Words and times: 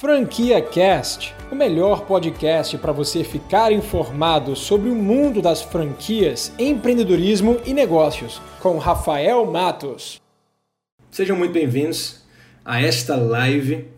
Franquia 0.00 0.62
Cast, 0.62 1.34
o 1.52 1.54
melhor 1.54 2.06
podcast 2.06 2.78
para 2.78 2.90
você 2.90 3.22
ficar 3.22 3.70
informado 3.70 4.56
sobre 4.56 4.88
o 4.88 4.94
mundo 4.94 5.42
das 5.42 5.60
franquias, 5.60 6.50
empreendedorismo 6.58 7.60
e 7.66 7.74
negócios, 7.74 8.40
com 8.60 8.78
Rafael 8.78 9.44
Matos. 9.44 10.18
Sejam 11.10 11.36
muito 11.36 11.52
bem-vindos 11.52 12.22
a 12.64 12.80
esta 12.80 13.14
live. 13.14 13.88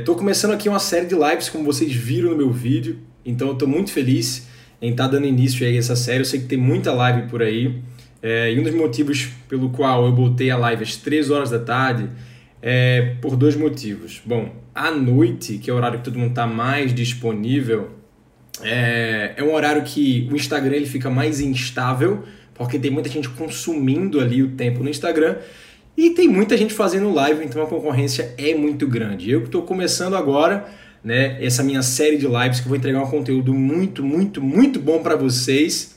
Estou 0.00 0.16
é, 0.16 0.18
começando 0.18 0.50
aqui 0.50 0.68
uma 0.68 0.80
série 0.80 1.06
de 1.06 1.14
lives, 1.14 1.48
como 1.48 1.62
vocês 1.62 1.92
viram 1.92 2.30
no 2.30 2.36
meu 2.36 2.50
vídeo, 2.50 2.98
então 3.24 3.52
estou 3.52 3.68
muito 3.68 3.92
feliz 3.92 4.48
em 4.82 4.90
estar 4.90 5.04
tá 5.04 5.12
dando 5.12 5.28
início 5.28 5.64
a 5.64 5.70
essa 5.70 5.94
série. 5.94 6.22
Eu 6.22 6.24
sei 6.24 6.40
que 6.40 6.46
tem 6.46 6.58
muita 6.58 6.92
live 6.92 7.28
por 7.28 7.40
aí, 7.40 7.80
é, 8.20 8.52
e 8.52 8.58
um 8.58 8.64
dos 8.64 8.74
motivos 8.74 9.28
pelo 9.48 9.70
qual 9.70 10.06
eu 10.06 10.12
botei 10.12 10.50
a 10.50 10.56
live 10.56 10.82
às 10.82 10.96
3 10.96 11.30
horas 11.30 11.50
da 11.50 11.60
tarde 11.60 12.10
é 12.66 13.16
por 13.20 13.36
dois 13.36 13.54
motivos. 13.54 14.22
Bom, 14.24 14.50
à 14.74 14.90
noite, 14.90 15.58
que 15.58 15.68
é 15.68 15.72
o 15.72 15.76
horário 15.76 15.98
que 15.98 16.04
todo 16.04 16.18
mundo 16.18 16.30
está 16.30 16.46
mais 16.46 16.94
disponível, 16.94 17.90
é, 18.62 19.34
é 19.36 19.44
um 19.44 19.52
horário 19.52 19.82
que 19.82 20.26
o 20.32 20.34
Instagram 20.34 20.76
ele 20.76 20.86
fica 20.86 21.10
mais 21.10 21.40
instável, 21.40 22.24
porque 22.54 22.78
tem 22.78 22.90
muita 22.90 23.10
gente 23.10 23.28
consumindo 23.28 24.18
ali 24.18 24.42
o 24.42 24.52
tempo 24.52 24.82
no 24.82 24.88
Instagram 24.88 25.36
e 25.94 26.10
tem 26.10 26.26
muita 26.26 26.56
gente 26.56 26.72
fazendo 26.72 27.12
live, 27.12 27.44
então 27.44 27.62
a 27.62 27.66
concorrência 27.66 28.34
é 28.38 28.54
muito 28.54 28.88
grande. 28.88 29.30
Eu 29.30 29.44
estou 29.44 29.60
começando 29.60 30.16
agora, 30.16 30.66
né, 31.04 31.36
essa 31.44 31.62
minha 31.62 31.82
série 31.82 32.16
de 32.16 32.26
lives 32.26 32.60
que 32.60 32.66
eu 32.66 32.70
vou 32.70 32.78
entregar 32.78 33.02
um 33.02 33.10
conteúdo 33.10 33.52
muito, 33.52 34.02
muito, 34.02 34.40
muito 34.40 34.80
bom 34.80 35.02
para 35.02 35.16
vocês 35.16 35.93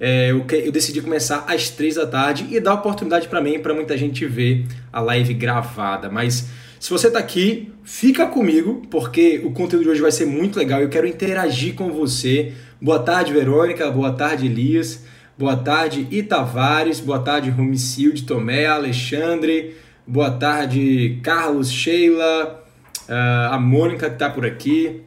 é, 0.00 0.30
eu, 0.30 0.46
eu, 0.50 0.72
decidi 0.72 1.02
começar 1.02 1.44
às 1.46 1.68
três 1.68 1.96
da 1.96 2.06
tarde 2.06 2.46
e 2.50 2.58
dar 2.58 2.72
oportunidade 2.72 3.28
para 3.28 3.38
mim 3.38 3.58
para 3.58 3.74
muita 3.74 3.98
gente 3.98 4.24
ver 4.24 4.64
a 4.90 4.98
live 4.98 5.34
gravada. 5.34 6.08
Mas 6.08 6.48
se 6.80 6.88
você 6.88 7.08
está 7.08 7.18
aqui, 7.18 7.70
fica 7.84 8.26
comigo 8.26 8.80
porque 8.90 9.42
o 9.44 9.52
conteúdo 9.52 9.84
de 9.84 9.90
hoje 9.90 10.00
vai 10.00 10.10
ser 10.10 10.24
muito 10.24 10.58
legal. 10.58 10.80
Eu 10.80 10.88
quero 10.88 11.06
interagir 11.06 11.74
com 11.74 11.92
você. 11.92 12.54
Boa 12.80 12.98
tarde, 12.98 13.34
Verônica. 13.34 13.90
Boa 13.90 14.12
tarde, 14.12 14.46
Elias. 14.46 15.04
Boa 15.36 15.56
tarde, 15.56 16.08
Itavares. 16.10 16.98
Boa 16.98 17.18
tarde, 17.18 17.50
Romicilde, 17.50 18.22
Tomé, 18.22 18.64
Alexandre. 18.64 19.76
Boa 20.06 20.30
tarde, 20.30 21.20
Carlos, 21.22 21.70
Sheila, 21.70 22.64
uh, 23.06 23.52
a 23.52 23.58
Mônica 23.58 24.08
que 24.08 24.14
está 24.14 24.30
por 24.30 24.46
aqui. 24.46 25.02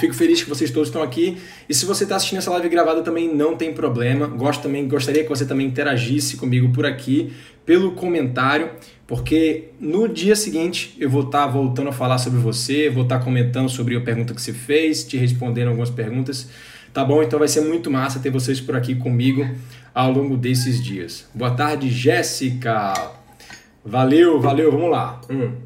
Fico 0.00 0.14
feliz 0.14 0.42
que 0.42 0.48
vocês 0.48 0.70
todos 0.70 0.88
estão 0.88 1.02
aqui. 1.02 1.38
E 1.68 1.74
se 1.74 1.86
você 1.86 2.04
está 2.04 2.16
assistindo 2.16 2.38
essa 2.38 2.50
live 2.50 2.68
gravada 2.68 3.02
também 3.02 3.32
não 3.32 3.56
tem 3.56 3.72
problema. 3.72 4.26
Gosto 4.26 4.62
também, 4.62 4.86
gostaria 4.86 5.22
que 5.22 5.28
você 5.28 5.44
também 5.44 5.66
interagisse 5.66 6.36
comigo 6.36 6.70
por 6.70 6.84
aqui, 6.84 7.32
pelo 7.64 7.92
comentário, 7.92 8.70
porque 9.06 9.70
no 9.80 10.08
dia 10.08 10.36
seguinte 10.36 10.94
eu 10.98 11.08
vou 11.08 11.22
estar 11.22 11.46
tá 11.46 11.46
voltando 11.46 11.88
a 11.88 11.92
falar 11.92 12.18
sobre 12.18 12.38
você, 12.38 12.90
vou 12.90 13.04
estar 13.04 13.18
tá 13.18 13.24
comentando 13.24 13.68
sobre 13.68 13.96
a 13.96 14.00
pergunta 14.00 14.34
que 14.34 14.42
você 14.42 14.52
fez, 14.52 15.04
te 15.04 15.16
respondendo 15.16 15.68
algumas 15.68 15.90
perguntas. 15.90 16.48
Tá 16.92 17.04
bom? 17.04 17.22
Então 17.22 17.38
vai 17.38 17.48
ser 17.48 17.60
muito 17.60 17.90
massa 17.90 18.18
ter 18.20 18.30
vocês 18.30 18.60
por 18.60 18.74
aqui 18.74 18.94
comigo 18.94 19.46
ao 19.94 20.10
longo 20.10 20.36
desses 20.36 20.82
dias. 20.82 21.26
Boa 21.34 21.50
tarde, 21.50 21.90
Jéssica. 21.90 22.92
Valeu, 23.84 24.40
valeu, 24.40 24.72
vamos 24.72 24.90
lá. 24.90 25.20
Hum 25.30 25.65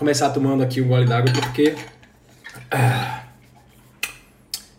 começar 0.00 0.30
tomando 0.30 0.62
aqui 0.62 0.80
um 0.80 0.88
gole 0.88 1.04
d'água 1.04 1.30
porque 1.30 1.74
ah, 2.70 3.24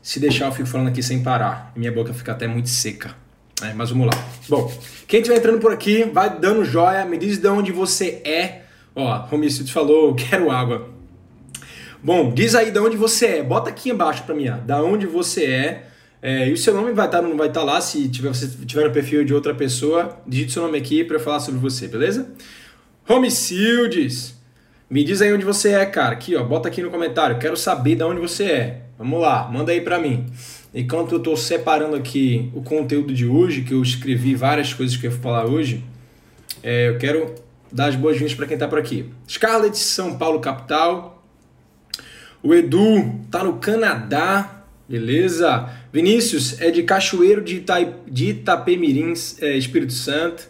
se 0.02 0.20
deixar 0.20 0.48
eu 0.48 0.52
fico 0.52 0.68
falando 0.68 0.88
aqui 0.88 1.04
sem 1.04 1.22
parar. 1.22 1.72
Minha 1.76 1.92
boca 1.92 2.12
fica 2.12 2.32
até 2.32 2.48
muito 2.48 2.70
seca. 2.70 3.16
É, 3.62 3.72
mas 3.72 3.92
vamos 3.92 4.08
lá. 4.08 4.28
Bom, 4.50 4.74
quem 5.08 5.20
estiver 5.20 5.38
entrando 5.38 5.60
por 5.60 5.72
aqui, 5.72 6.06
vai 6.06 6.40
dando 6.40 6.66
joia, 6.66 7.06
me 7.06 7.20
diz 7.20 7.38
de 7.38 7.48
onde 7.48 7.72
você 7.72 8.20
é. 8.26 8.64
Ó, 8.96 9.16
Romicito 9.28 9.72
falou, 9.72 10.16
quero 10.18 10.50
água. 10.50 10.90
Bom, 12.04 12.34
diz 12.34 12.56
aí 12.56 12.72
de 12.72 12.80
onde 12.80 12.98
você 12.98 13.28
é. 13.28 13.44
Bota 13.44 13.70
aqui 13.70 13.92
embaixo 13.92 14.24
para 14.24 14.34
mim, 14.34 14.50
ó, 14.50 14.58
da 14.58 14.82
onde 14.82 15.06
você 15.06 15.46
é. 15.46 15.88
é. 16.20 16.50
e 16.50 16.54
o 16.54 16.58
seu 16.58 16.74
nome 16.74 16.94
vai 16.94 17.06
estar, 17.06 17.22
tá, 17.22 17.28
não 17.28 17.38
vai 17.38 17.50
estar 17.50 17.60
tá 17.60 17.66
lá 17.66 17.80
se 17.80 18.10
tiver, 18.10 18.30
você 18.30 18.48
tiver 18.66 18.86
no 18.86 18.92
perfil 18.92 19.24
de 19.24 19.36
outra 19.36 19.54
pessoa. 19.54 20.20
Digite 20.26 20.54
seu 20.54 20.64
nome 20.64 20.80
aqui 20.80 21.04
para 21.04 21.18
eu 21.18 21.20
falar 21.20 21.40
sobre 21.40 21.60
você, 21.60 21.88
beleza? 21.88 22.34
Homicildes. 23.08 24.41
Me 24.92 25.06
diz 25.06 25.22
aí 25.22 25.32
onde 25.34 25.46
você 25.46 25.70
é, 25.70 25.86
cara. 25.86 26.12
Aqui, 26.12 26.36
ó, 26.36 26.44
bota 26.44 26.68
aqui 26.68 26.82
no 26.82 26.92
comentário. 26.92 27.40
Quero 27.40 27.56
saber 27.56 27.96
de 27.96 28.04
onde 28.04 28.20
você 28.20 28.44
é. 28.44 28.82
Vamos 28.98 29.22
lá, 29.22 29.50
manda 29.50 29.72
aí 29.72 29.80
pra 29.80 29.98
mim. 29.98 30.26
Enquanto 30.76 31.16
eu 31.16 31.20
tô 31.22 31.38
separando 31.38 31.96
aqui 31.96 32.52
o 32.54 32.62
conteúdo 32.62 33.14
de 33.14 33.26
hoje, 33.26 33.62
que 33.62 33.74
eu 33.74 33.82
escrevi 33.82 34.36
várias 34.36 34.74
coisas 34.74 34.98
que 34.98 35.08
eu 35.08 35.12
vou 35.12 35.22
falar 35.22 35.46
hoje, 35.46 35.82
é, 36.62 36.90
eu 36.90 36.98
quero 36.98 37.36
dar 37.72 37.86
as 37.86 37.96
boas-vindas 37.96 38.34
para 38.34 38.46
quem 38.46 38.58
tá 38.58 38.68
por 38.68 38.78
aqui. 38.78 39.06
Scarlett, 39.30 39.80
São 39.80 40.18
Paulo, 40.18 40.42
capital. 40.42 41.26
O 42.44 42.54
Edu 42.54 43.22
tá 43.32 43.46
no 43.46 43.60
Canadá, 43.60 44.66
beleza? 44.90 45.70
Vinícius 45.94 46.60
é 46.60 46.70
de 46.70 46.84
Cachoeiro 46.84 47.42
de, 47.42 47.56
Ita 47.56 47.78
de 48.06 48.32
Itapemirins, 48.32 49.42
é, 49.42 49.56
Espírito 49.56 49.94
Santo. 49.94 50.50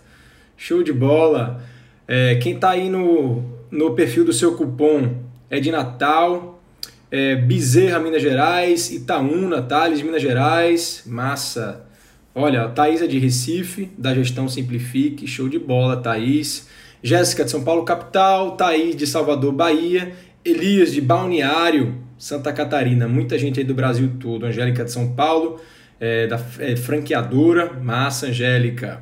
Show 0.57 0.81
de 0.81 0.91
bola. 0.91 1.63
É, 2.07 2.35
quem 2.37 2.57
tá 2.57 2.71
aí 2.71 2.89
no 2.89 3.60
no 3.71 3.95
perfil 3.95 4.25
do 4.25 4.33
seu 4.33 4.55
cupom. 4.55 5.23
É 5.49 5.59
de 5.59 5.71
Natal, 5.71 6.61
é 7.09 7.35
Bezerra, 7.35 7.99
Minas 7.99 8.21
Gerais, 8.21 8.91
Itaúna, 8.91 9.61
Tales, 9.61 10.01
Minas 10.01 10.21
Gerais, 10.21 11.03
massa. 11.05 11.85
Olha, 12.33 12.63
a 12.63 12.69
Thaís 12.69 13.01
é 13.01 13.07
de 13.07 13.19
Recife, 13.19 13.89
da 13.97 14.13
Gestão 14.13 14.47
Simplifique, 14.47 15.27
show 15.27 15.49
de 15.49 15.59
bola, 15.59 15.97
Thaís. 15.97 16.69
Jéssica 17.03 17.43
de 17.43 17.51
São 17.51 17.63
Paulo, 17.63 17.83
capital, 17.83 18.55
Thaís 18.55 18.95
de 18.95 19.07
Salvador, 19.07 19.51
Bahia, 19.51 20.13
Elias 20.45 20.93
de 20.93 21.01
Balneário, 21.01 21.95
Santa 22.17 22.53
Catarina, 22.53 23.07
muita 23.07 23.37
gente 23.37 23.59
aí 23.59 23.65
do 23.65 23.73
Brasil 23.73 24.11
todo, 24.19 24.45
Angélica 24.45 24.85
de 24.85 24.91
São 24.91 25.13
Paulo, 25.13 25.59
é, 25.99 26.27
da 26.27 26.39
é, 26.59 26.75
franqueadora, 26.75 27.73
massa, 27.73 28.27
Angélica. 28.27 29.01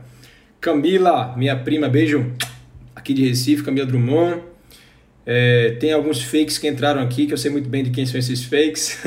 Camila, 0.61 1.35
minha 1.37 1.57
prima, 1.57 1.87
beijo, 1.87 2.31
aqui 2.95 3.13
de 3.13 3.27
Recife, 3.27 3.63
Camila 3.63 3.85
Drummond. 3.85 4.48
É, 5.31 5.77
tem 5.79 5.93
alguns 5.93 6.23
fakes 6.23 6.57
que 6.57 6.67
entraram 6.67 7.03
aqui, 7.03 7.27
que 7.27 7.33
eu 7.33 7.37
sei 7.37 7.51
muito 7.51 7.69
bem 7.69 7.83
de 7.83 7.91
quem 7.91 8.03
são 8.03 8.19
esses 8.19 8.43
fakes. 8.43 8.97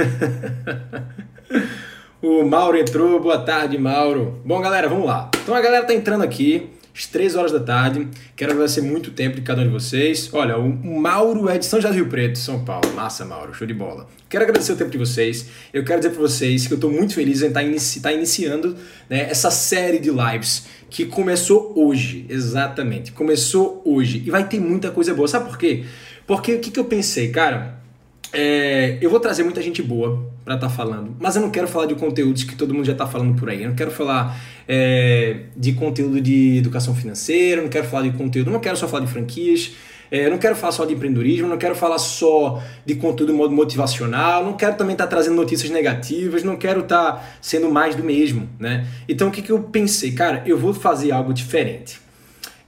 o 2.22 2.44
Mauro 2.44 2.78
entrou, 2.78 3.18
boa 3.18 3.38
tarde, 3.38 3.76
Mauro. 3.76 4.40
Bom, 4.44 4.60
galera, 4.60 4.88
vamos 4.88 5.04
lá. 5.04 5.28
Então 5.42 5.52
a 5.52 5.60
galera 5.60 5.84
tá 5.84 5.92
entrando 5.92 6.22
aqui, 6.22 6.70
às 6.94 7.06
3 7.06 7.34
horas 7.34 7.50
da 7.50 7.58
tarde. 7.58 8.06
Quero 8.36 8.52
agradecer 8.52 8.82
muito 8.82 9.08
o 9.08 9.10
tempo 9.10 9.34
de 9.34 9.42
cada 9.42 9.62
um 9.62 9.64
de 9.64 9.70
vocês. 9.70 10.30
Olha, 10.32 10.56
o 10.56 11.00
Mauro 11.00 11.48
é 11.48 11.58
de 11.58 11.66
São 11.66 11.80
José 11.80 11.92
do 11.92 11.96
Rio 11.96 12.06
Preto, 12.06 12.38
São 12.38 12.64
Paulo. 12.64 12.92
Massa, 12.94 13.24
Mauro, 13.24 13.52
show 13.52 13.66
de 13.66 13.74
bola. 13.74 14.06
Quero 14.28 14.44
agradecer 14.44 14.74
o 14.74 14.76
tempo 14.76 14.92
de 14.92 14.98
vocês. 14.98 15.48
Eu 15.74 15.82
quero 15.82 15.98
dizer 15.98 16.12
para 16.12 16.22
vocês 16.22 16.68
que 16.68 16.72
eu 16.72 16.76
estou 16.76 16.88
muito 16.90 17.14
feliz 17.14 17.42
em 17.42 17.48
estar 17.48 17.58
tá 17.58 17.66
inici 17.66 18.00
tá 18.00 18.12
iniciando 18.12 18.76
né, 19.10 19.28
essa 19.28 19.50
série 19.50 19.98
de 19.98 20.10
lives 20.10 20.68
que 20.88 21.06
começou 21.06 21.72
hoje, 21.74 22.26
exatamente. 22.28 23.10
Começou 23.10 23.82
hoje 23.84 24.22
e 24.24 24.30
vai 24.30 24.46
ter 24.46 24.60
muita 24.60 24.90
coisa 24.90 25.12
boa. 25.12 25.26
Sabe 25.26 25.48
por 25.48 25.58
quê? 25.58 25.84
Porque 26.26 26.54
o 26.54 26.60
que, 26.60 26.70
que 26.70 26.80
eu 26.80 26.84
pensei, 26.84 27.30
cara? 27.30 27.80
É, 28.32 28.96
eu 29.00 29.10
vou 29.10 29.20
trazer 29.20 29.42
muita 29.42 29.60
gente 29.60 29.82
boa 29.82 30.26
para 30.44 30.54
estar 30.54 30.68
tá 30.68 30.72
falando, 30.72 31.14
mas 31.20 31.36
eu 31.36 31.42
não 31.42 31.50
quero 31.50 31.68
falar 31.68 31.86
de 31.86 31.94
conteúdos 31.94 32.44
que 32.44 32.56
todo 32.56 32.72
mundo 32.72 32.86
já 32.86 32.92
está 32.92 33.06
falando 33.06 33.38
por 33.38 33.50
aí. 33.50 33.62
Eu 33.62 33.68
não 33.68 33.76
quero 33.76 33.90
falar 33.90 34.40
é, 34.66 35.42
de 35.56 35.72
conteúdo 35.72 36.20
de 36.20 36.58
educação 36.58 36.94
financeira, 36.94 37.60
não 37.60 37.68
quero 37.68 37.86
falar 37.86 38.08
de 38.08 38.16
conteúdo, 38.16 38.50
não 38.50 38.60
quero 38.60 38.76
só 38.76 38.88
falar 38.88 39.04
de 39.04 39.12
franquias, 39.12 39.72
é, 40.10 40.28
não 40.28 40.36
quero 40.36 40.56
falar 40.56 40.72
só 40.72 40.84
de 40.84 40.94
empreendedorismo, 40.94 41.48
não 41.48 41.56
quero 41.56 41.74
falar 41.74 41.98
só 41.98 42.62
de 42.84 42.94
conteúdo 42.96 43.32
motivacional, 43.34 44.44
não 44.44 44.54
quero 44.54 44.76
também 44.76 44.92
estar 44.92 45.04
tá 45.04 45.10
trazendo 45.10 45.36
notícias 45.36 45.70
negativas, 45.70 46.42
não 46.42 46.56
quero 46.56 46.80
estar 46.80 47.12
tá 47.12 47.24
sendo 47.40 47.70
mais 47.70 47.94
do 47.94 48.04
mesmo, 48.04 48.48
né? 48.58 48.86
Então 49.08 49.28
o 49.28 49.30
que, 49.30 49.40
que 49.40 49.50
eu 49.50 49.62
pensei? 49.62 50.12
Cara, 50.12 50.42
eu 50.44 50.58
vou 50.58 50.74
fazer 50.74 51.12
algo 51.12 51.32
diferente. 51.32 52.00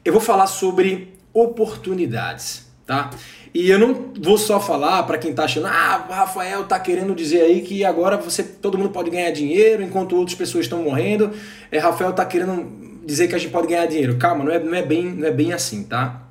Eu 0.05 0.13
vou 0.13 0.23
falar 0.23 0.47
sobre 0.47 1.15
oportunidades, 1.35 2.64
tá? 2.87 3.11
E 3.55 3.71
eu 3.71 3.79
não 3.79 4.13
vou 4.21 4.37
só 4.37 4.59
falar 4.59 5.05
para 5.05 5.17
quem 5.17 5.31
está 5.31 5.45
achando, 5.45 5.69
ah, 5.69 6.07
Rafael 6.11 6.65
tá 6.65 6.79
querendo 6.79 7.15
dizer 7.15 7.43
aí 7.43 7.63
que 7.63 7.85
agora 7.85 8.17
você 8.17 8.43
todo 8.43 8.77
mundo 8.77 8.91
pode 8.91 9.11
ganhar 9.11 9.31
dinheiro 9.31 9.83
enquanto 9.83 10.17
outras 10.17 10.37
pessoas 10.37 10.65
estão 10.65 10.83
morrendo. 10.83 11.31
É, 11.71 11.79
Rafael 11.79 12.13
tá 12.13 12.25
querendo 12.25 12.67
dizer 13.07 13.29
que 13.29 13.35
a 13.35 13.39
gente 13.39 13.53
pode 13.53 13.69
ganhar 13.69 13.87
dinheiro. 13.87 14.17
Calma, 14.17 14.45
não 14.45 14.53
é, 14.53 14.59
não 14.59 14.75
é, 14.75 14.83
bem, 14.83 15.05
não 15.05 15.27
é 15.27 15.31
bem 15.31 15.53
assim, 15.53 15.85
tá? 15.85 16.23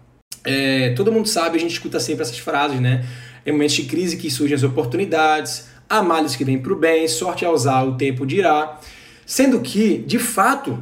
É, 0.44 0.90
todo 0.96 1.12
mundo 1.12 1.28
sabe, 1.30 1.58
a 1.58 1.60
gente 1.60 1.72
escuta 1.72 2.00
sempre 2.00 2.24
essas 2.24 2.40
frases, 2.40 2.82
né? 2.82 3.06
Em 3.46 3.52
momentos 3.52 3.76
de 3.76 3.84
crise 3.84 4.18
que 4.18 4.30
surgem 4.30 4.56
as 4.56 4.64
oportunidades, 4.64 5.68
há 5.90 6.02
males 6.02 6.36
que 6.36 6.44
vêm 6.44 6.58
para 6.58 6.74
o 6.74 6.76
bem, 6.76 7.08
sorte 7.08 7.46
a 7.46 7.52
usar, 7.52 7.84
o 7.84 7.96
tempo 7.96 8.26
dirá. 8.26 8.80
Sendo 9.26 9.62
que, 9.62 10.00
de 10.00 10.20
fato, 10.20 10.78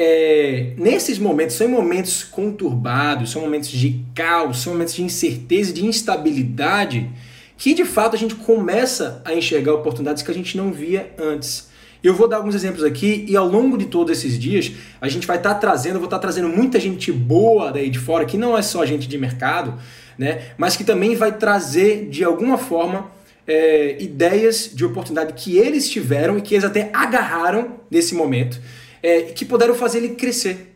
é, 0.00 0.74
nesses 0.76 1.18
momentos, 1.18 1.56
são 1.56 1.66
momentos 1.66 2.22
conturbados, 2.22 3.32
são 3.32 3.42
momentos 3.42 3.68
de 3.68 4.00
caos, 4.14 4.62
são 4.62 4.72
momentos 4.72 4.94
de 4.94 5.02
incerteza, 5.02 5.72
de 5.72 5.84
instabilidade, 5.84 7.10
que 7.56 7.74
de 7.74 7.84
fato 7.84 8.14
a 8.14 8.18
gente 8.18 8.36
começa 8.36 9.20
a 9.24 9.34
enxergar 9.34 9.74
oportunidades 9.74 10.22
que 10.22 10.30
a 10.30 10.34
gente 10.34 10.56
não 10.56 10.72
via 10.72 11.12
antes. 11.18 11.68
Eu 12.00 12.14
vou 12.14 12.28
dar 12.28 12.36
alguns 12.36 12.54
exemplos 12.54 12.84
aqui 12.84 13.26
e 13.28 13.36
ao 13.36 13.48
longo 13.48 13.76
de 13.76 13.86
todos 13.86 14.16
esses 14.16 14.38
dias 14.38 14.70
a 15.00 15.08
gente 15.08 15.26
vai 15.26 15.36
estar 15.36 15.54
tá 15.54 15.58
trazendo, 15.58 15.94
vou 15.94 16.04
estar 16.04 16.18
tá 16.18 16.22
trazendo 16.22 16.48
muita 16.48 16.78
gente 16.78 17.10
boa 17.10 17.72
daí 17.72 17.90
de 17.90 17.98
fora, 17.98 18.24
que 18.24 18.38
não 18.38 18.56
é 18.56 18.62
só 18.62 18.86
gente 18.86 19.08
de 19.08 19.18
mercado, 19.18 19.74
né? 20.16 20.42
Mas 20.56 20.76
que 20.76 20.84
também 20.84 21.16
vai 21.16 21.36
trazer 21.36 22.08
de 22.08 22.22
alguma 22.22 22.56
forma 22.56 23.10
é, 23.48 24.00
ideias 24.00 24.70
de 24.72 24.84
oportunidade 24.84 25.32
que 25.32 25.58
eles 25.58 25.90
tiveram 25.90 26.38
e 26.38 26.40
que 26.40 26.54
eles 26.54 26.64
até 26.64 26.88
agarraram 26.92 27.80
nesse 27.90 28.14
momento, 28.14 28.60
é, 29.02 29.22
que 29.22 29.44
puderam 29.44 29.74
fazer 29.74 29.98
ele 29.98 30.10
crescer, 30.10 30.74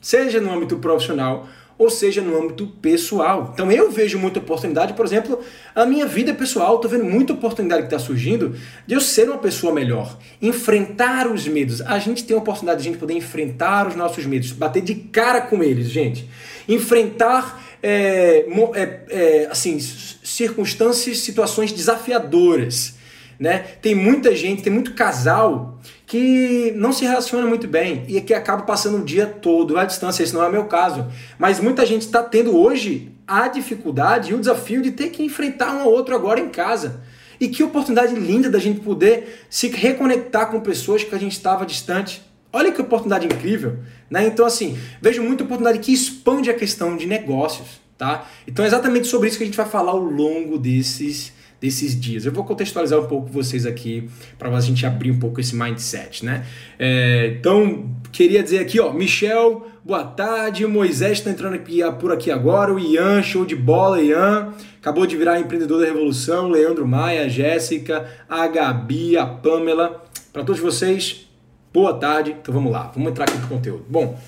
seja 0.00 0.40
no 0.40 0.52
âmbito 0.52 0.76
profissional 0.78 1.48
ou 1.80 1.88
seja 1.88 2.20
no 2.20 2.38
âmbito 2.38 2.66
pessoal. 2.66 3.52
Então 3.54 3.72
eu 3.72 3.90
vejo 3.90 4.18
muita 4.18 4.38
oportunidade, 4.38 4.92
por 4.92 5.06
exemplo, 5.06 5.40
a 5.74 5.86
minha 5.86 6.04
vida 6.04 6.34
pessoal, 6.34 6.76
estou 6.76 6.90
vendo 6.90 7.04
muita 7.04 7.32
oportunidade 7.32 7.84
que 7.84 7.86
está 7.86 7.98
surgindo 7.98 8.54
de 8.86 8.92
eu 8.94 9.00
ser 9.00 9.30
uma 9.30 9.38
pessoa 9.38 9.72
melhor, 9.72 10.18
enfrentar 10.42 11.26
os 11.26 11.48
medos. 11.48 11.80
A 11.80 11.98
gente 11.98 12.22
tem 12.22 12.36
a 12.36 12.38
oportunidade 12.38 12.82
de 12.82 12.88
a 12.88 12.92
gente 12.92 13.00
poder 13.00 13.14
enfrentar 13.14 13.88
os 13.88 13.96
nossos 13.96 14.26
medos, 14.26 14.52
bater 14.52 14.82
de 14.82 14.94
cara 14.94 15.40
com 15.40 15.62
eles, 15.62 15.88
gente. 15.88 16.28
Enfrentar 16.68 17.58
é, 17.82 18.44
é, 18.74 19.00
é, 19.08 19.48
assim, 19.50 19.78
circunstâncias, 19.80 21.20
situações 21.20 21.72
desafiadoras. 21.72 22.94
Né? 23.38 23.64
Tem 23.80 23.94
muita 23.94 24.36
gente, 24.36 24.62
tem 24.62 24.70
muito 24.70 24.92
casal 24.92 25.80
que 26.10 26.72
não 26.74 26.92
se 26.92 27.04
relaciona 27.04 27.46
muito 27.46 27.68
bem 27.68 28.04
e 28.08 28.20
que 28.20 28.34
acaba 28.34 28.64
passando 28.64 28.98
o 28.98 29.04
dia 29.04 29.26
todo 29.26 29.78
à 29.78 29.84
distância. 29.84 30.24
Esse 30.24 30.34
não 30.34 30.42
é 30.42 30.48
o 30.48 30.50
meu 30.50 30.64
caso. 30.64 31.06
Mas 31.38 31.60
muita 31.60 31.86
gente 31.86 32.02
está 32.02 32.20
tendo 32.20 32.58
hoje 32.58 33.12
a 33.28 33.46
dificuldade 33.46 34.32
e 34.32 34.34
o 34.34 34.40
desafio 34.40 34.82
de 34.82 34.90
ter 34.90 35.10
que 35.10 35.22
enfrentar 35.22 35.72
um 35.72 35.82
ao 35.82 35.88
outro 35.88 36.12
agora 36.12 36.40
em 36.40 36.48
casa. 36.48 37.00
E 37.38 37.46
que 37.46 37.62
oportunidade 37.62 38.12
linda 38.16 38.50
da 38.50 38.58
gente 38.58 38.80
poder 38.80 39.46
se 39.48 39.68
reconectar 39.68 40.50
com 40.50 40.58
pessoas 40.58 41.04
que 41.04 41.14
a 41.14 41.18
gente 41.18 41.30
estava 41.30 41.64
distante. 41.64 42.20
Olha 42.52 42.72
que 42.72 42.80
oportunidade 42.80 43.26
incrível, 43.26 43.78
né? 44.10 44.26
Então 44.26 44.44
assim, 44.44 44.76
vejo 45.00 45.22
muita 45.22 45.44
oportunidade 45.44 45.78
que 45.78 45.92
expande 45.92 46.50
a 46.50 46.54
questão 46.54 46.96
de 46.96 47.06
negócios, 47.06 47.80
tá? 47.96 48.26
Então 48.48 48.64
é 48.64 48.68
exatamente 48.68 49.06
sobre 49.06 49.28
isso 49.28 49.38
que 49.38 49.44
a 49.44 49.46
gente 49.46 49.56
vai 49.56 49.66
falar 49.66 49.92
ao 49.92 50.02
longo 50.02 50.58
desses 50.58 51.32
desses 51.60 51.98
dias. 52.00 52.24
Eu 52.24 52.32
vou 52.32 52.44
contextualizar 52.44 52.98
um 52.98 53.06
pouco 53.06 53.28
vocês 53.28 53.66
aqui 53.66 54.08
para 54.38 54.48
a 54.48 54.60
gente 54.60 54.86
abrir 54.86 55.10
um 55.10 55.18
pouco 55.18 55.40
esse 55.40 55.54
mindset, 55.54 56.24
né? 56.24 56.46
É, 56.78 57.34
então, 57.38 57.90
queria 58.10 58.42
dizer 58.42 58.60
aqui, 58.60 58.80
ó, 58.80 58.92
Michel, 58.92 59.66
boa 59.84 60.04
tarde. 60.04 60.66
Moisés 60.66 61.18
está 61.18 61.30
entrando 61.30 61.54
aqui, 61.54 61.80
por 62.00 62.12
aqui 62.12 62.30
agora. 62.30 62.72
O 62.72 62.78
Ian, 62.78 63.22
show 63.22 63.44
de 63.44 63.54
bola, 63.54 64.00
Ian. 64.00 64.54
Acabou 64.80 65.06
de 65.06 65.16
virar 65.16 65.38
empreendedor 65.38 65.80
da 65.80 65.86
revolução. 65.86 66.48
Leandro 66.48 66.88
Maia, 66.88 67.28
Jéssica, 67.28 68.08
a 68.26 68.46
Gabi, 68.46 69.18
a 69.18 69.26
Pamela. 69.26 70.02
Para 70.32 70.42
todos 70.42 70.60
vocês, 70.60 71.28
boa 71.72 71.92
tarde. 71.94 72.34
Então 72.40 72.54
vamos 72.54 72.72
lá, 72.72 72.90
vamos 72.94 73.10
entrar 73.10 73.28
aqui 73.28 73.36
no 73.36 73.48
conteúdo. 73.48 73.84
Bom, 73.86 74.18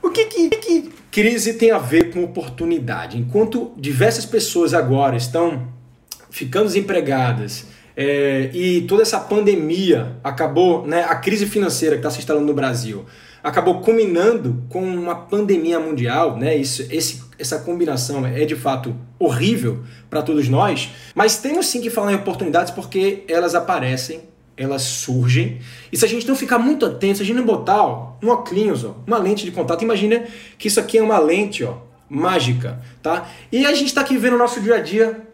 o 0.00 0.10
que, 0.10 0.26
que, 0.26 0.48
que 0.50 0.90
crise 1.10 1.54
tem 1.54 1.72
a 1.72 1.78
ver 1.78 2.12
com 2.12 2.22
oportunidade? 2.22 3.18
Enquanto 3.18 3.72
diversas 3.76 4.24
pessoas 4.24 4.72
agora 4.72 5.16
estão 5.16 5.74
ficando 6.36 6.66
desempregadas, 6.66 7.64
é, 7.96 8.50
e 8.52 8.82
toda 8.82 9.00
essa 9.00 9.18
pandemia 9.18 10.18
acabou, 10.22 10.86
né, 10.86 11.02
a 11.02 11.14
crise 11.14 11.46
financeira 11.46 11.96
que 11.96 12.00
está 12.00 12.10
se 12.10 12.18
instalando 12.18 12.44
no 12.44 12.52
Brasil, 12.52 13.06
acabou 13.42 13.80
culminando 13.80 14.62
com 14.68 14.82
uma 14.82 15.14
pandemia 15.14 15.80
mundial, 15.80 16.36
né, 16.36 16.54
isso, 16.54 16.86
esse, 16.90 17.22
essa 17.38 17.60
combinação 17.60 18.26
é 18.26 18.44
de 18.44 18.54
fato 18.54 18.94
horrível 19.18 19.82
para 20.10 20.20
todos 20.20 20.46
nós, 20.46 20.90
mas 21.14 21.38
temos 21.38 21.68
sim 21.68 21.80
que 21.80 21.88
falar 21.88 22.12
em 22.12 22.16
oportunidades 22.16 22.70
porque 22.70 23.24
elas 23.28 23.54
aparecem, 23.54 24.20
elas 24.58 24.82
surgem, 24.82 25.58
e 25.90 25.96
se 25.96 26.04
a 26.04 26.08
gente 26.08 26.28
não 26.28 26.36
ficar 26.36 26.58
muito 26.58 26.84
atento, 26.84 27.16
se 27.16 27.22
a 27.22 27.26
gente 27.26 27.36
não 27.36 27.46
botar 27.46 27.82
ó, 27.82 28.12
um 28.22 28.28
óculos, 28.28 28.84
uma 29.06 29.16
lente 29.16 29.42
de 29.42 29.52
contato, 29.52 29.82
imagina 29.82 30.24
que 30.58 30.68
isso 30.68 30.78
aqui 30.78 30.98
é 30.98 31.02
uma 31.02 31.18
lente 31.18 31.64
ó, 31.64 31.76
mágica, 32.10 32.78
tá? 33.02 33.26
E 33.50 33.64
a 33.64 33.72
gente 33.72 33.86
está 33.86 34.02
aqui 34.02 34.18
vendo 34.18 34.34
o 34.34 34.38
nosso 34.38 34.60
dia 34.60 34.74
a 34.74 34.80
dia 34.80 35.25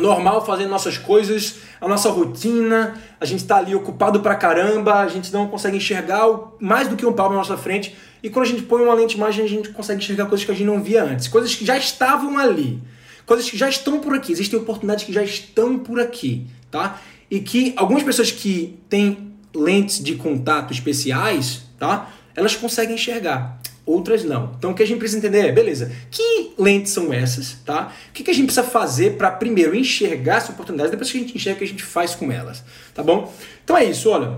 normal, 0.00 0.44
fazendo 0.44 0.70
nossas 0.70 0.96
coisas, 0.96 1.56
a 1.80 1.88
nossa 1.88 2.10
rotina, 2.10 2.96
a 3.20 3.24
gente 3.24 3.40
está 3.40 3.56
ali 3.56 3.74
ocupado 3.74 4.20
pra 4.20 4.34
caramba, 4.34 4.94
a 4.94 5.08
gente 5.08 5.32
não 5.32 5.46
consegue 5.48 5.76
enxergar 5.76 6.26
mais 6.60 6.88
do 6.88 6.96
que 6.96 7.04
um 7.04 7.12
palmo 7.12 7.32
na 7.32 7.38
nossa 7.38 7.56
frente. 7.56 7.96
E 8.22 8.30
quando 8.30 8.46
a 8.46 8.48
gente 8.48 8.62
põe 8.62 8.82
uma 8.82 8.94
lente 8.94 9.18
mágica, 9.18 9.44
a 9.44 9.48
gente 9.48 9.70
consegue 9.70 10.02
enxergar 10.02 10.26
coisas 10.26 10.44
que 10.44 10.52
a 10.52 10.54
gente 10.54 10.66
não 10.66 10.82
via 10.82 11.04
antes, 11.04 11.28
coisas 11.28 11.54
que 11.54 11.64
já 11.64 11.76
estavam 11.76 12.38
ali, 12.38 12.82
coisas 13.26 13.48
que 13.48 13.56
já 13.56 13.68
estão 13.68 14.00
por 14.00 14.14
aqui, 14.14 14.32
existem 14.32 14.58
oportunidades 14.58 15.04
que 15.04 15.12
já 15.12 15.22
estão 15.22 15.78
por 15.78 16.00
aqui, 16.00 16.46
tá? 16.70 17.00
E 17.30 17.40
que 17.40 17.74
algumas 17.76 18.02
pessoas 18.02 18.30
que 18.30 18.78
têm 18.88 19.32
lentes 19.54 20.02
de 20.02 20.14
contato 20.14 20.72
especiais, 20.72 21.62
tá? 21.78 22.10
Elas 22.34 22.56
conseguem 22.56 22.94
enxergar 22.94 23.60
outras 23.88 24.22
não. 24.22 24.52
Então 24.58 24.72
o 24.72 24.74
que 24.74 24.82
a 24.82 24.86
gente 24.86 24.98
precisa 24.98 25.18
entender 25.18 25.48
é, 25.48 25.52
beleza, 25.52 25.90
que 26.10 26.52
lentes 26.58 26.92
são 26.92 27.12
essas, 27.12 27.54
tá? 27.64 27.92
O 28.10 28.12
que, 28.12 28.30
a 28.30 28.34
gente 28.34 28.46
precisa 28.46 28.66
fazer 28.66 29.16
para 29.16 29.30
primeiro 29.30 29.74
enxergar 29.74 30.36
essas 30.36 30.50
oportunidades, 30.50 30.90
depois 30.90 31.10
que 31.10 31.16
a 31.16 31.20
gente 31.20 31.34
enxerga 31.34 31.56
o 31.56 31.58
que 31.58 31.64
a 31.64 31.68
gente 31.68 31.82
faz 31.82 32.14
com 32.14 32.30
elas, 32.30 32.62
tá 32.94 33.02
bom? 33.02 33.32
Então 33.64 33.76
é 33.76 33.84
isso, 33.84 34.10
olha. 34.10 34.28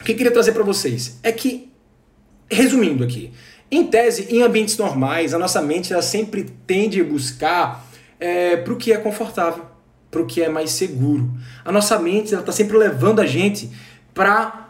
O 0.00 0.04
que 0.04 0.12
eu 0.12 0.16
queria 0.16 0.32
trazer 0.32 0.52
para 0.52 0.64
vocês 0.64 1.18
é 1.22 1.30
que, 1.30 1.70
resumindo 2.50 3.04
aqui, 3.04 3.32
em 3.70 3.86
tese, 3.86 4.26
em 4.34 4.42
ambientes 4.42 4.76
normais, 4.76 5.32
a 5.32 5.38
nossa 5.38 5.62
mente 5.62 5.92
ela 5.92 6.02
sempre 6.02 6.44
tende 6.66 7.00
a 7.00 7.04
buscar 7.04 7.86
é, 8.18 8.56
para 8.56 8.72
o 8.72 8.76
que 8.76 8.92
é 8.92 8.96
confortável, 8.96 9.66
para 10.10 10.20
o 10.20 10.26
que 10.26 10.42
é 10.42 10.48
mais 10.48 10.70
seguro. 10.70 11.30
A 11.64 11.70
nossa 11.70 11.96
mente 11.98 12.34
está 12.34 12.50
sempre 12.50 12.76
levando 12.76 13.20
a 13.20 13.26
gente 13.26 13.70
para 14.12 14.66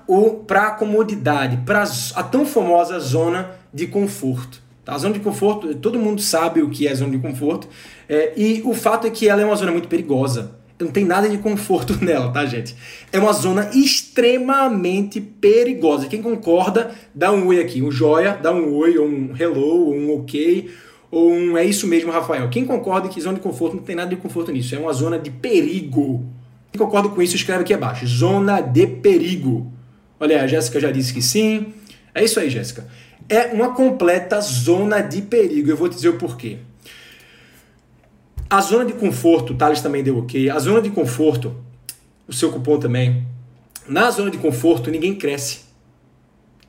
a 0.51 0.71
comodidade, 0.73 1.59
para 1.65 1.85
a 2.15 2.23
tão 2.23 2.45
famosa 2.45 2.99
zona 2.99 3.60
de 3.73 3.87
conforto. 3.87 4.63
Tá? 4.85 4.95
A 4.95 4.99
zona 4.99 5.15
de 5.15 5.21
conforto, 5.21 5.75
todo 5.75 5.99
mundo 5.99 6.21
sabe 6.21 6.63
o 6.63 6.71
que 6.71 6.87
é 6.87 6.95
zona 6.95 7.13
de 7.13 7.19
conforto, 7.19 7.69
é, 8.09 8.33
e 8.37 8.63
o 8.65 8.75
fato 8.75 9.07
é 9.07 9.11
que 9.11 9.29
ela 9.29 9.41
é 9.41 9.45
uma 9.45 9.57
zona 9.57 9.73
muito 9.73 9.89
perigosa. 9.89 10.59
Não 10.79 10.89
tem 10.91 11.05
nada 11.05 11.29
de 11.29 11.37
conforto 11.37 11.99
nela, 12.03 12.33
tá, 12.33 12.45
gente? 12.47 12.75
É 13.13 13.19
uma 13.19 13.33
zona 13.33 13.71
extremamente 13.75 15.21
perigosa. 15.21 16.07
Quem 16.07 16.23
concorda, 16.23 16.93
dá 17.15 17.31
um 17.31 17.47
oi 17.49 17.61
aqui. 17.61 17.83
Um 17.83 17.91
joia, 17.91 18.33
dá 18.33 18.51
um 18.51 18.75
oi, 18.75 18.97
ou 18.97 19.07
um 19.07 19.35
hello, 19.39 19.89
ou 19.89 19.95
um 19.95 20.19
ok, 20.19 20.71
ou 21.11 21.31
um 21.31 21.59
é 21.59 21.65
isso 21.65 21.87
mesmo, 21.87 22.11
Rafael. 22.11 22.49
Quem 22.49 22.65
concorda 22.65 23.09
que 23.09 23.21
zona 23.21 23.35
de 23.35 23.43
conforto 23.43 23.77
não 23.77 23.83
tem 23.83 23.95
nada 23.95 24.09
de 24.09 24.17
conforto 24.17 24.51
nisso? 24.51 24.75
É 24.75 24.79
uma 24.79 24.93
zona 24.93 25.19
de 25.19 25.31
perigo. 25.31 26.25
Quem 26.73 26.81
concorda 26.81 27.11
com 27.11 27.21
isso, 27.21 27.37
escreve 27.37 27.63
aqui 27.63 27.75
abaixo. 27.75 28.07
Zona 28.07 28.63
de 28.63 28.87
perigo. 28.87 29.71
Olha, 30.19 30.43
a 30.43 30.47
Jéssica 30.47 30.81
já 30.81 30.91
disse 30.91 31.13
que 31.13 31.21
sim. 31.21 31.75
É 32.15 32.25
isso 32.25 32.41
aí, 32.41 32.49
Jéssica 32.49 32.87
é 33.31 33.53
uma 33.55 33.73
completa 33.73 34.41
zona 34.41 35.01
de 35.01 35.23
perigo. 35.23 35.71
Eu 35.71 35.77
vou 35.77 35.89
te 35.89 35.95
dizer 35.95 36.09
o 36.09 36.19
porquê. 36.19 36.59
A 38.51 38.61
zona 38.61 38.85
de 38.85 38.93
conforto, 38.93 39.55
Thales 39.55 39.81
também 39.81 40.03
deu 40.03 40.19
ok. 40.19 40.51
A 40.51 40.59
zona 40.59 40.83
de 40.83 40.91
conforto, 40.91 41.57
o 42.27 42.33
seu 42.33 42.51
cupom 42.51 42.81
também. 42.81 43.25
Na 43.89 44.11
zona 44.11 44.31
de 44.31 44.39
conforto, 44.39 44.91
ninguém 44.91 45.15
cresce. 45.15 45.61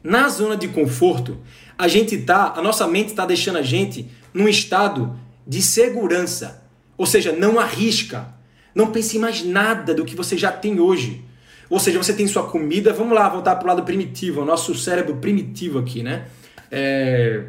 Na 0.03 0.29
zona 0.29 0.55
de 0.55 0.67
conforto, 0.67 1.39
a 1.77 1.87
gente 1.87 2.19
tá, 2.19 2.53
a 2.55 2.61
nossa 2.61 2.87
mente 2.87 3.09
está 3.09 3.25
deixando 3.25 3.57
a 3.57 3.63
gente 3.63 4.07
num 4.31 4.47
estado 4.47 5.17
de 5.45 5.63
segurança. 5.63 6.63
Ou 6.95 7.07
seja, 7.07 7.31
não 7.31 7.59
arrisca. 7.59 8.35
Não 8.75 8.91
pense 8.91 9.17
em 9.17 9.19
mais 9.19 9.43
nada 9.43 9.95
do 9.95 10.05
que 10.05 10.15
você 10.15 10.37
já 10.37 10.51
tem 10.51 10.79
hoje. 10.79 11.25
Ou 11.67 11.79
seja, 11.79 11.97
você 11.97 12.13
tem 12.13 12.27
sua 12.27 12.43
comida, 12.43 12.93
vamos 12.93 13.15
lá, 13.15 13.27
voltar 13.27 13.55
para 13.55 13.65
o 13.65 13.67
lado 13.67 13.83
primitivo, 13.83 14.41
o 14.41 14.45
nosso 14.45 14.75
cérebro 14.75 15.15
primitivo 15.15 15.79
aqui, 15.79 16.03
né? 16.03 16.27
É, 16.71 17.43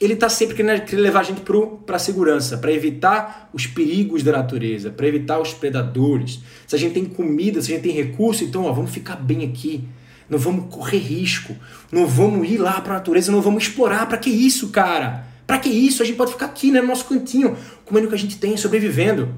ele 0.00 0.14
está 0.14 0.28
sempre 0.28 0.56
querendo, 0.56 0.82
querendo, 0.84 1.04
levar 1.04 1.20
a 1.20 1.22
gente 1.22 1.40
para 1.86 1.96
a 1.96 1.98
segurança, 1.98 2.58
para 2.58 2.72
evitar 2.72 3.48
os 3.52 3.66
perigos 3.66 4.22
da 4.22 4.32
natureza, 4.32 4.90
para 4.90 5.06
evitar 5.06 5.40
os 5.40 5.54
predadores. 5.54 6.40
Se 6.66 6.74
a 6.74 6.78
gente 6.78 6.94
tem 6.94 7.04
comida, 7.04 7.62
se 7.62 7.72
a 7.72 7.76
gente 7.76 7.84
tem 7.84 7.92
recurso, 7.92 8.44
então 8.44 8.64
ó, 8.64 8.72
vamos 8.72 8.90
ficar 8.90 9.16
bem 9.16 9.44
aqui. 9.44 9.84
Não 10.28 10.38
vamos 10.38 10.74
correr 10.74 10.98
risco. 10.98 11.54
Não 11.92 12.06
vamos 12.06 12.48
ir 12.50 12.58
lá 12.58 12.80
para 12.80 12.94
a 12.94 12.96
natureza, 12.96 13.30
não 13.30 13.40
vamos 13.40 13.64
explorar. 13.64 14.06
Para 14.08 14.18
que 14.18 14.30
isso, 14.30 14.70
cara? 14.70 15.26
Para 15.46 15.58
que 15.58 15.68
isso? 15.68 16.02
A 16.02 16.06
gente 16.06 16.16
pode 16.16 16.32
ficar 16.32 16.46
aqui, 16.46 16.70
né, 16.70 16.80
no 16.80 16.88
nosso 16.88 17.04
cantinho, 17.04 17.56
comendo 17.84 18.06
o 18.06 18.08
que 18.08 18.16
a 18.16 18.18
gente 18.18 18.38
tem, 18.38 18.56
sobrevivendo. 18.56 19.34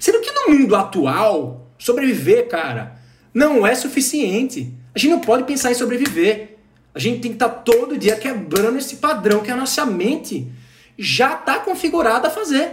Sendo 0.00 0.20
que 0.20 0.32
no 0.32 0.54
mundo 0.54 0.74
atual, 0.74 1.70
sobreviver, 1.78 2.48
cara, 2.48 2.96
não 3.32 3.66
é 3.66 3.74
suficiente. 3.74 4.72
A 4.94 4.98
gente 4.98 5.10
não 5.10 5.20
pode 5.20 5.44
pensar 5.44 5.70
em 5.70 5.74
sobreviver. 5.74 6.53
A 6.94 6.98
gente 6.98 7.20
tem 7.20 7.32
que 7.32 7.36
estar 7.36 7.48
tá 7.48 7.54
todo 7.60 7.98
dia 7.98 8.16
quebrando 8.16 8.78
esse 8.78 8.96
padrão 8.96 9.42
que 9.42 9.50
a 9.50 9.56
nossa 9.56 9.84
mente 9.84 10.50
já 10.96 11.34
está 11.34 11.58
configurada 11.58 12.28
a 12.28 12.30
fazer, 12.30 12.72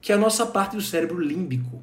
que 0.00 0.10
é 0.10 0.14
a 0.16 0.18
nossa 0.18 0.44
parte 0.44 0.74
do 0.74 0.82
cérebro 0.82 1.20
límbico. 1.20 1.80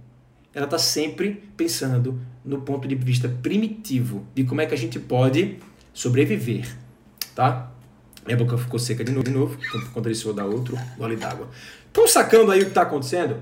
Ela 0.54 0.66
está 0.66 0.78
sempre 0.78 1.50
pensando 1.56 2.20
no 2.44 2.62
ponto 2.62 2.88
de 2.88 2.96
vista 2.96 3.30
primitivo 3.42 4.26
de 4.36 4.44
como 4.44 4.60
é 4.60 4.66
que 4.66 4.74
a 4.74 4.78
gente 4.78 5.00
pode 5.00 5.60
sobreviver, 5.94 6.76
tá? 7.34 7.72
Minha 8.26 8.38
boca 8.38 8.58
ficou 8.58 8.78
seca 8.78 9.04
de 9.04 9.12
novo, 9.12 9.24
de 9.24 9.32
novo 9.32 9.58
quando 9.94 10.08
ele 10.08 10.16
vou 10.16 10.34
dar 10.34 10.46
outro 10.46 10.78
gole 10.98 11.16
d'água. 11.16 11.50
Estão 11.88 12.06
sacando 12.06 12.52
aí 12.52 12.60
o 12.60 12.66
que 12.66 12.72
está 12.72 12.82
acontecendo? 12.82 13.42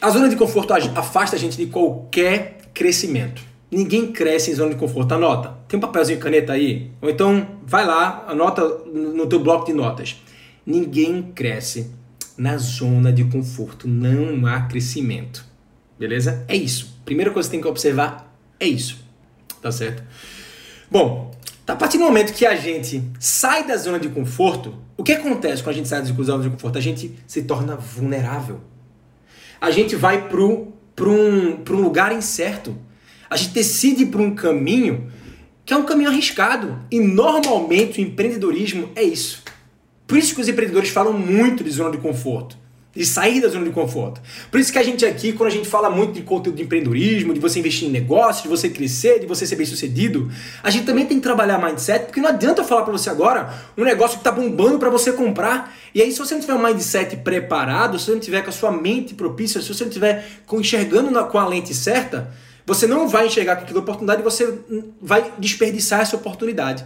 A 0.00 0.10
zona 0.10 0.28
de 0.28 0.36
conforto 0.36 0.72
afasta 0.72 1.34
a 1.34 1.38
gente 1.38 1.56
de 1.56 1.66
qualquer 1.66 2.67
crescimento. 2.78 3.42
Ninguém 3.68 4.12
cresce 4.12 4.52
em 4.52 4.54
zona 4.54 4.70
de 4.70 4.76
conforto. 4.76 5.12
Anota. 5.12 5.58
Tem 5.66 5.76
um 5.76 5.80
papelzinho 5.80 6.16
e 6.16 6.22
caneta 6.22 6.52
aí? 6.52 6.92
Ou 7.02 7.10
então 7.10 7.58
vai 7.66 7.84
lá, 7.84 8.24
anota 8.28 8.62
no 8.86 9.26
teu 9.26 9.40
bloco 9.40 9.66
de 9.66 9.72
notas. 9.72 10.22
Ninguém 10.64 11.32
cresce 11.34 11.90
na 12.36 12.56
zona 12.56 13.12
de 13.12 13.24
conforto. 13.24 13.88
Não 13.88 14.46
há 14.46 14.62
crescimento. 14.62 15.44
Beleza? 15.98 16.44
É 16.46 16.54
isso. 16.54 17.00
Primeira 17.04 17.32
coisa 17.32 17.48
que 17.48 17.50
você 17.50 17.56
tem 17.56 17.60
que 17.60 17.68
observar 17.68 18.32
é 18.60 18.66
isso. 18.68 19.04
Tá 19.60 19.72
certo? 19.72 20.04
Bom, 20.88 21.32
tá 21.66 21.72
a 21.72 21.76
partir 21.76 21.98
do 21.98 22.04
momento 22.04 22.32
que 22.32 22.46
a 22.46 22.54
gente 22.54 23.02
sai 23.18 23.66
da 23.66 23.76
zona 23.76 23.98
de 23.98 24.08
conforto, 24.08 24.76
o 24.96 25.02
que 25.02 25.12
acontece 25.12 25.64
quando 25.64 25.74
a 25.74 25.78
gente 25.78 25.88
sai 25.88 26.00
da 26.00 26.22
zona 26.22 26.44
de 26.44 26.50
conforto? 26.50 26.78
A 26.78 26.80
gente 26.80 27.18
se 27.26 27.42
torna 27.42 27.74
vulnerável. 27.74 28.60
A 29.60 29.72
gente 29.72 29.96
vai 29.96 30.28
para 30.98 31.08
um, 31.08 31.62
um 31.70 31.80
lugar 31.80 32.12
incerto 32.12 32.76
a 33.30 33.36
gente 33.36 33.52
decide 33.52 34.06
por 34.06 34.20
um 34.20 34.34
caminho 34.34 35.10
que 35.64 35.74
é 35.74 35.76
um 35.76 35.84
caminho 35.84 36.08
arriscado. 36.08 36.78
E 36.90 36.98
normalmente 36.98 38.00
o 38.00 38.02
empreendedorismo 38.02 38.90
é 38.96 39.02
isso. 39.02 39.42
Por 40.06 40.16
isso 40.16 40.34
que 40.34 40.40
os 40.40 40.48
empreendedores 40.48 40.88
falam 40.88 41.12
muito 41.12 41.62
de 41.62 41.70
zona 41.70 41.90
de 41.90 41.98
conforto. 41.98 42.56
De 42.98 43.06
sair 43.06 43.40
da 43.40 43.46
zona 43.46 43.64
de 43.64 43.70
conforto. 43.70 44.20
Por 44.50 44.58
isso 44.58 44.72
que 44.72 44.78
a 44.78 44.82
gente 44.82 45.06
aqui, 45.06 45.32
quando 45.32 45.46
a 45.46 45.52
gente 45.52 45.68
fala 45.68 45.88
muito 45.88 46.14
de 46.14 46.22
conteúdo 46.22 46.56
de 46.56 46.64
empreendedorismo, 46.64 47.32
de 47.32 47.38
você 47.38 47.60
investir 47.60 47.86
em 47.86 47.92
negócio, 47.92 48.42
de 48.42 48.48
você 48.48 48.68
crescer, 48.68 49.20
de 49.20 49.26
você 49.26 49.46
ser 49.46 49.54
bem 49.54 49.64
sucedido, 49.64 50.28
a 50.64 50.68
gente 50.68 50.84
também 50.84 51.06
tem 51.06 51.18
que 51.18 51.22
trabalhar 51.22 51.58
mindset, 51.58 52.06
porque 52.06 52.20
não 52.20 52.28
adianta 52.28 52.62
eu 52.62 52.64
falar 52.64 52.82
para 52.82 52.90
você 52.90 53.08
agora 53.08 53.54
um 53.76 53.84
negócio 53.84 54.16
que 54.16 54.20
está 54.22 54.32
bombando 54.32 54.80
para 54.80 54.90
você 54.90 55.12
comprar. 55.12 55.72
E 55.94 56.02
aí, 56.02 56.10
se 56.10 56.18
você 56.18 56.34
não 56.34 56.40
tiver 56.40 56.54
um 56.54 56.60
mindset 56.60 57.18
preparado, 57.18 58.00
se 58.00 58.06
você 58.06 58.10
não 58.10 58.18
tiver 58.18 58.42
com 58.42 58.50
a 58.50 58.52
sua 58.52 58.72
mente 58.72 59.14
propícia, 59.14 59.62
se 59.62 59.72
você 59.72 59.84
não 59.84 59.92
tiver 59.92 60.26
enxergando 60.52 61.24
com 61.26 61.38
a 61.38 61.46
lente 61.46 61.72
certa, 61.72 62.34
você 62.66 62.84
não 62.88 63.06
vai 63.06 63.28
enxergar 63.28 63.52
aquilo 63.52 63.78
oportunidade 63.78 64.22
e 64.22 64.24
você 64.24 64.58
vai 65.00 65.32
desperdiçar 65.38 66.00
essa 66.00 66.16
oportunidade. 66.16 66.84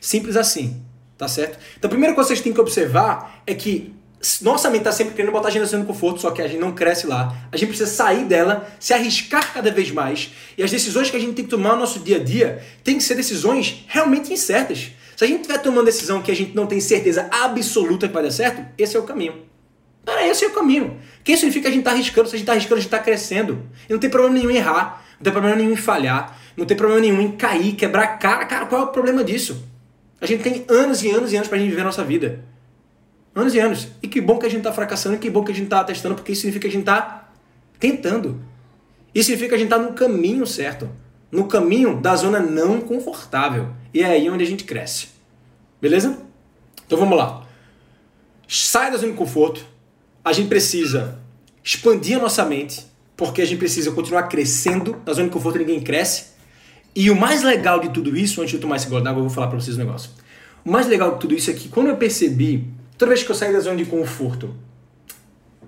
Simples 0.00 0.36
assim, 0.36 0.80
tá 1.16 1.26
certo? 1.26 1.58
Então 1.76 1.88
a 1.88 1.90
primeira 1.90 2.14
coisa 2.14 2.28
que 2.28 2.34
vocês 2.36 2.44
têm 2.44 2.52
que 2.52 2.60
observar 2.60 3.42
é 3.44 3.54
que 3.54 3.97
nossa 4.42 4.68
mente 4.68 4.80
está 4.80 4.92
sempre 4.92 5.14
querendo 5.14 5.30
botar 5.30 5.48
a 5.48 5.50
gente 5.50 5.74
no 5.76 5.84
conforto, 5.84 6.20
só 6.20 6.30
que 6.32 6.42
a 6.42 6.48
gente 6.48 6.60
não 6.60 6.72
cresce 6.72 7.06
lá. 7.06 7.48
A 7.52 7.56
gente 7.56 7.68
precisa 7.68 7.88
sair 7.88 8.24
dela, 8.24 8.68
se 8.80 8.92
arriscar 8.92 9.52
cada 9.52 9.70
vez 9.70 9.92
mais. 9.92 10.30
E 10.56 10.62
as 10.62 10.70
decisões 10.70 11.10
que 11.10 11.16
a 11.16 11.20
gente 11.20 11.34
tem 11.34 11.44
que 11.44 11.50
tomar 11.50 11.74
no 11.74 11.80
nosso 11.80 12.00
dia 12.00 12.16
a 12.16 12.22
dia 12.22 12.62
tem 12.82 12.96
que 12.96 13.04
ser 13.04 13.14
decisões 13.14 13.84
realmente 13.86 14.32
incertas. 14.32 14.90
Se 15.16 15.24
a 15.24 15.26
gente 15.26 15.42
estiver 15.42 15.58
tomando 15.58 15.84
decisão 15.84 16.20
que 16.20 16.30
a 16.30 16.34
gente 16.34 16.54
não 16.54 16.66
tem 16.66 16.80
certeza 16.80 17.28
absoluta 17.30 18.08
que 18.08 18.14
vai 18.14 18.22
dar 18.22 18.30
certo, 18.30 18.64
esse 18.76 18.96
é 18.96 19.00
o 19.00 19.04
caminho. 19.04 19.34
Cara, 20.04 20.26
esse 20.26 20.44
é 20.44 20.48
o 20.48 20.52
caminho. 20.52 20.98
Que 21.22 21.36
significa 21.36 21.62
que 21.62 21.68
a 21.68 21.70
gente 21.70 21.80
está 21.80 21.90
arriscando? 21.92 22.28
Se 22.28 22.34
a 22.34 22.38
gente 22.38 22.44
está 22.44 22.52
arriscando, 22.52 22.76
a 22.76 22.80
gente 22.80 22.86
está 22.86 22.98
crescendo. 22.98 23.62
E 23.88 23.92
não 23.92 24.00
tem 24.00 24.10
problema 24.10 24.34
nenhum 24.36 24.50
em 24.50 24.56
errar. 24.56 25.04
Não 25.18 25.24
tem 25.24 25.32
problema 25.32 25.56
nenhum 25.56 25.72
em 25.72 25.76
falhar. 25.76 26.38
Não 26.56 26.64
tem 26.64 26.76
problema 26.76 27.00
nenhum 27.00 27.20
em 27.20 27.32
cair, 27.32 27.74
quebrar 27.74 28.02
a 28.02 28.06
cara. 28.06 28.46
Cara, 28.46 28.66
qual 28.66 28.82
é 28.82 28.84
o 28.84 28.88
problema 28.88 29.22
disso? 29.22 29.62
A 30.20 30.26
gente 30.26 30.42
tem 30.42 30.64
anos 30.68 31.04
e 31.04 31.10
anos 31.10 31.32
e 31.32 31.36
anos 31.36 31.48
pra 31.48 31.58
gente 31.58 31.70
viver 31.70 31.82
a 31.82 31.84
nossa 31.84 32.02
vida. 32.02 32.44
Anos 33.34 33.54
e 33.54 33.58
anos. 33.58 33.88
E 34.02 34.08
que 34.08 34.20
bom 34.20 34.38
que 34.38 34.46
a 34.46 34.48
gente 34.48 34.62
tá 34.62 34.72
fracassando, 34.72 35.16
e 35.16 35.18
que 35.18 35.30
bom 35.30 35.44
que 35.44 35.52
a 35.52 35.54
gente 35.54 35.68
tá 35.68 35.84
testando, 35.84 36.14
porque 36.14 36.32
isso 36.32 36.42
significa 36.42 36.68
que 36.68 36.74
a 36.74 36.76
gente 36.76 36.84
tá 36.84 37.30
tentando. 37.78 38.40
Isso 39.14 39.26
significa 39.26 39.50
que 39.50 39.54
a 39.54 39.58
gente 39.58 39.68
tá 39.68 39.78
no 39.78 39.92
caminho 39.92 40.46
certo. 40.46 40.88
No 41.30 41.46
caminho 41.46 42.00
da 42.00 42.16
zona 42.16 42.40
não 42.40 42.80
confortável. 42.80 43.70
E 43.92 44.02
é 44.02 44.06
aí 44.06 44.28
onde 44.30 44.42
a 44.42 44.46
gente 44.46 44.64
cresce. 44.64 45.08
Beleza? 45.80 46.18
Então 46.86 46.98
vamos 46.98 47.16
lá. 47.16 47.46
Sai 48.46 48.90
da 48.90 48.96
zona 48.96 49.12
de 49.12 49.18
conforto. 49.18 49.64
A 50.24 50.32
gente 50.32 50.48
precisa 50.48 51.18
expandir 51.62 52.16
a 52.16 52.22
nossa 52.22 52.44
mente 52.44 52.86
porque 53.16 53.42
a 53.42 53.44
gente 53.44 53.58
precisa 53.58 53.90
continuar 53.90 54.24
crescendo. 54.24 55.02
Na 55.04 55.12
zona 55.12 55.26
de 55.26 55.32
conforto 55.32 55.58
ninguém 55.58 55.80
cresce. 55.80 56.38
E 56.94 57.10
o 57.10 57.16
mais 57.16 57.42
legal 57.42 57.80
de 57.80 57.90
tudo 57.90 58.16
isso, 58.16 58.40
antes 58.40 58.50
de 58.50 58.56
eu 58.56 58.60
tomar 58.60 58.76
esse 58.76 58.88
gole 58.88 59.04
d'água, 59.04 59.20
eu 59.20 59.24
vou 59.24 59.34
falar 59.34 59.48
para 59.48 59.60
vocês 59.60 59.76
um 59.76 59.80
negócio. 59.80 60.10
O 60.64 60.70
mais 60.70 60.86
legal 60.86 61.14
de 61.14 61.20
tudo 61.20 61.34
isso 61.34 61.50
é 61.50 61.54
que 61.54 61.68
quando 61.68 61.88
eu 61.88 61.96
percebi, 61.96 62.66
toda 62.98 63.10
vez 63.10 63.22
que 63.22 63.30
eu 63.30 63.34
saí 63.34 63.52
da 63.52 63.60
zona 63.60 63.76
de 63.76 63.86
conforto, 63.86 64.54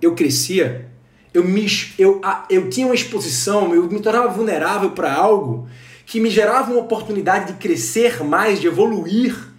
eu 0.03 0.15
crescia, 0.15 0.91
eu, 1.33 1.45
me, 1.45 1.67
eu, 1.99 2.21
eu 2.51 2.69
tinha 2.69 2.87
uma 2.87 2.95
exposição, 2.95 3.75
eu 3.75 3.85
me 3.85 4.01
tornava 4.01 4.29
vulnerável 4.29 4.91
para 4.91 5.15
algo 5.15 5.69
que 6.05 6.21
me 6.21 6.29
gerava 6.29 6.73
uma 6.73 6.81
oportunidade 6.81 7.53
de 7.53 7.59
crescer 7.59 8.23
mais, 8.25 8.61
de 8.61 8.67
evoluir 8.67 9.51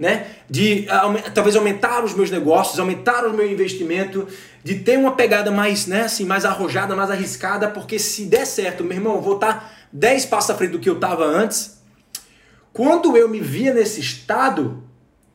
né? 0.00 0.28
De 0.48 0.86
talvez 1.34 1.54
aumentar 1.54 2.02
os 2.02 2.14
meus 2.14 2.30
negócios, 2.30 2.80
aumentar 2.80 3.26
o 3.26 3.34
meu 3.34 3.48
investimento, 3.48 4.26
de 4.64 4.76
ter 4.76 4.98
uma 4.98 5.12
pegada 5.12 5.50
mais, 5.50 5.86
né, 5.86 6.02
assim, 6.04 6.24
mais 6.24 6.46
arrojada, 6.46 6.96
mais 6.96 7.10
arriscada, 7.10 7.68
porque 7.68 7.98
se 7.98 8.24
der 8.24 8.46
certo, 8.46 8.82
meu 8.82 8.96
irmão, 8.96 9.16
eu 9.16 9.20
vou 9.20 9.34
estar 9.34 9.70
10 9.92 10.24
passos 10.24 10.50
à 10.50 10.54
frente 10.54 10.70
do 10.70 10.78
que 10.78 10.88
eu 10.88 10.94
estava 10.94 11.26
antes. 11.26 11.82
Quando 12.72 13.14
eu 13.14 13.28
me 13.28 13.40
via 13.40 13.74
nesse 13.74 14.00
estado, 14.00 14.82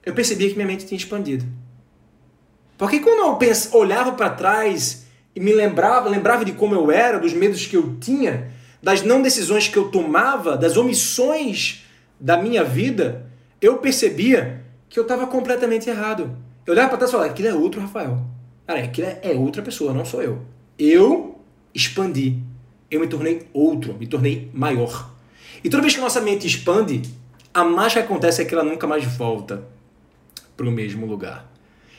eu 0.04 0.16
percebia 0.16 0.50
que 0.50 0.56
minha 0.56 0.68
mente 0.68 0.88
tinha 0.88 0.98
expandido. 0.98 1.46
Porque 2.78 3.00
quando 3.00 3.42
eu 3.42 3.80
olhava 3.80 4.12
para 4.14 4.30
trás 4.30 5.06
e 5.36 5.40
me 5.40 5.54
lembrava, 5.54 6.10
lembrava 6.10 6.44
de 6.44 6.54
como 6.54 6.76
eu 6.76 6.92
era, 6.92 7.20
dos 7.20 7.34
medos 7.34 7.66
que 7.66 7.76
eu 7.76 7.96
tinha, 8.00 8.52
das 8.82 9.02
não 9.02 9.22
decisões 9.22 9.68
que 9.68 9.78
eu 9.78 9.90
tomava, 9.90 10.58
das 10.58 10.78
omissões 10.78 11.86
da 12.20 12.38
minha 12.38 12.64
vida, 12.64 13.26
eu 13.62 13.78
percebia 13.78 14.64
que 14.90 15.00
eu 15.00 15.04
estava 15.04 15.28
completamente 15.28 15.90
errado. 15.90 16.38
Eu 16.66 16.74
olhava 16.74 16.90
para 16.90 16.98
trás 16.98 17.10
e 17.10 17.14
falava, 17.14 17.32
aquilo 17.32 17.48
é 17.48 17.54
outro 17.54 17.82
Rafael. 17.82 18.20
Cara, 18.66 18.80
aquilo 18.80 19.08
é, 19.08 19.20
é 19.24 19.34
outra 19.34 19.62
pessoa, 19.62 19.94
não 19.94 20.06
sou 20.06 20.22
eu. 20.22 20.42
Eu 20.78 21.40
expandi. 21.74 22.40
Eu 22.90 23.00
me 23.00 23.08
tornei 23.08 23.48
outro, 23.54 23.94
me 23.96 24.08
tornei 24.08 24.50
maior. 24.54 25.12
E 25.64 25.70
toda 25.70 25.82
vez 25.82 25.94
que 25.94 26.00
a 26.00 26.04
nossa 26.04 26.22
mente 26.22 26.46
expande, 26.46 27.02
a 27.54 27.64
mágica 27.64 28.02
acontece 28.02 28.42
é 28.42 28.46
que 28.46 28.54
ela 28.54 28.64
nunca 28.64 28.86
mais 28.86 29.04
volta 29.04 29.64
para 30.56 30.68
o 30.68 30.72
mesmo 30.72 31.06
lugar. 31.06 31.52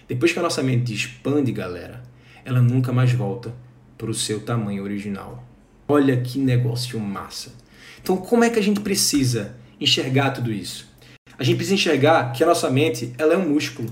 Depois 0.09 0.33
que 0.33 0.39
a 0.39 0.43
nossa 0.43 0.63
mente 0.63 0.95
expande, 0.95 1.53
galera, 1.53 2.03
ela 2.45 2.61
nunca 2.61 2.93
mais 2.93 3.13
volta 3.13 3.55
para 3.99 4.11
o 4.11 4.15
seu 4.15 4.41
tamanho 4.41 4.83
original. 4.83 5.45
Olha 5.89 6.21
que 6.21 6.39
negócio 6.39 6.99
massa. 7.01 7.55
Então, 8.03 8.17
como 8.17 8.45
é 8.45 8.51
que 8.51 8.59
a 8.59 8.63
gente 8.63 8.81
precisa 8.81 9.57
enxergar 9.81 10.31
tudo 10.31 10.53
isso? 10.53 10.97
a 11.39 11.45
gente 11.45 11.57
precisa 11.57 11.75
enxergar 11.75 12.33
que 12.33 12.43
a 12.43 12.47
nossa 12.47 12.71
mente 12.71 13.13
ela 13.19 13.35
é 13.35 13.37
um 13.37 13.49
músculo. 13.49 13.89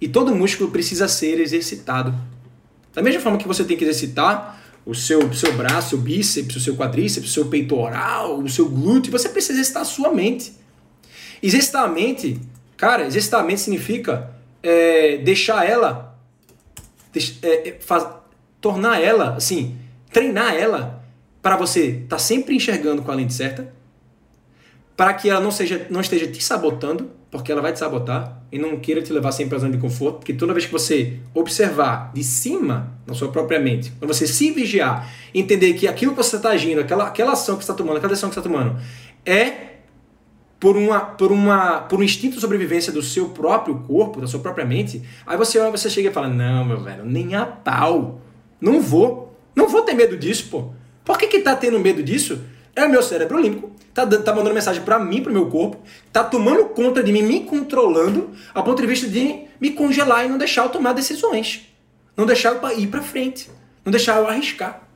E 0.00 0.08
todo 0.08 0.34
músculo 0.34 0.70
precisa 0.70 1.08
ser 1.08 1.40
exercitado. 1.40 2.14
Da 2.94 3.02
mesma 3.02 3.20
forma 3.20 3.38
que 3.38 3.48
você 3.48 3.64
tem 3.64 3.76
que 3.76 3.84
exercitar 3.84 4.60
o 4.84 4.94
seu, 4.94 5.32
seu 5.32 5.52
braço, 5.54 5.96
o 5.96 5.98
bíceps, 5.98 6.56
o 6.56 6.60
seu 6.60 6.76
quadríceps, 6.76 7.30
o 7.30 7.32
seu 7.32 7.46
peitoral, 7.46 8.38
o 8.38 8.48
seu 8.48 8.68
glúteo, 8.68 9.12
você 9.12 9.28
precisa 9.28 9.54
exercitar 9.54 9.82
a 9.82 9.84
sua 9.84 10.12
mente. 10.12 10.52
Exercitar 11.42 11.84
a 11.84 11.88
mente, 11.88 12.40
cara, 12.76 13.06
exercitar 13.06 13.40
a 13.40 13.42
mente 13.42 13.60
significa 13.60 14.30
é, 14.62 15.18
deixar 15.18 15.68
ela, 15.68 16.18
é, 17.42 17.68
é, 17.68 17.78
faz, 17.80 18.06
tornar 18.60 19.02
ela, 19.02 19.34
assim, 19.34 19.76
treinar 20.10 20.54
ela 20.54 21.02
para 21.42 21.56
você 21.56 21.88
estar 21.88 22.16
tá 22.16 22.18
sempre 22.18 22.54
enxergando 22.54 23.02
com 23.02 23.10
a 23.10 23.14
lente 23.14 23.34
certa, 23.34 23.72
para 24.96 25.12
que 25.14 25.28
ela 25.28 25.40
não, 25.40 25.50
seja, 25.50 25.86
não 25.90 26.00
esteja 26.00 26.26
te 26.26 26.42
sabotando, 26.42 27.10
porque 27.30 27.50
ela 27.50 27.62
vai 27.62 27.72
te 27.72 27.78
sabotar 27.78 28.42
e 28.52 28.58
não 28.58 28.78
queira 28.78 29.00
te 29.00 29.12
levar 29.12 29.32
sempre 29.32 29.56
a 29.56 29.58
zona 29.58 29.72
de 29.72 29.78
conforto, 29.78 30.18
porque 30.18 30.34
toda 30.34 30.52
vez 30.52 30.66
que 30.66 30.72
você 30.72 31.18
observar 31.34 32.12
de 32.12 32.22
cima, 32.22 32.92
na 33.06 33.14
sua 33.14 33.32
própria 33.32 33.58
mente, 33.58 33.90
quando 33.98 34.12
você 34.12 34.26
se 34.26 34.50
vigiar, 34.50 35.10
entender 35.34 35.72
que 35.72 35.88
aquilo 35.88 36.12
que 36.12 36.18
você 36.18 36.36
está 36.36 36.50
agindo, 36.50 36.82
aquela, 36.82 37.06
aquela 37.06 37.32
ação 37.32 37.56
que 37.56 37.64
você 37.64 37.72
está 37.72 37.74
tomando, 37.74 37.96
aquela 37.96 38.10
decisão 38.10 38.28
que 38.28 38.34
você 38.34 38.40
está 38.40 38.50
tomando, 38.50 38.78
é 39.24 39.71
por, 40.62 40.76
uma, 40.76 41.00
por, 41.00 41.32
uma, 41.32 41.80
por 41.80 41.98
um 41.98 42.04
instinto 42.04 42.36
de 42.36 42.40
sobrevivência 42.40 42.92
do 42.92 43.02
seu 43.02 43.30
próprio 43.30 43.80
corpo, 43.80 44.20
da 44.20 44.28
sua 44.28 44.38
própria 44.38 44.64
mente, 44.64 45.02
aí 45.26 45.36
você 45.36 45.58
você 45.68 45.90
chega 45.90 46.08
e 46.08 46.12
fala, 46.12 46.28
não, 46.28 46.64
meu 46.64 46.80
velho, 46.80 47.04
nem 47.04 47.34
a 47.34 47.44
pau, 47.44 48.20
não 48.60 48.80
vou, 48.80 49.36
não 49.56 49.66
vou 49.66 49.82
ter 49.82 49.92
medo 49.92 50.16
disso, 50.16 50.46
pô. 50.48 50.70
Por 51.04 51.18
que 51.18 51.26
que 51.26 51.40
tá 51.40 51.56
tendo 51.56 51.80
medo 51.80 52.00
disso? 52.00 52.42
É 52.76 52.84
o 52.84 52.88
meu 52.88 53.02
cérebro 53.02 53.40
límbico, 53.40 53.72
tá, 53.92 54.06
tá 54.06 54.32
mandando 54.32 54.54
mensagem 54.54 54.84
para 54.84 55.00
mim, 55.00 55.20
pro 55.20 55.32
meu 55.32 55.46
corpo, 55.46 55.82
tá 56.12 56.22
tomando 56.22 56.66
conta 56.66 57.02
de 57.02 57.10
mim, 57.10 57.22
me 57.22 57.40
controlando, 57.40 58.30
a 58.54 58.62
ponto 58.62 58.80
de 58.80 58.86
vista 58.86 59.08
de 59.08 59.40
me 59.60 59.70
congelar 59.70 60.24
e 60.24 60.28
não 60.28 60.38
deixar 60.38 60.62
eu 60.62 60.68
tomar 60.68 60.92
decisões. 60.92 61.62
Não 62.16 62.24
deixar 62.24 62.54
eu 62.54 62.78
ir 62.78 62.86
para 62.86 63.02
frente. 63.02 63.50
Não 63.84 63.90
deixar 63.90 64.18
eu 64.18 64.28
arriscar. 64.28 64.86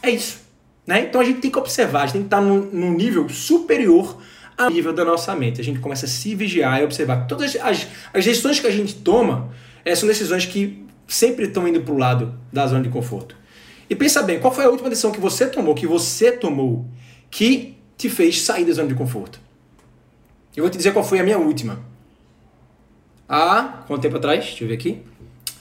É 0.00 0.10
isso. 0.10 0.38
Né? 0.86 1.00
Então 1.00 1.20
a 1.20 1.24
gente 1.24 1.40
tem 1.40 1.50
que 1.50 1.58
observar, 1.58 2.02
a 2.02 2.06
gente 2.06 2.12
tem 2.12 2.22
que 2.22 2.26
estar 2.28 2.40
num, 2.40 2.60
num 2.60 2.92
nível 2.92 3.28
superior 3.28 4.18
ao 4.56 4.70
nível 4.70 4.92
da 4.92 5.04
nossa 5.04 5.34
mente. 5.34 5.60
A 5.60 5.64
gente 5.64 5.80
começa 5.80 6.06
a 6.06 6.08
se 6.08 6.34
vigiar 6.34 6.80
e 6.80 6.84
observar. 6.84 7.26
Todas 7.26 7.56
as, 7.56 7.86
as 8.12 8.24
decisões 8.24 8.60
que 8.60 8.66
a 8.66 8.70
gente 8.70 8.94
toma 8.94 9.50
é, 9.84 9.94
são 9.94 10.08
decisões 10.08 10.46
que 10.46 10.84
sempre 11.06 11.46
estão 11.46 11.66
indo 11.68 11.80
para 11.80 11.94
o 11.94 11.98
lado 11.98 12.34
da 12.52 12.66
zona 12.66 12.82
de 12.82 12.88
conforto. 12.88 13.36
E 13.88 13.94
pensa 13.94 14.22
bem, 14.22 14.40
qual 14.40 14.52
foi 14.52 14.64
a 14.64 14.68
última 14.68 14.88
decisão 14.88 15.10
que 15.10 15.20
você 15.20 15.46
tomou, 15.46 15.74
que 15.74 15.86
você 15.86 16.32
tomou, 16.32 16.86
que 17.30 17.76
te 17.96 18.08
fez 18.08 18.40
sair 18.42 18.64
da 18.64 18.72
zona 18.72 18.88
de 18.88 18.94
conforto? 18.94 19.38
Eu 20.56 20.62
vou 20.62 20.70
te 20.70 20.76
dizer 20.76 20.92
qual 20.92 21.04
foi 21.04 21.18
a 21.18 21.24
minha 21.24 21.38
última. 21.38 21.80
Há 23.28 23.84
quanto 23.86 24.02
tempo 24.02 24.16
atrás? 24.16 24.44
Deixa 24.44 24.64
eu 24.64 24.68
ver 24.68 24.74
aqui. 24.74 25.02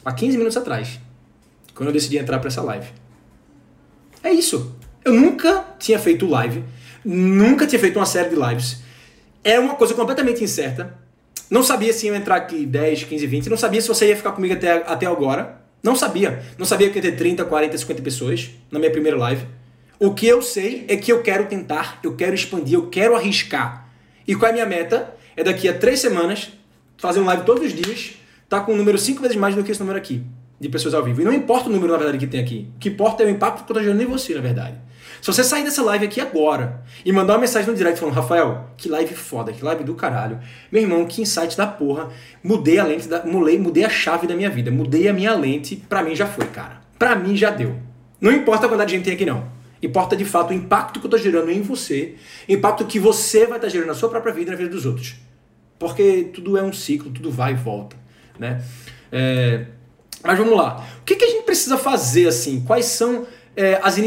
Há 0.05 0.13
15 0.13 0.37
minutos 0.37 0.57
atrás. 0.57 0.99
Quando 1.73 1.89
eu 1.89 1.93
decidi 1.93 2.17
entrar 2.17 2.39
para 2.39 2.47
essa 2.47 2.61
live. 2.61 2.87
É 4.21 4.31
isso. 4.31 4.75
Eu 5.03 5.13
nunca 5.13 5.65
tinha 5.79 5.97
feito 5.97 6.27
live. 6.27 6.63
Nunca 7.03 7.65
tinha 7.65 7.79
feito 7.79 7.97
uma 7.97 8.05
série 8.05 8.29
de 8.29 8.35
lives. 8.35 8.82
É 9.43 9.59
uma 9.59 9.75
coisa 9.75 9.93
completamente 9.93 10.43
incerta. 10.43 10.97
Não 11.49 11.63
sabia 11.63 11.91
se 11.93 12.07
ia 12.07 12.15
entrar 12.15 12.35
aqui 12.35 12.65
10, 12.65 13.03
15, 13.03 13.27
20. 13.27 13.49
Não 13.49 13.57
sabia 13.57 13.81
se 13.81 13.87
você 13.87 14.07
ia 14.07 14.15
ficar 14.15 14.31
comigo 14.31 14.53
até, 14.53 14.71
até 14.71 15.05
agora. 15.05 15.61
Não 15.83 15.95
sabia. 15.95 16.41
Não 16.57 16.65
sabia 16.65 16.89
que 16.89 16.97
ia 16.97 17.01
ter 17.01 17.11
30, 17.11 17.43
40, 17.43 17.77
50 17.77 18.01
pessoas 18.01 18.51
na 18.71 18.79
minha 18.79 18.91
primeira 18.91 19.17
live. 19.17 19.45
O 19.99 20.13
que 20.13 20.25
eu 20.25 20.41
sei 20.41 20.85
é 20.87 20.97
que 20.97 21.11
eu 21.11 21.21
quero 21.21 21.45
tentar, 21.45 21.99
eu 22.03 22.15
quero 22.15 22.33
expandir, 22.33 22.75
eu 22.75 22.89
quero 22.89 23.15
arriscar. 23.15 23.89
E 24.27 24.35
qual 24.35 24.47
é 24.47 24.51
a 24.51 24.53
minha 24.53 24.65
meta? 24.65 25.15
É 25.35 25.43
daqui 25.43 25.67
a 25.67 25.73
três 25.73 25.99
semanas, 25.99 26.51
fazer 26.97 27.19
um 27.19 27.25
live 27.25 27.43
todos 27.43 27.65
os 27.65 27.73
dias, 27.73 28.13
tá 28.49 28.59
com 28.61 28.73
um 28.73 28.77
número 28.77 28.97
cinco 28.97 29.21
vezes 29.21 29.37
mais 29.37 29.55
do 29.55 29.63
que 29.63 29.71
esse 29.71 29.79
número 29.79 29.97
aqui, 29.97 30.23
de 30.59 30.69
pessoas 30.69 30.93
ao 30.93 31.03
vivo. 31.03 31.21
E 31.21 31.25
não 31.25 31.33
importa 31.33 31.69
o 31.69 31.71
número, 31.71 31.91
na 31.91 31.97
verdade, 31.97 32.17
que 32.17 32.27
tem 32.27 32.39
aqui. 32.39 32.69
O 32.75 32.79
que 32.79 32.89
importa 32.89 33.23
é 33.23 33.25
o 33.25 33.29
impacto 33.29 33.63
que 33.63 33.71
eu 33.71 33.75
tô 33.75 33.81
gerando 33.81 34.01
em 34.01 34.05
você, 34.05 34.33
na 34.33 34.41
verdade. 34.41 34.77
Se 35.23 35.27
você 35.27 35.41
sair 35.41 35.63
dessa 35.63 35.81
live 35.81 36.03
aqui 36.03 36.19
agora 36.19 36.83
e 37.05 37.09
mandar 37.13 37.35
uma 37.35 37.39
mensagem 37.39 37.69
no 37.69 37.77
direct 37.77 37.97
falando, 37.97 38.13
Rafael, 38.13 38.69
que 38.75 38.89
live 38.89 39.15
foda, 39.15 39.53
que 39.53 39.63
live 39.63 39.81
do 39.81 39.95
caralho. 39.95 40.37
Meu 40.69 40.81
irmão, 40.81 41.05
que 41.05 41.21
insight 41.21 41.55
da 41.55 41.65
porra. 41.65 42.09
Mudei 42.43 42.77
a 42.77 42.83
lente, 42.83 43.07
da, 43.07 43.23
mudei, 43.23 43.57
mudei 43.57 43.85
a 43.85 43.89
chave 43.89 44.27
da 44.27 44.35
minha 44.35 44.49
vida. 44.49 44.69
Mudei 44.69 45.07
a 45.07 45.13
minha 45.13 45.33
lente. 45.33 45.77
Pra 45.77 46.03
mim 46.03 46.13
já 46.13 46.27
foi, 46.27 46.45
cara. 46.47 46.81
Pra 46.99 47.15
mim 47.15 47.37
já 47.37 47.49
deu. 47.51 47.73
Não 48.19 48.33
importa 48.33 48.65
a 48.65 48.67
quantidade 48.67 48.89
de 48.89 48.97
gente 48.97 49.05
tem 49.05 49.13
aqui, 49.13 49.25
não. 49.25 49.49
Importa 49.81 50.13
de 50.13 50.25
fato 50.25 50.51
o 50.51 50.53
impacto 50.53 50.99
que 50.99 51.05
eu 51.05 51.09
tô 51.09 51.17
gerando 51.17 51.49
em 51.49 51.61
você, 51.61 52.15
impacto 52.49 52.83
que 52.83 52.99
você 52.99 53.45
vai 53.45 53.59
estar 53.59 53.67
tá 53.67 53.69
gerando 53.69 53.87
na 53.87 53.93
sua 53.93 54.09
própria 54.09 54.33
vida 54.33 54.49
e 54.49 54.51
na 54.51 54.57
vida 54.57 54.71
dos 54.71 54.85
outros. 54.85 55.15
Porque 55.79 56.31
tudo 56.33 56.57
é 56.57 56.63
um 56.63 56.73
ciclo, 56.73 57.09
tudo 57.09 57.31
vai 57.31 57.53
e 57.53 57.55
volta, 57.55 57.95
né? 58.37 58.61
É... 59.09 59.67
Mas 60.21 60.37
vamos 60.37 60.57
lá. 60.57 60.85
O 60.99 61.05
que, 61.05 61.15
que 61.15 61.23
a 61.23 61.29
gente 61.29 61.43
precisa 61.43 61.77
fazer 61.77 62.27
assim? 62.27 62.61
Quais 62.65 62.85
são 62.87 63.25
é, 63.55 63.79
as, 63.83 63.97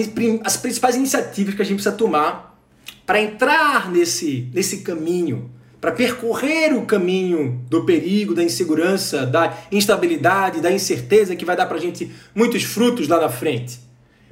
as 0.44 0.56
principais 0.56 0.96
iniciativas 0.96 1.54
que 1.54 1.62
a 1.62 1.64
gente 1.64 1.76
precisa 1.76 1.94
tomar 1.94 2.58
para 3.04 3.20
entrar 3.20 3.90
nesse, 3.90 4.50
nesse 4.52 4.78
caminho, 4.78 5.50
para 5.80 5.92
percorrer 5.92 6.76
o 6.76 6.84
caminho 6.84 7.64
do 7.70 7.84
perigo, 7.84 8.34
da 8.34 8.42
insegurança, 8.42 9.24
da 9.24 9.56
instabilidade, 9.70 10.60
da 10.60 10.72
incerteza 10.72 11.36
que 11.36 11.44
vai 11.44 11.56
dar 11.56 11.66
para 11.66 11.76
a 11.76 11.80
gente 11.80 12.10
muitos 12.34 12.64
frutos 12.64 13.06
lá 13.06 13.20
na 13.20 13.28
frente. 13.28 13.78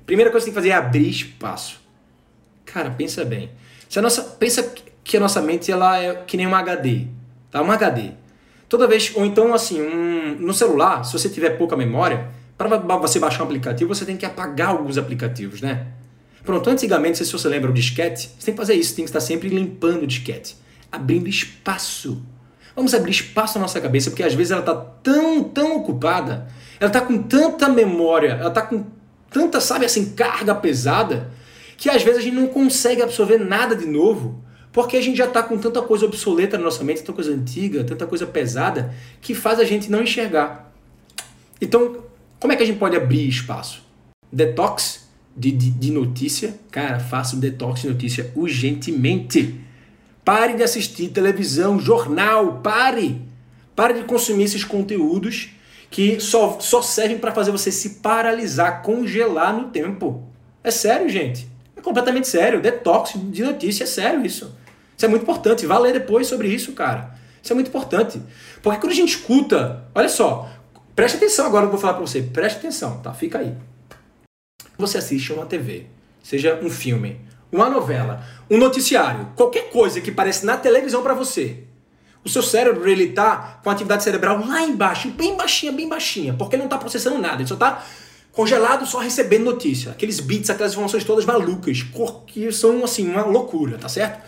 Primeira 0.05 0.31
coisa 0.31 0.45
que 0.45 0.51
tem 0.51 0.55
que 0.55 0.69
fazer 0.69 0.75
é 0.75 0.77
abrir 0.77 1.09
espaço. 1.09 1.81
Cara, 2.65 2.91
pensa 2.91 3.25
bem. 3.25 3.51
Se 3.89 3.99
a 3.99 4.03
nossa, 4.03 4.23
pensa 4.23 4.75
que 5.05 5.17
a 5.17 5.21
nossa 5.21 5.41
mente 5.41 5.71
ela 5.71 5.99
é 5.99 6.15
que 6.27 6.37
nem 6.37 6.47
um 6.47 6.55
HD, 6.55 7.07
tá? 7.51 7.63
Um 7.63 7.71
HD. 7.71 8.11
Toda 8.69 8.89
vez, 8.89 9.13
ou 9.15 9.25
então 9.25 9.55
assim, 9.55 9.81
um, 9.81 10.37
no 10.41 10.53
celular, 10.53 11.05
se 11.05 11.13
você 11.13 11.29
tiver 11.29 11.51
pouca 11.51 11.77
memória, 11.77 12.29
para 12.57 12.69
você 12.99 13.19
baixar 13.19 13.43
um 13.43 13.47
aplicativo, 13.47 13.95
você 13.95 14.05
tem 14.05 14.17
que 14.17 14.25
apagar 14.25 14.71
alguns 14.71 14.97
aplicativos, 14.97 15.61
né? 15.61 15.89
Pronto, 16.45 16.69
antigamente, 16.69 17.25
se 17.25 17.33
você 17.33 17.49
lembra 17.49 17.71
o 17.71 17.75
disquete, 17.75 18.31
você 18.39 18.47
tem 18.47 18.55
que 18.55 18.61
fazer 18.61 18.75
isso, 18.75 18.95
tem 18.95 19.05
que 19.05 19.09
estar 19.09 19.21
sempre 19.21 19.49
limpando 19.49 20.03
o 20.03 20.07
disquete, 20.07 20.57
abrindo 20.93 21.29
espaço. 21.29 22.23
Vamos 22.77 22.93
abrir 22.93 23.13
espaço 23.13 23.59
na 23.59 23.63
nossa 23.63 23.81
cabeça, 23.81 24.11
porque 24.11 24.23
às 24.23 24.35
vezes 24.35 24.51
ela 24.51 24.61
está 24.61 24.75
tão, 24.75 25.43
tão 25.43 25.77
ocupada, 25.77 26.49
ela 26.79 26.89
está 26.89 27.01
com 27.01 27.23
tanta 27.23 27.69
memória, 27.69 28.33
ela 28.33 28.49
está 28.49 28.63
com 28.63 28.85
tanta, 29.31 29.61
sabe 29.61 29.87
assim, 29.87 30.13
carga 30.13 30.55
pesada, 30.55 31.31
que 31.77 31.89
às 31.89 32.03
vezes 32.03 32.21
a 32.21 32.23
gente 32.23 32.37
não 32.37 32.47
consegue 32.47 33.03
absorver 33.03 33.39
nada 33.39 33.75
de 33.75 33.87
novo, 33.87 34.45
porque 34.71 34.97
a 34.97 35.01
gente 35.01 35.17
já 35.17 35.27
está 35.27 35.43
com 35.43 35.57
tanta 35.57 35.81
coisa 35.83 36.05
obsoleta 36.05 36.59
na 36.59 36.65
nossa 36.65 36.85
mente, 36.85 37.01
tanta 37.01 37.13
coisa 37.13 37.33
antiga, 37.33 37.85
tanta 37.85 38.07
coisa 38.07 38.27
pesada, 38.27 38.93
que 39.21 39.35
faz 39.35 39.59
a 39.59 39.65
gente 39.65 39.91
não 39.91 40.03
enxergar. 40.03 40.73
Então, 41.61 42.05
como 42.45 42.53
é 42.53 42.57
que 42.57 42.63
a 42.63 42.67
gente 42.67 42.79
pode 42.79 42.95
abrir 42.95 43.27
espaço? 43.27 43.83
Detox 44.31 45.09
de, 45.35 45.51
de, 45.51 45.71
de 45.71 45.91
notícia? 45.91 46.55
Cara, 46.71 47.01
faça 47.01 47.35
um 47.35 47.41
detox 47.41 47.81
de 47.81 47.89
notícia 47.89 48.31
urgentemente. 48.37 49.59
Pare 50.23 50.53
de 50.53 50.63
assistir 50.63 51.09
televisão, 51.09 51.81
jornal, 51.81 52.61
pare. 52.63 53.23
Pare 53.75 53.95
de 53.95 54.05
consumir 54.05 54.45
esses 54.45 54.63
conteúdos 54.63 55.53
que 55.91 56.21
só, 56.21 56.61
só 56.61 56.83
servem 56.83 57.17
para 57.17 57.33
fazer 57.33 57.51
você 57.51 57.73
se 57.73 58.01
paralisar, 58.01 58.83
congelar 58.83 59.57
no 59.57 59.71
tempo. 59.71 60.23
É 60.63 60.71
sério, 60.71 61.09
gente. 61.09 61.49
É 61.75 61.81
completamente 61.81 62.29
sério. 62.29 62.61
Detox 62.61 63.15
de 63.15 63.43
notícia 63.43 63.85
é 63.85 63.87
sério 63.87 64.23
isso. 64.23 64.55
Isso 64.95 65.07
é 65.07 65.09
muito 65.09 65.23
importante. 65.23 65.65
Vá 65.65 65.79
ler 65.79 65.95
depois 65.95 66.27
sobre 66.27 66.49
isso, 66.49 66.73
cara. 66.73 67.15
Isso 67.43 67.55
é 67.55 67.55
muito 67.55 67.69
importante. 67.69 68.21
Porque 68.63 68.81
quando 68.81 68.93
a 68.93 68.97
gente 68.97 69.17
escuta, 69.17 69.85
olha 69.95 70.11
só, 70.11 70.51
Preste 70.95 71.17
atenção 71.17 71.47
agora 71.47 71.67
eu 71.67 71.71
vou 71.71 71.79
falar 71.79 71.95
para 71.95 72.07
você. 72.07 72.23
Preste 72.23 72.59
atenção, 72.59 72.99
tá? 72.99 73.13
Fica 73.13 73.39
aí. 73.39 73.55
Você 74.79 74.99
assiste 74.99 75.33
uma 75.33 75.47
TV, 75.47 75.87
seja 76.23 76.59
um 76.63 76.71
filme, 76.71 77.21
uma 77.51 77.69
novela, 77.69 78.25
um 78.51 78.59
noticiário, 78.59 79.29
qualquer 79.37 79.71
coisa 79.71 80.01
que 80.01 80.11
parece 80.11 80.45
na 80.45 80.57
televisão 80.57 81.03
para 81.03 81.15
você. 81.15 81.65
O 82.25 82.29
seu 82.29 82.43
cérebro 82.43 82.89
ele 82.89 83.09
tá 83.13 83.61
com 83.63 83.71
a 83.71 83.73
atividade 83.73 84.03
cerebral 84.03 84.45
lá 84.45 84.63
embaixo, 84.63 85.11
bem 85.11 85.37
baixinha, 85.37 85.71
bem 85.71 85.89
baixinha, 85.89 86.35
porque 86.35 86.57
ele 86.57 86.63
não 86.63 86.69
tá 86.69 86.79
processando 86.79 87.19
nada, 87.19 87.43
ele 87.43 87.49
só 87.49 87.57
tá 87.57 87.85
congelado 88.33 88.87
só 88.87 88.99
recebendo 88.99 89.45
notícia. 89.45 89.93
Aqueles 89.93 90.19
bits, 90.19 90.51
aquelas 90.51 90.73
informações 90.73 91.05
todas 91.05 91.25
malucas, 91.25 91.85
que 92.27 92.51
são 92.51 92.83
assim 92.83 93.09
uma 93.09 93.23
loucura, 93.25 93.79
tá 93.79 93.89
certo? 93.89 94.25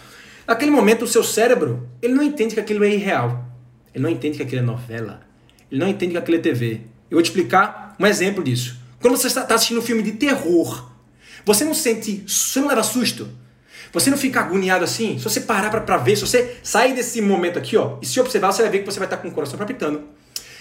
Naquele 0.46 0.70
momento 0.70 1.04
o 1.04 1.08
seu 1.08 1.24
cérebro, 1.24 1.88
ele 2.00 2.14
não 2.14 2.22
entende 2.22 2.54
que 2.54 2.60
aquilo 2.60 2.84
é 2.84 2.90
irreal. 2.90 3.44
Ele 3.92 4.04
não 4.04 4.10
entende 4.10 4.36
que 4.36 4.42
aquilo 4.44 4.60
é 4.60 4.64
novela. 4.64 5.25
Ele 5.70 5.80
não 5.80 5.88
entende 5.88 6.12
que 6.12 6.18
aquilo 6.18 6.36
é 6.36 6.40
TV. 6.40 6.80
Eu 7.10 7.16
vou 7.16 7.22
te 7.22 7.26
explicar 7.26 7.96
um 7.98 8.06
exemplo 8.06 8.42
disso. 8.42 8.78
Quando 9.00 9.16
você 9.16 9.26
está 9.26 9.42
assistindo 9.54 9.78
um 9.78 9.82
filme 9.82 10.02
de 10.02 10.12
terror, 10.12 10.90
você 11.44 11.64
não 11.64 11.74
sente, 11.74 12.24
você 12.26 12.60
não 12.60 12.68
leva 12.68 12.82
susto? 12.82 13.28
Você 13.92 14.10
não 14.10 14.18
fica 14.18 14.40
agoniado 14.40 14.84
assim? 14.84 15.16
Se 15.18 15.24
você 15.24 15.40
parar 15.40 15.70
para 15.70 15.96
ver, 15.96 16.16
se 16.16 16.22
você 16.22 16.56
sair 16.62 16.94
desse 16.94 17.20
momento 17.20 17.58
aqui, 17.58 17.76
ó, 17.76 17.98
e 18.02 18.06
se 18.06 18.18
observar, 18.20 18.52
você 18.52 18.62
vai 18.62 18.70
ver 18.70 18.78
que 18.80 18.86
você 18.86 18.98
vai 18.98 19.06
estar 19.06 19.18
com 19.18 19.28
o 19.28 19.30
coração 19.30 19.56
palpitando. 19.56 20.02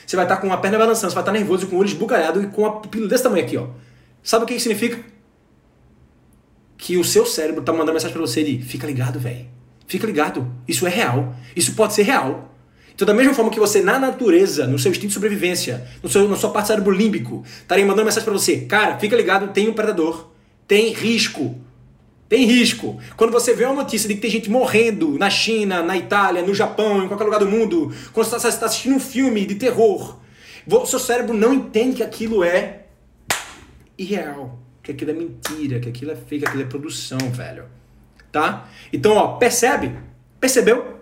Você 0.06 0.16
vai 0.16 0.26
estar 0.26 0.38
com 0.38 0.52
a 0.54 0.58
perna 0.58 0.78
balançando, 0.78 1.10
você 1.10 1.16
vai 1.16 1.24
estar 1.24 1.32
nervoso, 1.32 1.68
com 1.68 1.76
o 1.76 1.80
olho 1.80 1.88
esbugalhado 1.88 2.42
e 2.44 2.48
com 2.48 2.66
a 2.66 2.72
pupila 2.74 3.08
desse 3.08 3.24
tamanho 3.24 3.44
aqui, 3.44 3.58
ó. 3.58 3.68
Sabe 4.24 4.44
o 4.44 4.48
que 4.48 4.54
isso 4.54 4.64
significa? 4.64 5.04
Que 6.78 6.98
o 6.98 7.04
seu 7.04 7.26
cérebro 7.26 7.62
está 7.62 7.72
mandando 7.72 7.94
mensagem 7.94 8.14
para 8.14 8.22
você 8.22 8.44
de 8.44 8.62
fica 8.64 8.86
ligado, 8.86 9.20
velho. 9.20 9.48
Fica 9.88 10.06
ligado. 10.06 10.52
Isso 10.68 10.86
é 10.86 10.90
real. 10.90 11.36
Isso 11.56 11.74
pode 11.74 11.94
ser 11.94 12.04
real. 12.04 12.55
Então, 12.96 13.06
da 13.06 13.14
mesma 13.14 13.34
forma 13.34 13.52
que 13.52 13.60
você, 13.60 13.82
na 13.82 14.00
natureza, 14.00 14.66
no 14.66 14.80
seu 14.80 14.90
instinto 14.90 15.10
de 15.10 15.14
sobrevivência, 15.14 15.86
no 16.02 16.08
seu, 16.08 16.30
na 16.30 16.38
sua 16.38 16.50
parte 16.50 16.68
cérebro 16.68 16.92
límbico, 16.92 17.44
estaria 17.46 17.86
mandando 17.86 18.06
mensagem 18.06 18.24
para 18.24 18.34
você: 18.34 18.62
cara, 18.62 18.98
fica 18.98 19.18
ligado, 19.18 19.50
tem 19.50 19.68
um 19.68 19.74
predador, 19.74 20.30
tem 20.66 20.94
risco. 20.94 21.60
Tem 22.28 22.46
risco. 22.46 23.00
Quando 23.16 23.32
você 23.32 23.54
vê 23.54 23.66
uma 23.66 23.84
notícia 23.84 24.08
de 24.08 24.16
que 24.16 24.22
tem 24.22 24.32
gente 24.32 24.50
morrendo 24.50 25.18
na 25.20 25.30
China, 25.30 25.84
na 25.84 25.96
Itália, 25.96 26.42
no 26.42 26.56
Japão, 26.56 27.04
em 27.04 27.08
qualquer 27.08 27.26
lugar 27.26 27.40
do 27.40 27.48
mundo, 27.48 27.94
quando 28.14 28.28
você 28.28 28.48
está 28.48 28.66
assistindo 28.66 28.96
um 28.96 29.00
filme 29.00 29.46
de 29.46 29.56
terror, 29.56 30.18
o 30.66 30.86
seu 30.88 30.98
cérebro 30.98 31.36
não 31.36 31.54
entende 31.54 31.98
que 31.98 32.04
aquilo 32.04 32.44
é 32.44 32.86
irreal, 33.98 34.58
que 34.82 34.92
aquilo 34.92 35.12
é 35.12 35.14
mentira, 35.14 35.80
que 35.80 35.90
aquilo 35.90 36.12
é 36.12 36.16
fake, 36.16 36.40
que 36.40 36.48
aquilo 36.48 36.64
é 36.64 36.66
produção, 36.66 37.20
velho. 37.32 37.66
Tá? 38.32 38.68
Então, 38.92 39.16
ó, 39.16 39.38
percebe? 39.38 39.92
Percebeu? 40.40 40.95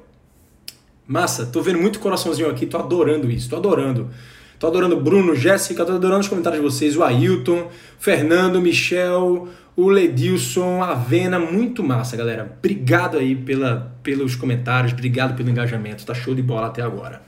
Massa, 1.05 1.45
tô 1.45 1.61
vendo 1.61 1.79
muito 1.79 1.99
coraçãozinho 1.99 2.49
aqui, 2.49 2.65
tô 2.65 2.77
adorando 2.77 3.29
isso, 3.29 3.49
tô 3.49 3.57
adorando. 3.57 4.09
Tô 4.57 4.67
adorando 4.67 4.95
Bruno, 4.95 5.35
Jéssica, 5.35 5.83
tô 5.83 5.91
adorando 5.91 6.21
os 6.21 6.29
comentários 6.29 6.61
de 6.61 6.69
vocês, 6.69 6.95
o 6.95 7.03
Ailton, 7.03 7.69
Fernando, 7.99 8.61
Michel, 8.61 9.49
o 9.75 9.89
Ledilson, 9.89 10.81
a 10.81 10.93
Vena, 10.93 11.37
muito 11.37 11.83
massa, 11.83 12.15
galera. 12.15 12.55
Obrigado 12.57 13.17
aí 13.17 13.35
pela, 13.35 13.93
pelos 14.01 14.35
comentários, 14.35 14.93
obrigado 14.93 15.35
pelo 15.35 15.49
engajamento, 15.49 16.05
tá 16.05 16.13
show 16.13 16.33
de 16.33 16.41
bola 16.41 16.67
até 16.67 16.81
agora. 16.81 17.21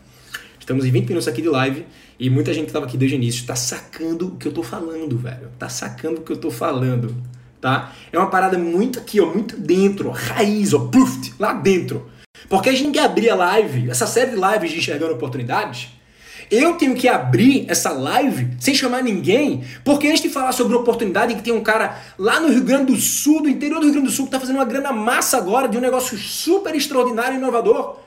Estamos 0.57 0.85
em 0.85 0.91
20 0.91 1.07
minutos 1.09 1.27
aqui 1.27 1.41
de 1.41 1.49
live 1.49 1.85
e 2.17 2.29
muita 2.29 2.53
gente 2.53 2.67
que 2.67 2.71
tava 2.71 2.85
aqui 2.85 2.97
desde 2.97 3.17
o 3.17 3.19
início 3.19 3.45
tá 3.45 3.57
sacando 3.57 4.27
o 4.27 4.35
que 4.37 4.47
eu 4.47 4.53
tô 4.53 4.63
falando, 4.63 5.17
velho. 5.17 5.49
Tá 5.59 5.67
sacando 5.67 6.21
o 6.21 6.23
que 6.23 6.31
eu 6.31 6.37
tô 6.37 6.49
falando, 6.49 7.13
tá? 7.59 7.91
É 8.13 8.17
uma 8.17 8.29
parada 8.29 8.57
muito 8.57 8.97
aqui, 8.97 9.19
ó, 9.19 9.25
muito 9.25 9.57
dentro, 9.57 10.07
ó, 10.07 10.11
raiz, 10.13 10.73
ó, 10.73 10.79
pluft, 10.87 11.33
lá 11.37 11.51
dentro. 11.51 12.14
Porque 12.49 12.69
a 12.69 12.71
gente 12.71 12.83
tem 12.83 12.91
que 12.91 12.99
abrir 12.99 13.29
a 13.29 13.35
live, 13.35 13.89
essa 13.89 14.07
série 14.07 14.31
de 14.31 14.37
lives 14.37 14.71
de 14.71 14.77
enxergando 14.77 15.13
oportunidades. 15.13 15.89
Eu 16.49 16.75
tenho 16.75 16.93
que 16.93 17.07
abrir 17.07 17.65
essa 17.67 17.91
live 17.91 18.49
sem 18.59 18.75
chamar 18.75 19.01
ninguém, 19.01 19.63
porque 19.83 20.07
antes 20.07 20.21
de 20.21 20.29
falar 20.29 20.51
sobre 20.51 20.75
oportunidade, 20.75 21.33
que 21.33 21.41
tem 21.41 21.53
um 21.53 21.63
cara 21.63 21.99
lá 22.19 22.39
no 22.39 22.49
Rio 22.49 22.63
Grande 22.63 22.93
do 22.93 22.99
Sul, 22.99 23.41
do 23.41 23.49
interior 23.49 23.79
do 23.79 23.85
Rio 23.85 23.93
Grande 23.93 24.07
do 24.07 24.13
Sul, 24.13 24.25
que 24.25 24.29
está 24.29 24.39
fazendo 24.39 24.57
uma 24.57 24.65
grana 24.65 24.91
massa 24.91 25.37
agora 25.37 25.67
de 25.67 25.77
um 25.77 25.81
negócio 25.81 26.17
super 26.17 26.75
extraordinário 26.75 27.33
e 27.33 27.37
inovador. 27.37 27.97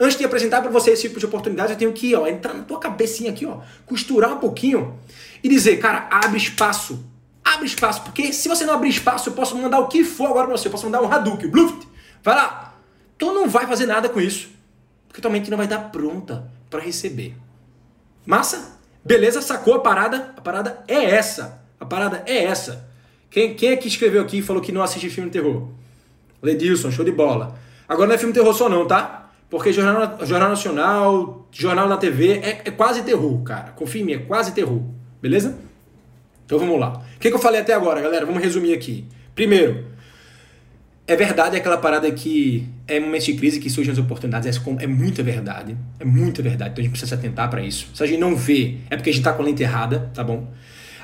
Antes 0.00 0.16
de 0.16 0.24
apresentar 0.24 0.62
para 0.62 0.70
você 0.70 0.92
esse 0.92 1.02
tipo 1.02 1.20
de 1.20 1.26
oportunidade, 1.26 1.72
eu 1.72 1.78
tenho 1.78 1.92
que 1.92 2.14
ó, 2.14 2.26
entrar 2.26 2.54
na 2.54 2.62
tua 2.62 2.78
cabecinha 2.78 3.30
aqui, 3.30 3.44
ó, 3.44 3.58
costurar 3.84 4.32
um 4.32 4.38
pouquinho 4.38 4.98
e 5.44 5.48
dizer, 5.48 5.78
cara, 5.78 6.08
abre 6.10 6.38
espaço. 6.38 7.04
Abre 7.44 7.66
espaço, 7.66 8.02
porque 8.02 8.32
se 8.32 8.48
você 8.48 8.64
não 8.64 8.74
abrir 8.74 8.88
espaço, 8.88 9.28
eu 9.28 9.34
posso 9.34 9.56
mandar 9.56 9.80
o 9.80 9.88
que 9.88 10.02
for 10.04 10.28
agora 10.28 10.46
para 10.46 10.56
você. 10.56 10.68
Eu 10.68 10.72
posso 10.72 10.86
mandar 10.86 11.02
um 11.02 11.12
Hadouken, 11.12 11.50
Bluft, 11.50 11.86
vai 12.22 12.36
lá, 12.36 12.71
Tu 13.22 13.32
não 13.32 13.48
vai 13.48 13.68
fazer 13.68 13.86
nada 13.86 14.08
com 14.08 14.20
isso. 14.20 14.48
Porque 15.06 15.20
tua 15.20 15.30
mente 15.30 15.48
não 15.48 15.56
vai 15.56 15.66
estar 15.66 15.78
pronta 15.90 16.50
para 16.68 16.80
receber. 16.80 17.36
Massa? 18.26 18.80
Beleza? 19.04 19.40
Sacou 19.40 19.74
a 19.74 19.78
parada? 19.78 20.34
A 20.36 20.40
parada 20.40 20.82
é 20.88 21.04
essa. 21.04 21.62
A 21.78 21.86
parada 21.86 22.24
é 22.26 22.42
essa. 22.42 22.84
Quem, 23.30 23.54
quem 23.54 23.68
é 23.68 23.76
que 23.76 23.86
escreveu 23.86 24.20
aqui 24.20 24.38
e 24.38 24.42
falou 24.42 24.60
que 24.60 24.72
não 24.72 24.82
assiste 24.82 25.08
filme 25.08 25.30
de 25.30 25.38
terror? 25.38 25.68
Ledilson, 26.42 26.90
show 26.90 27.04
de 27.04 27.12
bola. 27.12 27.56
Agora 27.88 28.08
não 28.08 28.16
é 28.16 28.18
filme 28.18 28.34
terror 28.34 28.52
só 28.54 28.68
não, 28.68 28.88
tá? 28.88 29.30
Porque 29.48 29.72
Jornal, 29.72 30.18
Jornal 30.26 30.48
Nacional, 30.48 31.46
Jornal 31.52 31.88
na 31.88 31.98
TV 31.98 32.40
é, 32.42 32.62
é 32.64 32.70
quase 32.72 33.04
terror, 33.04 33.40
cara. 33.44 33.70
Confia 33.70 34.02
em 34.02 34.04
mim, 34.04 34.12
é 34.14 34.18
quase 34.18 34.50
terror. 34.50 34.82
Beleza? 35.20 35.56
Então 36.44 36.58
vamos 36.58 36.80
lá. 36.80 37.00
O 37.14 37.20
que, 37.20 37.28
que 37.28 37.36
eu 37.36 37.38
falei 37.38 37.60
até 37.60 37.72
agora, 37.72 38.00
galera? 38.00 38.26
Vamos 38.26 38.42
resumir 38.42 38.74
aqui. 38.74 39.06
Primeiro, 39.32 39.91
é 41.06 41.16
verdade 41.16 41.56
aquela 41.56 41.76
parada 41.76 42.10
que 42.10 42.68
é 42.86 43.00
momento 43.00 43.24
de 43.24 43.34
crise 43.34 43.58
que 43.58 43.68
surgem 43.68 43.92
as 43.92 43.98
oportunidades. 43.98 44.56
É, 44.56 44.84
é 44.84 44.86
muita 44.86 45.22
verdade. 45.22 45.76
É 45.98 46.04
muita 46.04 46.42
verdade. 46.42 46.70
Então 46.70 46.82
a 46.82 46.84
gente 46.84 46.92
precisa 46.92 47.08
se 47.08 47.14
atentar 47.14 47.50
para 47.50 47.62
isso. 47.62 47.88
Se 47.94 48.02
a 48.02 48.06
gente 48.06 48.20
não 48.20 48.36
vê, 48.36 48.76
é 48.88 48.96
porque 48.96 49.10
a 49.10 49.12
gente 49.12 49.22
tá 49.22 49.32
com 49.32 49.42
a 49.42 49.44
lente 49.44 49.62
errada, 49.62 50.10
tá 50.14 50.22
bom? 50.22 50.48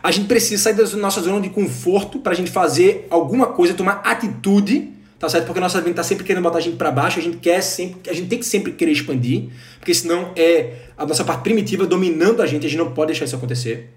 A 0.02 0.10
gente 0.12 0.28
precisa 0.28 0.62
sair 0.62 0.74
da 0.74 0.84
nossa 0.96 1.20
zona 1.20 1.40
de 1.40 1.50
conforto 1.50 2.20
para 2.20 2.32
a 2.32 2.34
gente 2.34 2.50
fazer 2.50 3.06
alguma 3.10 3.46
coisa, 3.46 3.74
tomar 3.74 4.00
atitude, 4.04 4.92
tá 5.18 5.28
certo? 5.28 5.46
Porque 5.46 5.58
a 5.58 5.62
nossa 5.62 5.80
mente 5.80 5.96
tá 5.96 6.04
sempre 6.04 6.24
querendo 6.24 6.44
botar 6.44 6.58
a 6.58 6.60
gente 6.60 6.76
para 6.76 6.90
baixo, 6.92 7.18
a 7.18 7.22
gente 7.22 7.38
quer 7.38 7.60
sempre, 7.60 8.08
a 8.08 8.14
gente 8.14 8.28
tem 8.28 8.38
que 8.38 8.46
sempre 8.46 8.72
querer 8.72 8.92
expandir, 8.92 9.48
porque 9.80 9.92
senão 9.92 10.32
é 10.36 10.74
a 10.96 11.04
nossa 11.04 11.24
parte 11.24 11.42
primitiva 11.42 11.84
dominando 11.84 12.40
a 12.40 12.46
gente, 12.46 12.64
a 12.64 12.68
gente 12.68 12.78
não 12.78 12.92
pode 12.92 13.08
deixar 13.08 13.24
isso 13.24 13.34
acontecer. 13.34 13.90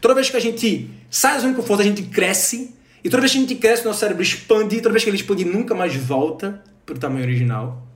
Toda 0.00 0.14
vez 0.14 0.30
que 0.30 0.36
a 0.36 0.40
gente 0.40 0.90
sai 1.10 1.34
da 1.34 1.40
zona 1.40 1.52
de 1.52 1.60
conforto, 1.60 1.80
a 1.80 1.84
gente 1.84 2.02
cresce, 2.02 2.74
e 3.06 3.08
toda 3.08 3.20
vez 3.20 3.30
que 3.30 3.38
a 3.38 3.40
gente 3.40 3.54
cresce, 3.54 3.84
nosso 3.84 4.00
cérebro 4.00 4.20
expande, 4.20 4.78
e 4.78 4.80
toda 4.80 4.90
vez 4.90 5.04
que 5.04 5.10
ele 5.10 5.16
expande, 5.16 5.44
nunca 5.44 5.76
mais 5.76 5.94
volta 5.94 6.60
para 6.84 6.96
o 6.96 6.98
tamanho 6.98 7.24
original. 7.24 7.86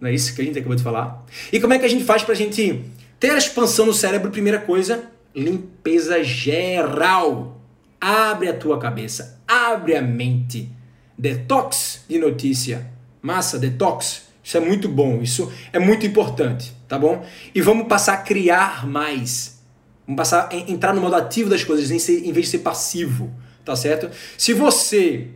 Não 0.00 0.08
é 0.08 0.14
isso 0.14 0.32
que 0.32 0.40
a 0.40 0.44
gente 0.44 0.60
acabou 0.60 0.76
de 0.76 0.82
falar? 0.84 1.26
E 1.52 1.58
como 1.58 1.72
é 1.72 1.78
que 1.80 1.84
a 1.84 1.88
gente 1.88 2.04
faz 2.04 2.22
para 2.22 2.34
a 2.34 2.36
gente 2.36 2.84
ter 3.18 3.30
a 3.32 3.36
expansão 3.36 3.84
no 3.84 3.92
cérebro? 3.92 4.30
Primeira 4.30 4.60
coisa, 4.60 5.10
limpeza 5.34 6.22
geral. 6.22 7.60
Abre 8.00 8.48
a 8.48 8.54
tua 8.54 8.78
cabeça, 8.78 9.42
abre 9.44 9.96
a 9.96 10.02
mente. 10.02 10.70
Detox 11.18 12.04
de 12.08 12.20
notícia. 12.20 12.92
Massa, 13.20 13.58
detox. 13.58 14.22
Isso 14.40 14.56
é 14.56 14.60
muito 14.60 14.88
bom, 14.88 15.20
isso 15.20 15.52
é 15.72 15.80
muito 15.80 16.06
importante, 16.06 16.72
tá 16.86 16.96
bom? 16.96 17.26
E 17.52 17.60
vamos 17.60 17.88
passar 17.88 18.12
a 18.12 18.18
criar 18.18 18.86
mais. 18.86 19.60
Vamos 20.06 20.16
passar 20.16 20.48
a 20.48 20.54
entrar 20.54 20.94
no 20.94 21.00
modo 21.00 21.16
ativo 21.16 21.50
das 21.50 21.64
coisas, 21.64 21.90
em 21.90 22.32
vez 22.32 22.46
de 22.46 22.52
ser 22.52 22.58
passivo, 22.60 23.34
tá 23.64 23.76
certo? 23.76 24.10
Se 24.36 24.52
você 24.52 25.28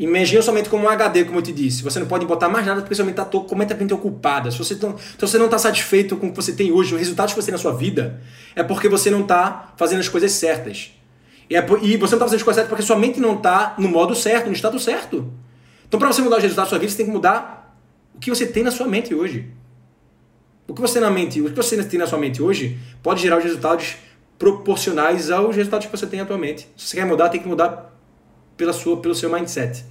Imagina 0.00 0.40
somente 0.40 0.70
como 0.70 0.86
um 0.86 0.88
HD, 0.88 1.26
como 1.26 1.40
eu 1.40 1.42
te 1.42 1.52
disse. 1.52 1.82
Você 1.82 2.00
não 2.00 2.06
pode 2.06 2.24
botar 2.24 2.48
mais 2.48 2.64
nada 2.64 2.80
porque 2.80 2.94
sua 2.94 3.04
mente 3.04 3.20
está 3.20 3.26
completamente 3.26 3.92
ocupada. 3.92 4.50
Se 4.50 4.56
você, 4.56 4.74
não, 4.80 4.96
se 4.96 5.20
você 5.20 5.36
não 5.36 5.44
está 5.44 5.58
satisfeito 5.58 6.16
com 6.16 6.28
o 6.28 6.30
que 6.30 6.36
você 6.36 6.54
tem 6.54 6.72
hoje, 6.72 6.94
os 6.94 6.98
resultados 6.98 7.34
que 7.34 7.42
você 7.42 7.48
tem 7.48 7.52
na 7.52 7.58
sua 7.58 7.74
vida, 7.74 8.18
é 8.56 8.62
porque 8.62 8.88
você 8.88 9.10
não 9.10 9.20
está 9.20 9.74
fazendo 9.76 10.00
as 10.00 10.08
coisas 10.08 10.32
certas. 10.32 10.90
E, 11.50 11.54
é, 11.54 11.58
e 11.82 11.98
você 11.98 12.16
não 12.16 12.16
está 12.16 12.18
fazendo 12.20 12.36
as 12.36 12.42
coisas 12.42 12.54
certas 12.54 12.68
porque 12.68 12.82
sua 12.82 12.96
mente 12.96 13.20
não 13.20 13.34
está 13.34 13.74
no 13.76 13.88
modo 13.88 14.14
certo, 14.14 14.46
no 14.46 14.54
estado 14.54 14.80
certo. 14.80 15.30
Então, 15.86 16.00
para 16.00 16.10
você 16.10 16.22
mudar 16.22 16.38
os 16.38 16.42
resultados 16.42 16.70
da 16.70 16.76
sua 16.76 16.78
vida, 16.78 16.90
você 16.90 16.96
tem 16.96 17.04
que 17.04 17.12
mudar 17.12 17.76
o 18.14 18.18
que 18.18 18.30
você 18.30 18.46
tem 18.46 18.62
na 18.62 18.70
sua 18.70 18.88
mente 18.88 19.14
hoje. 19.14 19.50
O 20.66 20.72
que 20.72 20.80
você 20.80 20.98
na 20.98 21.10
mente, 21.10 21.42
o 21.42 21.50
que 21.50 21.54
você 21.54 21.76
tem 21.84 21.98
na 21.98 22.06
sua 22.06 22.18
mente 22.18 22.40
hoje 22.40 22.78
pode 23.02 23.20
gerar 23.20 23.36
os 23.36 23.44
resultados 23.44 23.96
proporcionais 24.40 25.30
aos 25.30 25.54
resultados 25.54 25.86
que 25.86 25.94
você 25.94 26.06
tem 26.06 26.18
atualmente. 26.18 26.66
Se 26.74 26.86
você 26.86 26.96
quer 26.96 27.04
mudar, 27.04 27.28
tem 27.28 27.42
que 27.42 27.46
mudar 27.46 27.94
pela 28.56 28.72
sua, 28.72 28.96
pelo 28.96 29.14
seu 29.14 29.30
mindset. 29.30 29.84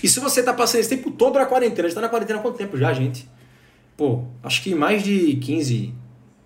E 0.00 0.06
se 0.08 0.20
você 0.20 0.44
tá 0.44 0.52
passando 0.52 0.78
esse 0.78 0.88
tempo 0.88 1.10
todo 1.10 1.40
na 1.40 1.44
quarentena, 1.44 1.88
já 1.88 1.96
tá 1.96 2.02
na 2.02 2.08
quarentena 2.08 2.38
há 2.38 2.42
quanto 2.42 2.56
tempo 2.56 2.76
já, 2.76 2.92
gente? 2.92 3.28
Pô, 3.96 4.22
acho 4.44 4.62
que 4.62 4.76
mais 4.76 5.02
de 5.02 5.34
15, 5.38 5.92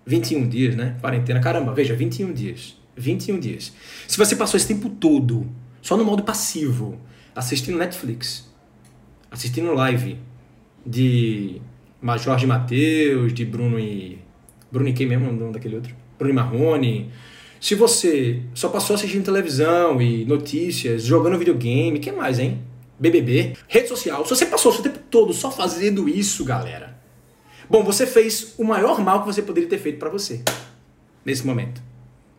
21 0.07 0.49
dias, 0.49 0.75
né? 0.75 0.97
Quarentena, 0.99 1.39
caramba, 1.39 1.71
veja, 1.71 1.93
21 1.93 2.33
dias. 2.33 2.75
21 2.95 3.39
dias. 3.39 3.71
Se 4.07 4.17
você 4.17 4.35
passou 4.35 4.57
esse 4.57 4.67
tempo 4.67 4.89
todo 4.89 5.47
só 5.83 5.95
no 5.95 6.03
modo 6.03 6.23
passivo, 6.23 6.99
assistindo 7.35 7.77
Netflix, 7.77 8.51
assistindo 9.29 9.71
live 9.71 10.17
de 10.83 11.61
Jorge 12.19 12.47
Matheus, 12.47 13.31
de 13.35 13.45
Bruno 13.45 13.79
e. 13.79 14.17
Bruno 14.71 14.89
e 14.89 14.93
quem 14.93 15.05
mesmo? 15.05 15.29
O 15.29 15.33
nome 15.33 15.53
daquele 15.53 15.75
outro? 15.75 16.06
Bruno 16.17 16.33
Marrone. 16.33 17.11
Se 17.59 17.75
você 17.75 18.41
só 18.53 18.69
passou 18.69 18.95
assistindo 18.95 19.25
televisão 19.25 20.01
e 20.01 20.25
notícias, 20.25 21.03
jogando 21.03 21.37
videogame, 21.37 21.99
que 21.99 22.11
mais, 22.11 22.39
hein? 22.39 22.61
BBB, 22.99 23.53
rede 23.67 23.87
social. 23.87 24.23
Se 24.23 24.29
você 24.29 24.45
passou 24.45 24.71
o 24.71 24.75
seu 24.75 24.83
tempo 24.83 24.99
todo 25.09 25.33
só 25.33 25.51
fazendo 25.51 26.07
isso, 26.09 26.43
galera, 26.43 26.97
bom, 27.69 27.83
você 27.83 28.05
fez 28.05 28.55
o 28.57 28.63
maior 28.63 28.99
mal 29.01 29.21
que 29.21 29.27
você 29.27 29.41
poderia 29.41 29.69
ter 29.69 29.77
feito 29.77 29.99
para 29.99 30.09
você 30.09 30.43
nesse 31.25 31.45
momento. 31.45 31.81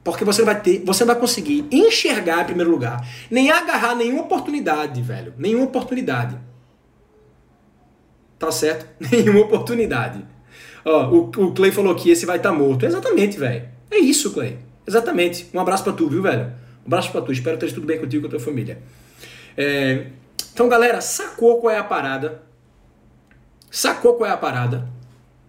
Porque 0.03 0.25
você 0.25 0.43
vai 0.43 0.61
ter, 0.61 0.83
você 0.85 1.05
não 1.05 1.13
vai 1.13 1.21
conseguir 1.21 1.67
enxergar 1.71 2.43
em 2.43 2.47
primeiro 2.47 2.71
lugar, 2.71 3.07
nem 3.31 3.51
agarrar 3.51 3.95
nenhuma 3.95 4.23
oportunidade, 4.23 5.03
velho, 5.03 5.35
nenhuma 5.37 5.67
oportunidade. 5.67 6.39
Tá 8.39 8.53
certo? 8.53 8.87
Nenhuma 9.11 9.41
oportunidade. 9.41 10.25
Ó, 10.89 11.11
o, 11.11 11.19
o 11.19 11.53
Clay 11.53 11.71
falou 11.71 11.95
que 11.95 12.11
esse 12.11 12.25
vai 12.25 12.39
estar 12.39 12.51
tá 12.51 12.57
morto. 12.57 12.87
Exatamente, 12.87 13.39
velho. 13.39 13.69
É 13.91 13.99
isso, 13.99 14.33
Clay. 14.33 14.57
Exatamente. 14.87 15.47
Um 15.53 15.61
abraço 15.61 15.85
para 15.85 15.93
tu, 15.93 16.09
viu, 16.09 16.23
velho? 16.23 16.47
Um 16.85 16.87
abraço 16.87 17.13
para 17.13 17.21
tu. 17.21 17.31
Espero 17.31 17.59
que 17.59 17.65
esteja 17.65 17.75
tudo 17.75 17.87
bem 17.87 17.99
contigo 17.99 18.21
e 18.21 18.29
com 18.29 18.35
a 18.35 18.39
tua 18.39 18.45
família. 18.45 18.79
É, 19.57 20.07
então, 20.53 20.69
galera, 20.69 21.01
sacou 21.01 21.61
qual 21.61 21.75
é 21.75 21.79
a 21.79 21.85
parada? 21.85 22.43
Sacou 23.71 24.15
qual 24.15 24.31
é 24.31 24.33
a 24.33 24.37
parada? 24.37 24.89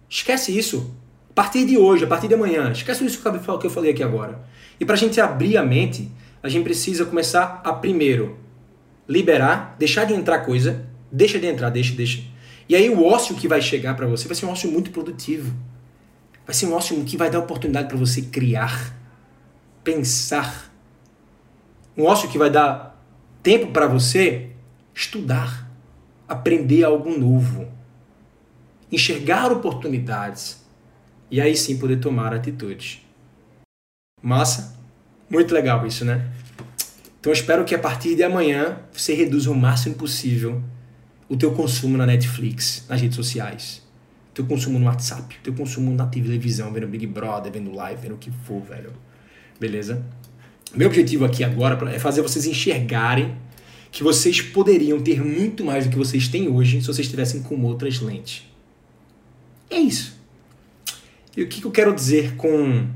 Esquece 0.08 0.56
isso. 0.56 0.94
A 1.30 1.32
partir 1.32 1.64
de 1.64 1.78
hoje, 1.78 2.04
a 2.04 2.06
partir 2.06 2.28
de 2.28 2.34
amanhã, 2.34 2.70
esquece 2.70 3.04
isso 3.04 3.22
que 3.22 3.66
eu 3.66 3.70
falei 3.70 3.92
aqui 3.92 4.02
agora. 4.02 4.40
E 4.78 4.84
para 4.84 4.94
a 4.94 4.98
gente 4.98 5.20
abrir 5.20 5.56
a 5.56 5.62
mente, 5.64 6.10
a 6.42 6.48
gente 6.48 6.64
precisa 6.64 7.06
começar 7.06 7.62
a 7.64 7.72
primeiro 7.72 8.36
liberar, 9.08 9.74
deixar 9.78 10.04
de 10.04 10.12
entrar 10.12 10.40
coisa, 10.40 10.84
deixa 11.10 11.38
de 11.38 11.46
entrar, 11.46 11.70
deixa, 11.70 11.94
deixa. 11.94 12.22
E 12.70 12.76
aí 12.76 12.88
o 12.88 13.04
ócio 13.04 13.34
que 13.34 13.48
vai 13.48 13.60
chegar 13.60 13.96
para 13.96 14.06
você 14.06 14.28
vai 14.28 14.36
ser 14.36 14.46
um 14.46 14.50
ócio 14.50 14.70
muito 14.70 14.92
produtivo. 14.92 15.52
Vai 16.46 16.54
ser 16.54 16.66
um 16.66 16.72
ócio 16.72 17.02
que 17.02 17.16
vai 17.16 17.28
dar 17.28 17.40
oportunidade 17.40 17.88
para 17.88 17.96
você 17.96 18.22
criar, 18.22 18.96
pensar. 19.82 20.72
Um 21.96 22.04
ócio 22.04 22.28
que 22.28 22.38
vai 22.38 22.48
dar 22.48 22.96
tempo 23.42 23.72
para 23.72 23.88
você 23.88 24.50
estudar, 24.94 25.68
aprender 26.28 26.84
algo 26.84 27.10
novo, 27.18 27.66
enxergar 28.92 29.50
oportunidades 29.50 30.64
e 31.28 31.40
aí 31.40 31.56
sim 31.56 31.76
poder 31.76 31.96
tomar 31.96 32.32
atitudes. 32.32 33.04
Massa? 34.22 34.78
Muito 35.28 35.52
legal 35.52 35.84
isso, 35.88 36.04
né? 36.04 36.30
Então 37.18 37.32
espero 37.32 37.64
que 37.64 37.74
a 37.74 37.80
partir 37.80 38.14
de 38.14 38.22
amanhã 38.22 38.78
você 38.92 39.12
reduza 39.12 39.50
o 39.50 39.56
máximo 39.56 39.96
possível 39.96 40.62
o 41.30 41.36
teu 41.36 41.52
consumo 41.52 41.96
na 41.96 42.04
Netflix, 42.04 42.84
nas 42.88 43.00
redes 43.00 43.14
sociais, 43.14 43.80
o 44.32 44.34
teu 44.34 44.44
consumo 44.44 44.80
no 44.80 44.86
WhatsApp, 44.86 45.36
o 45.36 45.42
teu 45.44 45.54
consumo 45.54 45.94
na 45.94 46.04
televisão, 46.04 46.72
vendo 46.72 46.88
Big 46.88 47.06
Brother, 47.06 47.52
vendo 47.52 47.72
live, 47.72 48.02
vendo 48.02 48.16
o 48.16 48.18
que 48.18 48.32
for, 48.32 48.60
velho. 48.60 48.92
Beleza? 49.60 50.04
Meu 50.74 50.88
objetivo 50.88 51.24
aqui 51.24 51.44
agora 51.44 51.88
é 51.94 52.00
fazer 52.00 52.20
vocês 52.20 52.46
enxergarem 52.46 53.36
que 53.92 54.02
vocês 54.02 54.40
poderiam 54.40 55.00
ter 55.00 55.24
muito 55.24 55.64
mais 55.64 55.84
do 55.84 55.90
que 55.90 55.96
vocês 55.96 56.26
têm 56.26 56.48
hoje 56.48 56.80
se 56.80 56.86
vocês 56.88 57.06
estivessem 57.06 57.42
com 57.42 57.62
outras 57.62 58.00
lentes. 58.00 58.44
É 59.68 59.78
isso. 59.78 60.18
E 61.36 61.42
o 61.44 61.48
que 61.48 61.64
eu 61.64 61.70
quero 61.70 61.94
dizer 61.94 62.34
com 62.34 62.88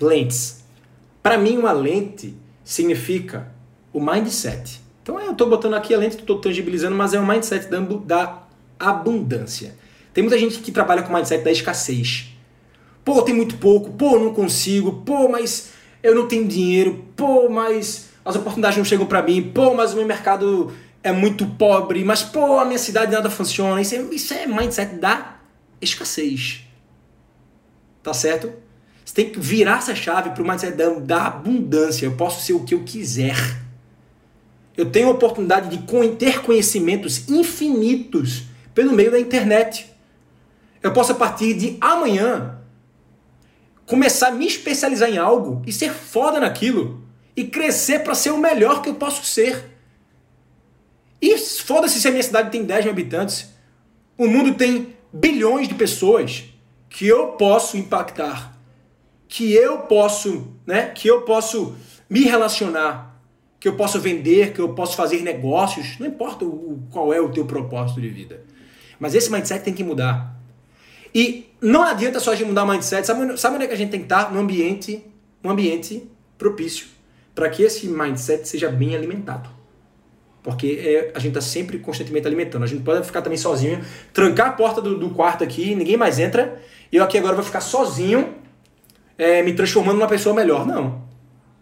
lentes? 0.00 0.62
Para 1.20 1.36
mim, 1.36 1.56
uma 1.56 1.72
lente 1.72 2.34
significa 2.62 3.52
o 3.92 4.00
mindset. 4.00 4.80
Então 5.08 5.18
eu 5.18 5.32
estou 5.32 5.48
botando 5.48 5.72
aqui 5.72 5.94
a 5.94 5.96
lente, 5.96 6.16
estou 6.16 6.38
tangibilizando, 6.38 6.94
mas 6.94 7.14
é 7.14 7.18
o 7.18 7.26
mindset 7.26 7.66
da 8.04 8.42
abundância. 8.78 9.74
Tem 10.12 10.22
muita 10.22 10.36
gente 10.36 10.58
que 10.58 10.70
trabalha 10.70 11.02
com 11.02 11.10
o 11.10 11.16
mindset 11.16 11.42
da 11.42 11.50
escassez. 11.50 12.26
Pô, 13.02 13.22
tem 13.22 13.34
muito 13.34 13.56
pouco, 13.56 13.90
pô, 13.92 14.18
não 14.18 14.34
consigo, 14.34 15.00
pô, 15.06 15.26
mas 15.26 15.70
eu 16.02 16.14
não 16.14 16.28
tenho 16.28 16.46
dinheiro, 16.46 17.06
pô, 17.16 17.48
mas 17.48 18.10
as 18.22 18.36
oportunidades 18.36 18.76
não 18.76 18.84
chegam 18.84 19.06
para 19.06 19.22
mim, 19.22 19.50
pô, 19.50 19.72
mas 19.72 19.94
o 19.94 19.96
meu 19.96 20.04
mercado 20.04 20.74
é 21.02 21.10
muito 21.10 21.46
pobre, 21.46 22.04
mas 22.04 22.22
pô, 22.22 22.58
a 22.58 22.66
minha 22.66 22.78
cidade 22.78 23.10
nada 23.10 23.30
funciona. 23.30 23.80
Isso 23.80 23.94
é, 23.94 24.00
isso 24.12 24.34
é 24.34 24.46
mindset 24.46 24.96
da 24.96 25.38
escassez. 25.80 26.66
Tá 28.02 28.12
certo? 28.12 28.52
Você 29.02 29.14
tem 29.14 29.30
que 29.30 29.40
virar 29.40 29.78
essa 29.78 29.94
chave 29.94 30.28
para 30.30 30.42
o 30.42 30.46
mindset 30.46 30.76
da, 30.76 30.90
da 30.90 31.26
abundância. 31.28 32.04
Eu 32.04 32.12
posso 32.12 32.44
ser 32.44 32.52
o 32.52 32.62
que 32.62 32.74
eu 32.74 32.84
quiser. 32.84 33.67
Eu 34.78 34.88
tenho 34.92 35.08
a 35.08 35.10
oportunidade 35.10 35.76
de 35.76 35.82
ter 36.16 36.40
conhecimentos 36.40 37.28
infinitos 37.28 38.44
pelo 38.72 38.92
meio 38.92 39.10
da 39.10 39.18
internet. 39.18 39.92
Eu 40.80 40.92
posso, 40.92 41.10
a 41.10 41.14
partir 41.16 41.54
de 41.54 41.76
amanhã, 41.80 42.60
começar 43.84 44.28
a 44.28 44.30
me 44.30 44.46
especializar 44.46 45.10
em 45.10 45.18
algo 45.18 45.64
e 45.66 45.72
ser 45.72 45.92
foda 45.92 46.38
naquilo 46.38 47.02
e 47.36 47.42
crescer 47.42 48.04
para 48.04 48.14
ser 48.14 48.30
o 48.30 48.38
melhor 48.38 48.80
que 48.80 48.88
eu 48.88 48.94
posso 48.94 49.24
ser. 49.24 49.64
E 51.20 51.36
foda-se 51.36 52.00
se 52.00 52.06
a 52.06 52.12
minha 52.12 52.22
cidade 52.22 52.52
tem 52.52 52.62
10 52.62 52.84
mil 52.84 52.92
habitantes. 52.92 53.48
O 54.16 54.28
mundo 54.28 54.54
tem 54.54 54.94
bilhões 55.12 55.66
de 55.66 55.74
pessoas 55.74 56.44
que 56.88 57.04
eu 57.04 57.32
posso 57.32 57.76
impactar, 57.76 58.56
que 59.26 59.52
eu 59.52 59.78
posso, 59.80 60.54
né, 60.64 60.90
que 60.90 61.08
eu 61.08 61.22
posso 61.22 61.76
me 62.08 62.20
relacionar, 62.20 63.07
que 63.60 63.68
eu 63.68 63.74
posso 63.74 64.00
vender, 64.00 64.52
que 64.52 64.60
eu 64.60 64.70
posso 64.70 64.96
fazer 64.96 65.22
negócios, 65.22 65.98
não 65.98 66.06
importa 66.06 66.44
o, 66.44 66.82
qual 66.90 67.12
é 67.12 67.20
o 67.20 67.28
teu 67.28 67.44
propósito 67.44 68.00
de 68.00 68.08
vida. 68.08 68.42
Mas 69.00 69.14
esse 69.14 69.30
mindset 69.30 69.64
tem 69.64 69.74
que 69.74 69.82
mudar. 69.82 70.36
E 71.14 71.46
não 71.60 71.82
adianta 71.82 72.20
só 72.20 72.32
a 72.32 72.34
gente 72.34 72.48
mudar 72.48 72.64
o 72.64 72.68
mindset. 72.68 73.06
Sabe, 73.06 73.36
sabe 73.36 73.56
onde 73.56 73.64
é 73.64 73.68
que 73.68 73.74
a 73.74 73.76
gente 73.76 73.90
tem 73.90 74.00
que 74.00 74.06
estar? 74.06 74.32
No 74.32 74.38
ambiente, 74.38 75.04
um 75.42 75.50
ambiente 75.50 76.08
propício 76.36 76.86
para 77.34 77.48
que 77.48 77.62
esse 77.62 77.86
mindset 77.86 78.48
seja 78.48 78.68
bem 78.68 78.96
alimentado. 78.96 79.48
Porque 80.42 80.80
é, 80.82 81.12
a 81.14 81.18
gente 81.18 81.38
está 81.38 81.40
sempre 81.40 81.78
constantemente 81.78 82.26
alimentando. 82.26 82.64
A 82.64 82.66
gente 82.66 82.82
pode 82.82 83.06
ficar 83.06 83.22
também 83.22 83.38
sozinho, 83.38 83.80
trancar 84.12 84.48
a 84.48 84.52
porta 84.52 84.80
do, 84.80 84.98
do 84.98 85.10
quarto 85.10 85.44
aqui, 85.44 85.74
ninguém 85.74 85.96
mais 85.96 86.18
entra, 86.18 86.60
e 86.90 86.96
eu 86.96 87.04
aqui 87.04 87.18
agora 87.18 87.34
vou 87.34 87.44
ficar 87.44 87.60
sozinho, 87.60 88.34
é, 89.16 89.42
me 89.42 89.52
transformando 89.52 89.98
numa 89.98 90.08
pessoa 90.08 90.34
melhor. 90.34 90.66
Não. 90.66 91.02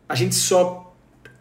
A 0.08 0.14
gente 0.14 0.34
só 0.34 0.85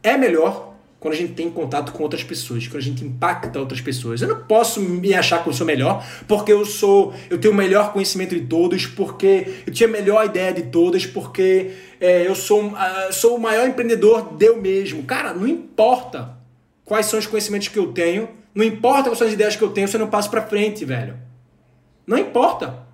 é 0.05 0.17
melhor 0.17 0.75
quando 0.99 1.13
a 1.13 1.17
gente 1.17 1.33
tem 1.33 1.51
contato 1.51 1.91
com 1.91 2.01
outras 2.01 2.23
pessoas, 2.23 2.67
quando 2.67 2.77
a 2.77 2.81
gente 2.81 3.03
impacta 3.03 3.59
outras 3.59 3.79
pessoas. 3.79 4.21
Eu 4.21 4.27
não 4.27 4.43
posso 4.43 4.79
me 4.79 5.13
achar 5.13 5.43
que 5.43 5.49
eu 5.49 5.53
sou 5.53 5.65
melhor 5.65 6.03
porque 6.27 6.51
eu 6.51 6.65
sou, 6.65 7.13
eu 7.29 7.37
tenho 7.37 7.53
o 7.53 7.57
melhor 7.57 7.93
conhecimento 7.93 8.33
de 8.33 8.41
todos, 8.41 8.87
porque 8.87 9.61
eu 9.67 9.73
tinha 9.73 9.87
a 9.87 9.91
melhor 9.91 10.25
ideia 10.25 10.51
de 10.51 10.63
todas, 10.63 11.05
porque 11.05 11.71
é, 11.99 12.25
eu 12.25 12.33
sou, 12.33 12.67
uh, 12.67 13.11
sou 13.11 13.35
o 13.35 13.39
maior 13.39 13.67
empreendedor 13.67 14.33
de 14.35 14.45
eu 14.45 14.59
mesmo. 14.59 15.03
Cara, 15.03 15.33
não 15.33 15.47
importa 15.47 16.37
quais 16.83 17.05
são 17.05 17.19
os 17.19 17.27
conhecimentos 17.27 17.67
que 17.67 17.77
eu 17.77 17.91
tenho, 17.91 18.29
não 18.53 18.63
importa 18.63 19.03
quais 19.03 19.17
são 19.17 19.27
as 19.27 19.33
ideias 19.33 19.55
que 19.55 19.63
eu 19.63 19.69
tenho, 19.69 19.87
você 19.87 19.97
não 19.97 20.07
passa 20.07 20.29
para 20.29 20.41
frente, 20.41 20.85
velho. 20.85 21.15
Não 22.07 22.17
importa. 22.17 22.85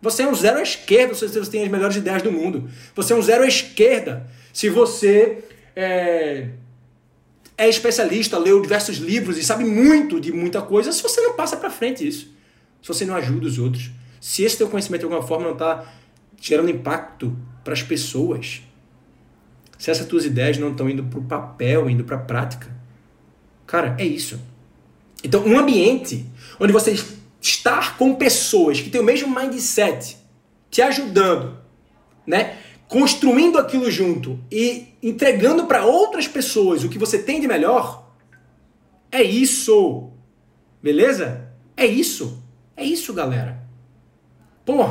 Você 0.00 0.22
é 0.22 0.26
um 0.26 0.34
zero 0.34 0.58
à 0.58 0.62
esquerda 0.62 1.14
se 1.14 1.28
você 1.28 1.50
tem 1.50 1.62
as 1.62 1.68
melhores 1.68 1.96
ideias 1.96 2.22
do 2.22 2.32
mundo. 2.32 2.70
Você 2.94 3.12
é 3.12 3.16
um 3.16 3.22
zero 3.22 3.42
à 3.42 3.46
esquerda 3.46 4.26
se 4.50 4.70
você 4.70 5.44
é, 5.74 6.48
é 7.56 7.68
especialista, 7.68 8.38
leu 8.38 8.60
diversos 8.60 8.96
livros 8.98 9.36
e 9.36 9.44
sabe 9.44 9.64
muito 9.64 10.20
de 10.20 10.32
muita 10.32 10.62
coisa, 10.62 10.92
se 10.92 11.02
você 11.02 11.20
não 11.20 11.34
passa 11.34 11.56
para 11.56 11.70
frente 11.70 12.06
isso. 12.06 12.34
Se 12.82 12.88
você 12.88 13.04
não 13.04 13.14
ajuda 13.14 13.46
os 13.46 13.58
outros. 13.58 13.90
Se 14.20 14.42
esse 14.42 14.56
teu 14.56 14.68
conhecimento 14.68 15.00
de 15.00 15.04
alguma 15.04 15.26
forma 15.26 15.44
não 15.44 15.52
está 15.52 15.92
gerando 16.40 16.70
impacto 16.70 17.36
para 17.62 17.72
as 17.72 17.82
pessoas. 17.82 18.62
Se 19.78 19.90
essas 19.90 20.06
tuas 20.06 20.24
ideias 20.24 20.58
não 20.58 20.70
estão 20.70 20.88
indo 20.88 21.04
para 21.04 21.18
o 21.18 21.24
papel, 21.24 21.88
indo 21.90 22.04
para 22.04 22.16
a 22.16 22.20
prática. 22.20 22.74
Cara, 23.66 23.94
é 23.98 24.04
isso. 24.04 24.40
Então, 25.22 25.44
um 25.44 25.58
ambiente 25.58 26.26
onde 26.58 26.72
você 26.72 26.96
estar 27.40 27.96
com 27.96 28.14
pessoas 28.14 28.80
que 28.80 28.90
têm 28.90 29.00
o 29.00 29.04
mesmo 29.04 29.34
mindset, 29.34 30.16
te 30.70 30.82
ajudando, 30.82 31.58
né? 32.26 32.58
Construindo 32.90 33.56
aquilo 33.56 33.88
junto 33.88 34.36
e 34.50 34.88
entregando 35.00 35.66
para 35.66 35.86
outras 35.86 36.26
pessoas 36.26 36.82
o 36.82 36.88
que 36.88 36.98
você 36.98 37.20
tem 37.20 37.40
de 37.40 37.46
melhor, 37.46 38.10
é 39.12 39.22
isso. 39.22 40.10
Beleza? 40.82 41.52
É 41.76 41.86
isso. 41.86 42.42
É 42.76 42.84
isso, 42.84 43.14
galera. 43.14 43.62
Pô, 44.66 44.84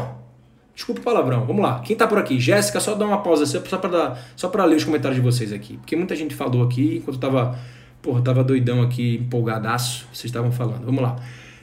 desculpa 0.74 1.02
o 1.02 1.04
palavrão. 1.04 1.46
Vamos 1.46 1.62
lá. 1.62 1.82
Quem 1.82 1.94
tá 1.94 2.08
por 2.08 2.18
aqui? 2.18 2.40
Jéssica, 2.40 2.80
só 2.80 2.96
dá 2.96 3.06
uma 3.06 3.22
pausa 3.22 3.46
só 3.46 3.78
para 3.78 3.90
dar, 3.90 4.32
só 4.34 4.48
para 4.48 4.64
ler 4.64 4.78
os 4.78 4.86
comentários 4.86 5.18
de 5.18 5.22
vocês 5.22 5.52
aqui, 5.52 5.76
porque 5.76 5.98
muita 5.98 6.16
gente 6.16 6.34
falou 6.34 6.64
aqui 6.64 6.98
enquanto 6.98 7.18
eu 7.18 7.20
tava, 7.20 7.60
porra, 8.02 8.22
tava 8.22 8.46
doidão 8.46 8.82
aqui, 8.82 9.16
empolgadaço, 9.18 10.08
vocês 10.14 10.26
estavam 10.26 10.54
falando. 10.54 10.86
Vamos 10.86 11.02
lá. 11.02 11.18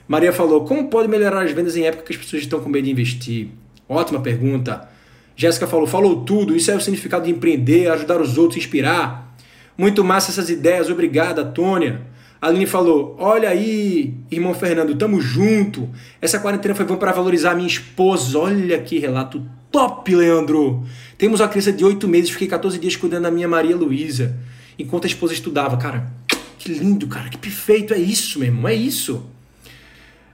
Maria 0.07 0.31
falou: 0.31 0.65
"Como 0.65 0.87
pode 0.87 1.07
melhorar 1.07 1.43
as 1.43 1.51
vendas 1.51 1.75
em 1.75 1.83
época 1.83 2.03
que 2.03 2.13
as 2.13 2.19
pessoas 2.19 2.43
estão 2.43 2.59
com 2.59 2.69
medo 2.69 2.85
de 2.85 2.91
investir?" 2.91 3.49
Ótima 3.89 4.19
pergunta. 4.19 4.96
Jéssica 5.37 5.67
falou, 5.67 5.85
falou 5.85 6.25
tudo, 6.25 6.55
isso 6.55 6.71
é 6.71 6.75
o 6.75 6.81
significado 6.81 7.25
de 7.25 7.31
empreender, 7.31 7.91
ajudar 7.91 8.19
os 8.19 8.39
outros, 8.39 8.57
inspirar. 8.57 9.37
Muito 9.77 10.03
massa 10.03 10.31
essas 10.31 10.49
ideias, 10.49 10.89
obrigada, 10.89 11.45
Tônia. 11.45 12.01
Aline 12.41 12.65
falou, 12.65 13.15
olha 13.19 13.47
aí, 13.47 14.15
irmão 14.31 14.55
Fernando, 14.55 14.95
tamo 14.95 15.21
junto. 15.21 15.87
Essa 16.19 16.39
quarentena 16.39 16.73
foi 16.73 16.85
bom 16.85 16.95
para 16.95 17.11
valorizar 17.11 17.51
a 17.51 17.55
minha 17.55 17.67
esposa. 17.67 18.39
Olha 18.39 18.79
que 18.79 18.97
relato 18.97 19.43
top, 19.71 20.15
Leandro. 20.15 20.83
Temos 21.19 21.39
uma 21.39 21.47
criança 21.47 21.71
de 21.71 21.85
8 21.85 22.07
meses, 22.07 22.31
fiquei 22.31 22.47
14 22.47 22.79
dias 22.79 22.95
cuidando 22.95 23.23
da 23.23 23.31
minha 23.31 23.47
Maria 23.47 23.75
Luísa, 23.75 24.35
enquanto 24.77 25.05
a 25.05 25.07
esposa 25.07 25.33
estudava. 25.33 25.77
Cara, 25.77 26.11
que 26.57 26.71
lindo, 26.71 27.05
cara, 27.05 27.29
que 27.29 27.37
perfeito, 27.37 27.93
é 27.93 27.99
isso, 27.99 28.39
meu 28.39 28.47
irmão, 28.47 28.67
é 28.67 28.73
isso. 28.73 29.23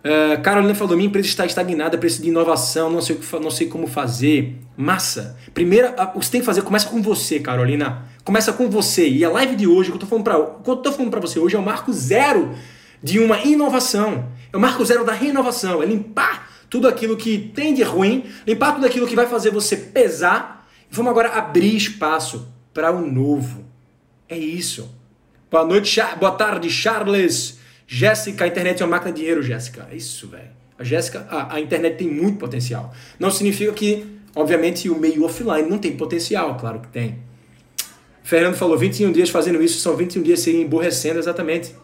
Uh, 0.04 0.42
Carolina 0.42 0.76
falou: 0.76 0.98
minha 0.98 1.08
empresa 1.08 1.28
está 1.28 1.46
estagnada, 1.46 1.98
preciso 1.98 2.24
de 2.24 2.30
inovação, 2.30 2.90
não 2.90 3.02
sei, 3.02 3.18
não 3.42 3.52
sei 3.52 3.68
como 3.68 3.88
fazer. 3.88 4.58
Massa. 4.76 5.38
Primeiro, 5.54 5.90
o 5.90 6.20
que 6.20 6.26
você 6.26 6.32
tem 6.32 6.42
que 6.42 6.46
fazer 6.46 6.62
começa 6.64 6.90
com 6.90 7.02
você, 7.02 7.40
Carolina. 7.40 8.06
Começa 8.24 8.52
com 8.52 8.70
você. 8.70 9.08
E 9.08 9.24
a 9.24 9.30
live 9.30 9.56
de 9.56 9.68
hoje, 9.68 9.92
que 9.92 9.98
eu 9.98 10.04
estou 10.04 10.10
falando 10.10 11.10
para, 11.10 11.20
você 11.20 11.40
hoje, 11.40 11.56
é 11.56 11.60
o 11.60 11.64
marco 11.64 11.94
zero 11.94 12.54
de 13.02 13.20
uma 13.20 13.40
inovação. 13.42 14.30
É 14.52 14.58
o 14.58 14.60
marco 14.60 14.84
zero 14.84 15.06
da 15.06 15.14
renovação. 15.14 15.82
É 15.82 15.86
limpar 15.86 16.52
tudo 16.70 16.88
aquilo 16.88 17.16
que 17.16 17.38
tem 17.54 17.74
de 17.74 17.84
ruim, 17.84 18.26
limpar 18.48 18.74
tudo 18.74 18.86
aquilo 18.88 19.08
que 19.08 19.16
vai 19.16 19.28
fazer 19.28 19.52
você 19.52 19.78
pesar. 19.78 20.68
E 20.92 20.96
vamos 20.96 21.12
agora 21.12 21.30
abrir 21.30 21.76
espaço 21.76 22.48
para 22.74 22.92
o 22.92 23.06
novo. 23.06 23.64
É 24.28 24.38
isso. 24.38 24.90
Boa 25.52 25.66
noite, 25.66 26.02
boa 26.20 26.32
tarde, 26.32 26.70
Charles. 26.70 27.60
Jéssica, 27.88 28.46
a 28.46 28.48
internet 28.48 28.82
é 28.82 28.86
uma 28.86 28.92
máquina 28.92 29.12
de 29.12 29.20
dinheiro, 29.20 29.44
Jéssica. 29.44 29.88
É 29.92 29.96
isso, 29.96 30.28
velho. 30.28 30.50
A 30.78 30.84
Jéssica, 30.84 31.28
a, 31.30 31.56
a, 31.56 31.60
internet 31.60 31.98
tem 31.98 32.10
muito 32.10 32.38
potencial. 32.38 32.94
Não 33.20 33.30
significa 33.30 33.72
que, 33.74 34.06
obviamente, 34.36 34.90
o 34.90 34.98
meio 34.98 35.24
offline 35.24 35.70
não 35.70 35.78
tem 35.78 35.96
potencial, 35.96 36.58
claro 36.58 36.80
que 36.80 36.88
tem. 36.88 37.20
Fernando 38.24 38.56
falou 38.56 38.78
21 38.78 39.12
dias 39.12 39.30
fazendo 39.30 39.62
isso, 39.62 39.80
são 39.80 39.96
21 39.96 40.24
dias 40.24 40.40
se 40.40 40.56
emborrecendo, 40.56 41.20
exatamente. 41.20 41.76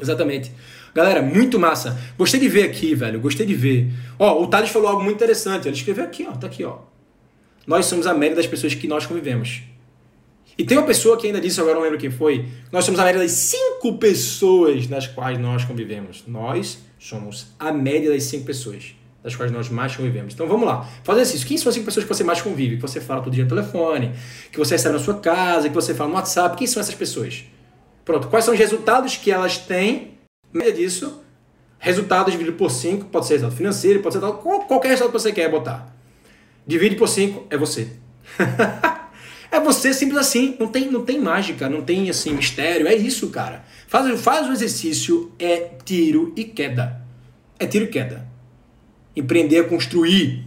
Exatamente. 0.00 0.52
Galera, 0.94 1.22
muito 1.22 1.58
massa. 1.58 1.98
Gostei 2.18 2.38
de 2.38 2.48
ver 2.48 2.64
aqui, 2.64 2.94
velho. 2.94 3.18
Gostei 3.20 3.46
de 3.46 3.54
ver. 3.54 3.90
Ó, 4.18 4.42
o 4.42 4.46
Thales 4.46 4.70
falou 4.70 4.88
algo 4.88 5.02
muito 5.02 5.16
interessante. 5.16 5.66
Ele 5.66 5.76
escreveu 5.76 6.04
aqui, 6.04 6.26
ó. 6.28 6.32
Tá 6.32 6.46
aqui, 6.46 6.64
ó. 6.64 6.78
Nós 7.66 7.86
somos 7.86 8.06
a 8.06 8.12
média 8.12 8.36
das 8.36 8.46
pessoas 8.46 8.74
que 8.74 8.86
nós 8.86 9.06
convivemos. 9.06 9.62
E 10.56 10.64
tem 10.64 10.76
uma 10.76 10.86
pessoa 10.86 11.16
que 11.16 11.26
ainda 11.26 11.40
disse, 11.40 11.60
agora 11.60 11.76
não 11.76 11.82
lembro 11.82 11.98
quem 11.98 12.10
foi, 12.10 12.46
nós 12.70 12.84
somos 12.84 13.00
a 13.00 13.04
média 13.04 13.20
das 13.20 13.32
cinco 13.32 13.98
pessoas 13.98 14.86
nas 14.88 15.06
quais 15.06 15.38
nós 15.38 15.64
convivemos. 15.64 16.24
Nós 16.26 16.78
somos 16.98 17.48
a 17.58 17.72
média 17.72 18.10
das 18.10 18.24
cinco 18.24 18.44
pessoas 18.44 18.94
das 19.22 19.36
quais 19.36 19.52
nós 19.52 19.68
mais 19.68 19.94
convivemos. 19.96 20.34
Então 20.34 20.48
vamos 20.48 20.66
lá, 20.66 20.88
fazer 21.04 21.22
isso. 21.22 21.46
Quem 21.46 21.56
são 21.56 21.68
as 21.68 21.74
cinco 21.74 21.86
pessoas 21.86 22.04
que 22.04 22.12
você 22.12 22.24
mais 22.24 22.42
convive? 22.42 22.76
Que 22.76 22.82
você 22.82 23.00
fala 23.00 23.22
todo 23.22 23.32
dia 23.32 23.44
no 23.44 23.48
telefone, 23.48 24.12
que 24.50 24.58
você 24.58 24.74
recebe 24.74 24.94
na 24.94 25.00
sua 25.00 25.14
casa, 25.20 25.68
que 25.68 25.74
você 25.74 25.94
fala 25.94 26.10
no 26.10 26.16
WhatsApp. 26.16 26.56
Quem 26.56 26.66
são 26.66 26.80
essas 26.80 26.94
pessoas? 26.94 27.44
Pronto, 28.04 28.28
quais 28.28 28.44
são 28.44 28.52
os 28.52 28.58
resultados 28.58 29.16
que 29.16 29.30
elas 29.30 29.58
têm? 29.58 30.18
Média 30.52 30.72
disso, 30.72 31.22
resultados 31.78 32.32
dividido 32.32 32.56
por 32.56 32.70
5, 32.70 33.06
pode 33.06 33.26
ser 33.26 33.34
resultado 33.34 33.56
financeiro, 33.56 34.00
pode 34.00 34.14
ser 34.14 34.20
qualquer 34.20 34.88
resultado 34.88 35.12
que 35.12 35.20
você 35.20 35.32
quer 35.32 35.48
botar. 35.48 35.96
Divide 36.66 36.96
por 36.96 37.08
5 37.08 37.46
é 37.48 37.56
você. 37.56 37.88
É 39.52 39.60
você 39.60 39.92
simples 39.92 40.18
assim, 40.18 40.56
não 40.58 40.66
tem, 40.66 40.90
não 40.90 41.04
tem 41.04 41.20
mágica, 41.20 41.68
não 41.68 41.82
tem 41.82 42.08
assim 42.08 42.32
mistério, 42.32 42.88
é 42.88 42.94
isso, 42.94 43.28
cara. 43.28 43.62
Faz, 43.86 44.18
faz 44.18 44.48
o 44.48 44.52
exercício, 44.52 45.30
é 45.38 45.72
tiro 45.84 46.32
e 46.34 46.44
queda. 46.44 47.02
É 47.58 47.66
tiro 47.66 47.84
e 47.84 47.88
queda. 47.88 48.26
Empreender 49.14 49.58
é 49.58 49.62
construir. 49.64 50.46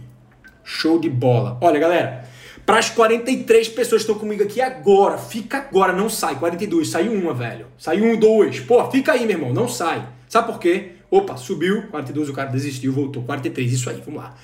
Show 0.64 0.98
de 0.98 1.08
bola. 1.08 1.56
Olha, 1.60 1.78
galera, 1.78 2.28
para 2.66 2.80
as 2.80 2.90
43 2.90 3.68
pessoas 3.68 4.02
que 4.02 4.10
estão 4.10 4.18
comigo 4.18 4.42
aqui 4.42 4.60
agora, 4.60 5.16
fica 5.16 5.58
agora, 5.58 5.92
não 5.92 6.10
sai. 6.10 6.34
42, 6.34 6.88
saiu 6.88 7.12
uma, 7.12 7.32
velho. 7.32 7.68
Saiu 7.78 8.06
um, 8.06 8.18
dois. 8.18 8.58
Pô, 8.58 8.90
fica 8.90 9.12
aí, 9.12 9.20
meu 9.20 9.36
irmão, 9.36 9.52
não 9.52 9.68
sai. 9.68 10.04
Sabe 10.28 10.48
por 10.48 10.58
quê? 10.58 10.94
Opa, 11.08 11.36
subiu, 11.36 11.84
42, 11.92 12.28
o 12.28 12.32
cara 12.32 12.48
desistiu, 12.48 12.92
voltou. 12.92 13.22
43, 13.22 13.72
isso 13.72 13.88
aí, 13.88 14.02
vamos 14.04 14.20
lá. 14.20 14.34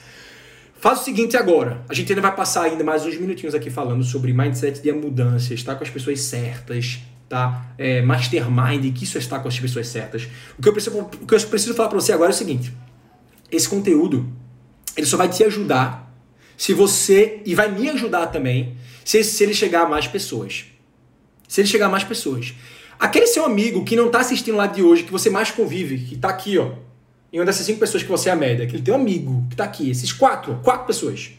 Faz 0.82 1.02
o 1.02 1.04
seguinte 1.04 1.36
agora. 1.36 1.84
A 1.88 1.94
gente 1.94 2.10
ainda 2.10 2.20
vai 2.20 2.34
passar 2.34 2.64
ainda 2.64 2.82
mais 2.82 3.06
uns 3.06 3.16
minutinhos 3.16 3.54
aqui 3.54 3.70
falando 3.70 4.02
sobre 4.02 4.32
mindset 4.32 4.82
de 4.82 4.90
mudanças, 4.90 5.52
estar 5.52 5.76
com 5.76 5.84
as 5.84 5.90
pessoas 5.90 6.20
certas, 6.22 6.98
tá? 7.28 7.72
É, 7.78 8.02
mastermind, 8.02 8.92
que 8.92 9.04
isso 9.04 9.16
é 9.16 9.20
estar 9.20 9.38
com 9.38 9.46
as 9.46 9.60
pessoas 9.60 9.86
certas. 9.86 10.26
O 10.58 10.60
que 10.60 10.68
eu 10.68 10.72
preciso, 10.72 10.98
o 10.98 11.06
que 11.24 11.34
eu 11.36 11.40
preciso 11.42 11.72
falar 11.74 11.88
para 11.88 12.00
você 12.00 12.12
agora 12.12 12.30
é 12.30 12.34
o 12.34 12.36
seguinte. 12.36 12.72
Esse 13.48 13.68
conteúdo, 13.68 14.28
ele 14.96 15.06
só 15.06 15.16
vai 15.16 15.28
te 15.28 15.44
ajudar 15.44 16.12
se 16.56 16.74
você, 16.74 17.40
e 17.46 17.54
vai 17.54 17.70
me 17.70 17.88
ajudar 17.90 18.26
também, 18.26 18.76
se, 19.04 19.22
se 19.22 19.44
ele 19.44 19.54
chegar 19.54 19.82
a 19.82 19.88
mais 19.88 20.08
pessoas. 20.08 20.64
Se 21.46 21.60
ele 21.60 21.68
chegar 21.68 21.86
a 21.86 21.90
mais 21.90 22.02
pessoas. 22.02 22.54
Aquele 22.98 23.28
seu 23.28 23.44
amigo 23.44 23.84
que 23.84 23.94
não 23.94 24.06
está 24.06 24.18
assistindo 24.18 24.56
lá 24.56 24.66
de 24.66 24.82
hoje, 24.82 25.04
que 25.04 25.12
você 25.12 25.30
mais 25.30 25.52
convive, 25.52 25.98
que 25.98 26.16
está 26.16 26.28
aqui, 26.28 26.58
ó, 26.58 26.72
em 27.32 27.38
uma 27.38 27.46
dessas 27.46 27.64
cinco 27.64 27.80
pessoas 27.80 28.02
que 28.02 28.08
você 28.08 28.28
é 28.28 28.32
a 28.32 28.36
média, 28.36 28.66
que 28.66 28.76
ele 28.76 28.82
tem 28.82 28.92
um 28.92 28.98
amigo 28.98 29.46
que 29.48 29.54
está 29.54 29.64
aqui, 29.64 29.90
esses 29.90 30.12
quatro, 30.12 30.60
quatro 30.62 30.86
pessoas, 30.86 31.30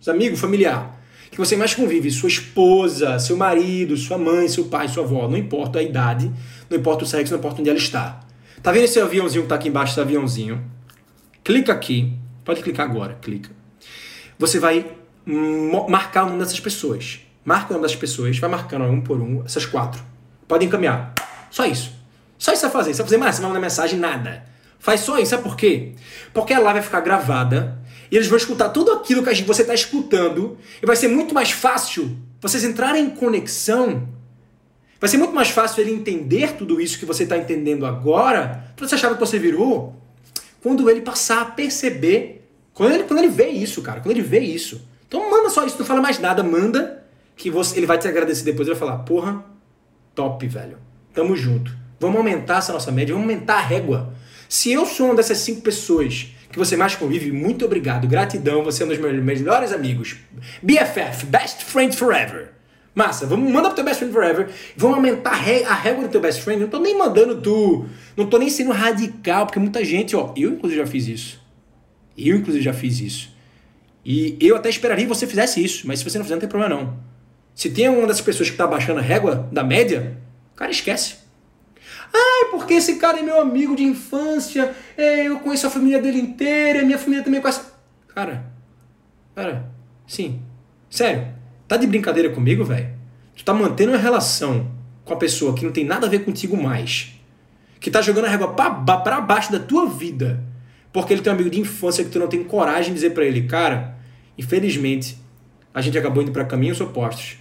os 0.00 0.08
amigos, 0.08 0.40
familiar, 0.40 0.98
que 1.30 1.36
você 1.36 1.56
mais 1.56 1.74
convive, 1.74 2.10
sua 2.10 2.28
esposa, 2.28 3.18
seu 3.18 3.36
marido, 3.36 3.96
sua 3.96 4.16
mãe, 4.16 4.48
seu 4.48 4.64
pai, 4.64 4.88
sua 4.88 5.04
avó, 5.04 5.28
não 5.28 5.36
importa 5.36 5.78
a 5.78 5.82
idade, 5.82 6.30
não 6.70 6.78
importa 6.78 7.04
o 7.04 7.06
sexo, 7.06 7.32
não 7.32 7.38
importa 7.38 7.60
onde 7.60 7.68
ela 7.68 7.78
está. 7.78 8.20
Tá 8.62 8.72
vendo 8.72 8.84
esse 8.84 8.98
aviãozinho 9.00 9.42
que 9.42 9.46
está 9.46 9.56
aqui 9.56 9.68
embaixo, 9.68 9.92
esse 9.92 10.00
aviãozinho? 10.00 10.64
Clica 11.44 11.72
aqui, 11.72 12.16
pode 12.44 12.62
clicar 12.62 12.88
agora, 12.88 13.18
clica. 13.20 13.50
Você 14.38 14.58
vai 14.58 14.86
marcar 15.88 16.24
o 16.24 16.26
nome 16.26 16.38
dessas 16.38 16.60
pessoas. 16.60 17.20
Marca 17.44 17.70
o 17.70 17.72
nome 17.72 17.82
das 17.82 17.96
pessoas, 17.96 18.38
vai 18.38 18.48
marcando 18.48 18.84
um 18.84 19.00
por 19.00 19.20
um, 19.20 19.42
essas 19.44 19.66
quatro. 19.66 20.02
Pode 20.46 20.64
encaminhar. 20.64 21.14
Só 21.50 21.66
isso. 21.66 21.92
Só 22.38 22.52
isso 22.52 22.64
a 22.66 22.70
fazer. 22.70 22.94
Você 22.94 22.98
vai 22.98 23.06
fazer 23.06 23.18
mais, 23.18 23.34
você 23.34 23.42
vai 23.42 23.50
mandar 23.50 23.60
mensagem, 23.60 23.98
nada. 23.98 24.51
Faz 24.82 25.00
só 25.00 25.16
isso. 25.18 25.30
Sabe 25.30 25.44
por 25.44 25.56
quê? 25.56 25.92
Porque 26.34 26.52
a 26.52 26.58
live 26.58 26.80
vai 26.80 26.82
ficar 26.82 27.00
gravada 27.00 27.78
e 28.10 28.16
eles 28.16 28.26
vão 28.26 28.36
escutar 28.36 28.68
tudo 28.70 28.90
aquilo 28.92 29.22
que 29.22 29.42
você 29.44 29.62
está 29.62 29.72
escutando 29.72 30.58
e 30.82 30.84
vai 30.84 30.96
ser 30.96 31.06
muito 31.06 31.32
mais 31.32 31.52
fácil 31.52 32.18
vocês 32.40 32.64
entrarem 32.64 33.04
em 33.04 33.10
conexão. 33.10 34.08
Vai 35.00 35.08
ser 35.08 35.18
muito 35.18 35.32
mais 35.32 35.50
fácil 35.50 35.82
ele 35.82 35.92
entender 35.92 36.56
tudo 36.56 36.80
isso 36.80 36.98
que 36.98 37.06
você 37.06 37.22
está 37.22 37.38
entendendo 37.38 37.86
agora, 37.86 38.72
você 38.76 38.96
achava 38.96 39.14
que 39.14 39.20
você 39.20 39.38
virou, 39.38 39.96
quando 40.60 40.90
ele 40.90 41.00
passar 41.00 41.42
a 41.42 41.44
perceber, 41.44 42.48
quando 42.74 42.94
ele, 42.94 43.04
quando 43.04 43.20
ele 43.20 43.28
vê 43.28 43.48
isso, 43.48 43.82
cara, 43.82 44.00
quando 44.00 44.10
ele 44.10 44.22
vê 44.22 44.40
isso. 44.40 44.86
Então 45.06 45.30
manda 45.30 45.48
só 45.48 45.64
isso, 45.64 45.78
não 45.78 45.86
fala 45.86 46.00
mais 46.00 46.18
nada, 46.18 46.42
manda, 46.42 47.04
que 47.36 47.50
você, 47.50 47.76
ele 47.76 47.86
vai 47.86 47.98
te 47.98 48.08
agradecer 48.08 48.44
depois, 48.44 48.66
ele 48.66 48.76
vai 48.76 48.88
falar, 48.88 49.02
porra, 49.04 49.44
top, 50.14 50.44
velho, 50.46 50.78
tamo 51.14 51.36
junto. 51.36 51.72
Vamos 52.00 52.16
aumentar 52.16 52.58
essa 52.58 52.72
nossa 52.72 52.90
média, 52.90 53.14
vamos 53.14 53.30
aumentar 53.30 53.58
a 53.58 53.60
régua. 53.60 54.14
Se 54.52 54.70
eu 54.70 54.84
sou 54.84 55.06
uma 55.06 55.14
dessas 55.14 55.38
cinco 55.38 55.62
pessoas 55.62 56.26
que 56.50 56.58
você 56.58 56.76
mais 56.76 56.94
convive, 56.94 57.32
muito 57.32 57.64
obrigado, 57.64 58.06
gratidão, 58.06 58.62
você 58.62 58.82
é 58.82 58.84
um 58.84 58.90
dos 58.90 58.98
meus 58.98 59.24
melhores 59.24 59.72
amigos. 59.72 60.16
BFF, 60.62 61.24
Best 61.24 61.64
Friend 61.64 61.96
Forever. 61.96 62.50
Massa, 62.94 63.24
vamos, 63.24 63.50
manda 63.50 63.68
pro 63.68 63.76
teu 63.76 63.84
best 63.86 64.00
friend 64.00 64.12
forever. 64.12 64.50
Vamos 64.76 64.98
aumentar 64.98 65.30
a 65.30 65.74
régua 65.74 66.02
do 66.02 66.10
teu 66.10 66.20
best 66.20 66.42
friend. 66.42 66.60
Não 66.60 66.68
tô 66.68 66.78
nem 66.78 66.98
mandando 66.98 67.40
tu. 67.40 67.86
Não 68.14 68.26
tô 68.26 68.36
nem 68.36 68.50
sendo 68.50 68.72
radical, 68.72 69.46
porque 69.46 69.58
muita 69.58 69.82
gente, 69.82 70.14
ó. 70.14 70.34
Eu, 70.36 70.50
inclusive, 70.50 70.82
já 70.82 70.86
fiz 70.86 71.08
isso. 71.08 71.40
Eu, 72.18 72.36
inclusive, 72.36 72.62
já 72.62 72.74
fiz 72.74 73.00
isso. 73.00 73.34
E 74.04 74.36
eu 74.38 74.54
até 74.54 74.68
esperaria 74.68 75.06
que 75.06 75.08
você 75.08 75.26
fizesse 75.26 75.64
isso, 75.64 75.86
mas 75.86 76.00
se 76.00 76.04
você 76.04 76.18
não 76.18 76.26
fizer, 76.26 76.34
não 76.34 76.40
tem 76.40 76.48
problema 76.50 76.76
não. 76.76 76.98
Se 77.54 77.70
tem 77.70 77.88
uma 77.88 78.06
dessas 78.06 78.20
pessoas 78.20 78.50
que 78.50 78.56
tá 78.58 78.66
baixando 78.66 78.98
a 78.98 79.02
régua 79.02 79.48
da 79.50 79.64
média, 79.64 80.18
cara 80.54 80.70
esquece. 80.70 81.21
Ai, 82.14 82.50
porque 82.50 82.74
esse 82.74 82.96
cara 82.96 83.18
é 83.18 83.22
meu 83.22 83.40
amigo 83.40 83.74
de 83.74 83.82
infância, 83.82 84.74
é, 84.96 85.26
eu 85.26 85.40
conheço 85.40 85.66
a 85.66 85.70
família 85.70 86.00
dele 86.00 86.20
inteira, 86.20 86.84
minha 86.84 86.98
família 86.98 87.24
também 87.24 87.40
conhece. 87.40 87.62
Cara, 88.08 88.44
cara, 89.34 89.70
sim, 90.06 90.40
sério, 90.90 91.28
tá 91.66 91.76
de 91.76 91.86
brincadeira 91.86 92.30
comigo, 92.30 92.64
velho? 92.64 92.90
Tu 93.34 93.44
tá 93.44 93.54
mantendo 93.54 93.92
uma 93.92 93.98
relação 93.98 94.70
com 95.04 95.14
a 95.14 95.16
pessoa 95.16 95.54
que 95.54 95.64
não 95.64 95.72
tem 95.72 95.84
nada 95.84 96.06
a 96.06 96.10
ver 96.10 96.24
contigo 96.24 96.56
mais, 96.56 97.18
que 97.80 97.90
tá 97.90 98.02
jogando 98.02 98.26
a 98.26 98.28
régua 98.28 98.52
pra, 98.52 98.70
pra 98.70 99.20
baixo 99.20 99.50
da 99.50 99.58
tua 99.58 99.88
vida, 99.88 100.44
porque 100.92 101.14
ele 101.14 101.22
tem 101.22 101.32
um 101.32 101.36
amigo 101.36 101.50
de 101.50 101.60
infância 101.60 102.04
que 102.04 102.10
tu 102.10 102.18
não 102.18 102.28
tem 102.28 102.44
coragem 102.44 102.90
de 102.90 102.94
dizer 102.94 103.10
para 103.10 103.24
ele, 103.24 103.44
cara, 103.44 103.96
infelizmente, 104.36 105.18
a 105.72 105.80
gente 105.80 105.96
acabou 105.96 106.22
indo 106.22 106.32
para 106.32 106.44
caminhos 106.44 106.80
opostos. 106.80 107.38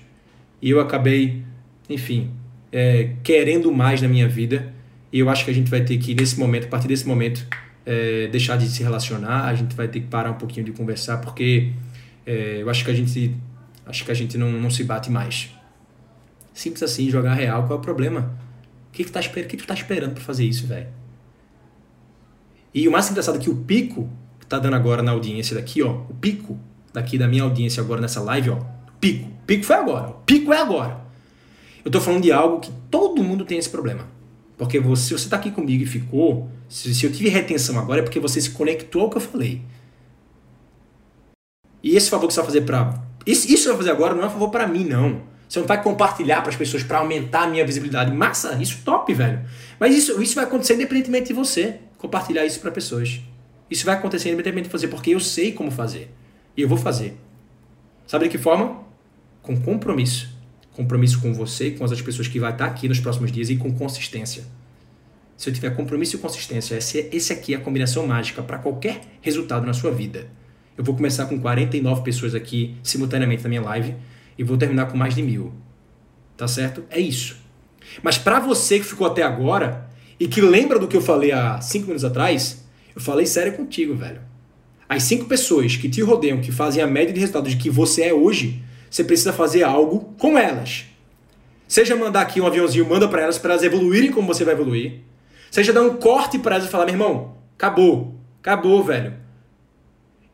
E 0.62 0.69
eu 0.69 0.79
acabei, 0.79 1.43
enfim, 1.89 2.31
é, 2.71 3.12
querendo 3.23 3.71
mais 3.71 4.01
na 4.01 4.07
minha 4.07 4.27
vida. 4.27 4.73
E 5.12 5.19
eu 5.19 5.29
acho 5.29 5.43
que 5.43 5.51
a 5.51 5.53
gente 5.53 5.69
vai 5.69 5.81
ter 5.81 5.97
que, 5.97 6.15
nesse 6.15 6.39
momento, 6.39 6.65
a 6.65 6.69
partir 6.69 6.88
desse 6.88 7.07
momento, 7.07 7.45
é, 7.86 8.27
deixar 8.27 8.57
de 8.57 8.67
se 8.67 8.81
relacionar. 8.81 9.45
A 9.45 9.53
gente 9.53 9.75
vai 9.75 9.88
ter 9.88 9.99
que 9.99 10.07
parar 10.07 10.31
um 10.31 10.36
pouquinho 10.36 10.65
de 10.65 10.71
conversar, 10.71 11.17
porque 11.17 11.71
é, 12.25 12.62
eu 12.62 12.69
acho 12.69 12.86
que 12.86 12.91
a 12.91 12.93
gente, 12.93 13.36
acho 13.86 14.05
que 14.05 14.12
a 14.12 14.13
gente 14.13 14.38
não, 14.38 14.51
não 14.51 14.69
se 14.69 14.84
bate 14.84 15.12
mais. 15.12 15.49
Simples 16.53 16.84
assim, 16.84 17.10
jogar 17.10 17.34
real. 17.34 17.63
Qual 17.63 17.77
é 17.77 17.79
o 17.79 17.84
problema? 17.84 18.38
O 18.89 18.91
que, 18.91 19.03
que, 19.03 19.12
tá, 19.12 19.21
que, 19.21 19.43
que 19.43 19.57
tu 19.57 19.67
tá 19.67 19.73
esperando 19.73 20.13
para 20.13 20.23
fazer 20.23 20.45
isso, 20.45 20.67
velho? 20.67 20.88
E 22.73 22.88
o 22.88 22.91
mais 22.91 23.10
engraçado 23.10 23.38
é 23.38 23.41
que 23.41 23.49
o 23.49 23.55
pico 23.55 24.10
que 24.39 24.45
tá 24.45 24.57
dando 24.57 24.75
agora 24.75 25.03
na 25.03 25.12
audiência 25.12 25.55
daqui, 25.55 25.81
ó, 25.81 25.91
o 26.10 26.13
pico 26.13 26.57
daqui 26.93 27.17
da 27.17 27.27
minha 27.27 27.43
audiência 27.43 27.81
agora 27.81 27.99
nessa 27.99 28.21
live, 28.21 28.51
ó, 28.51 28.60
pico. 28.99 29.29
Pico 29.45 29.63
foi 29.65 29.75
agora. 29.75 30.10
O 30.10 30.13
pico 30.25 30.53
é 30.53 30.62
agora. 30.62 31.01
Eu 31.84 31.89
estou 31.89 32.02
falando 32.02 32.22
de 32.22 32.32
algo 32.32 32.60
que 32.60 32.72
todo 32.89 33.24
mundo 33.24 33.44
tem 33.44 33.58
esse 33.58 33.70
problema. 33.70 34.08
Porque 34.58 34.80
você, 34.80 35.04
se 35.04 35.10
você 35.10 35.26
está 35.26 35.38
aqui 35.38 35.50
comigo 35.50 35.84
e 35.84 35.88
ficou, 35.88 36.50
se, 36.70 36.94
se 36.94 37.06
eu 37.06 37.12
tive 37.12 37.30
retenção 37.30 37.80
agora 37.80 38.02
é 38.02 38.04
porque 38.04 38.20
você 38.20 38.39
se 38.39 38.52
conectou 38.52 39.04
ao 39.04 39.10
que 39.10 39.17
eu 39.17 39.22
falei. 39.22 39.62
E 41.82 41.96
esse 41.96 42.10
favor 42.10 42.28
que 42.28 42.34
você 42.34 42.39
vai 42.39 42.46
fazer 42.46 42.62
para. 42.62 43.02
Isso, 43.26 43.48
que 43.48 43.58
você 43.58 43.70
vai 43.70 43.78
fazer 43.78 43.89
agora 43.89 44.13
não 44.13 44.24
é 44.24 44.28
um 44.28 44.30
favor 44.30 44.50
para 44.50 44.67
mim, 44.67 44.86
não. 44.86 45.24
Você 45.50 45.60
não 45.60 45.67
vai 45.67 45.82
compartilhar 45.82 46.41
para 46.41 46.52
as 46.52 46.56
pessoas 46.56 46.84
para 46.84 47.00
aumentar 47.00 47.44
a 47.44 47.48
minha 47.48 47.65
visibilidade. 47.65 48.12
Massa, 48.15 48.56
isso 48.62 48.82
top, 48.86 49.12
velho. 49.13 49.41
Mas 49.80 49.96
isso, 49.96 50.22
isso 50.22 50.36
vai 50.36 50.44
acontecer 50.44 50.76
independentemente 50.76 51.28
de 51.28 51.34
você 51.34 51.80
compartilhar 51.98 52.46
isso 52.46 52.60
para 52.60 52.72
pessoas. 52.72 53.20
Isso 53.70 53.84
vai 53.84 53.96
acontecer 53.96 54.30
independentemente 54.30 54.67
de 54.67 54.72
você, 54.72 54.88
porque 54.88 55.10
eu 55.10 55.20
sei 55.20 55.52
como 55.52 55.72
fazer. 55.72 56.13
E 56.56 56.62
eu 56.62 56.70
vou 56.70 56.78
fazer. 56.78 57.17
Sabe 58.06 58.26
de 58.26 58.32
que 58.32 58.38
forma? 58.38 58.80
Com 59.41 59.60
compromisso 59.60 60.31
compromisso 60.73 61.21
com 61.21 61.34
você 61.34 61.67
e 61.67 61.71
com 61.71 61.84
as 61.84 62.01
pessoas 62.01 62.27
que 62.27 62.39
vai 62.39 62.51
estar 62.51 62.65
aqui 62.65 62.88
nos 62.88 62.99
próximos 62.99 63.31
dias 63.31 63.49
e 63.49 63.55
com 63.55 63.73
consistência. 63.73 64.43
Se 65.38 65.49
eu 65.49 65.53
tiver 65.53 65.71
compromisso 65.71 66.15
e 66.15 66.19
consistência, 66.19 66.75
esse, 66.75 67.10
esse 67.12 67.34
aqui 67.34 67.53
é 67.53 67.57
a 67.57 67.60
combinação 67.60 68.05
mágica 68.05 68.43
para 68.43 68.57
qualquer 68.57 69.01
resultado 69.21 69.65
na 69.65 69.73
sua 69.73 69.91
vida. 69.91 70.29
Eu 70.77 70.84
vou 70.84 70.95
começar 70.95 71.25
com 71.25 71.39
49 71.39 72.03
pessoas 72.03 72.36
aqui 72.36 72.75
simultaneamente 72.84 73.43
na 73.43 73.49
minha 73.49 73.62
live 73.62 73.95
e 74.38 74.43
vou 74.43 74.57
terminar 74.57 74.86
com 74.86 74.97
mais 74.97 75.15
de 75.15 75.21
mil. 75.21 75.51
Tá 76.38 76.47
certo? 76.47 76.84
É 76.89 76.99
isso. 76.99 77.38
Mas 78.03 78.17
para 78.17 78.39
você 78.39 78.79
que 78.79 78.86
ficou 78.86 79.07
até 79.07 79.23
agora 79.23 79.89
e 80.19 80.27
que 80.27 80.41
lembra 80.41 80.79
do 80.79 80.88
que 80.88 80.95
eu 80.95 81.01
falei 81.01 81.31
há 81.31 81.60
5 81.60 81.86
minutos 81.86 82.05
atrás, 82.05 82.63
eu 82.95 83.01
falei 83.01 83.25
sério 83.25 83.53
contigo, 83.53 83.95
velho. 83.95 84.21
As 84.88 85.03
cinco 85.03 85.25
pessoas 85.25 85.77
que 85.77 85.88
te 85.88 86.01
rodeiam, 86.01 86.41
que 86.41 86.51
fazem 86.51 86.84
a 86.84 86.88
média 86.88 87.13
de 87.13 87.19
resultados 87.19 87.51
de 87.51 87.57
que 87.57 87.69
você 87.69 88.03
é 88.03 88.13
hoje, 88.13 88.62
você 88.91 89.06
precisa 89.06 89.32
fazer 89.32 89.63
algo 89.63 90.13
com 90.19 90.38
elas. 90.38 90.86
Seja 91.67 91.95
mandar 91.95 92.21
aqui 92.21 92.41
um 92.41 92.45
aviãozinho, 92.45 92.86
manda 92.86 93.08
para 93.08 93.21
elas, 93.21 93.38
para 93.38 93.54
elas 93.54 93.63
evoluírem 93.63 94.12
como 94.12 94.27
você 94.27 94.43
vai 94.43 94.54
evoluir. 94.54 94.99
Seja 95.49 95.71
dar 95.71 95.82
um 95.82 95.95
corte 95.95 96.38
para 96.38 96.56
elas 96.56 96.67
e 96.67 96.69
falar, 96.69 96.84
meu 96.84 96.95
irmão, 96.95 97.38
acabou, 97.58 98.13
acabou, 98.41 98.84
velho. 98.84 99.13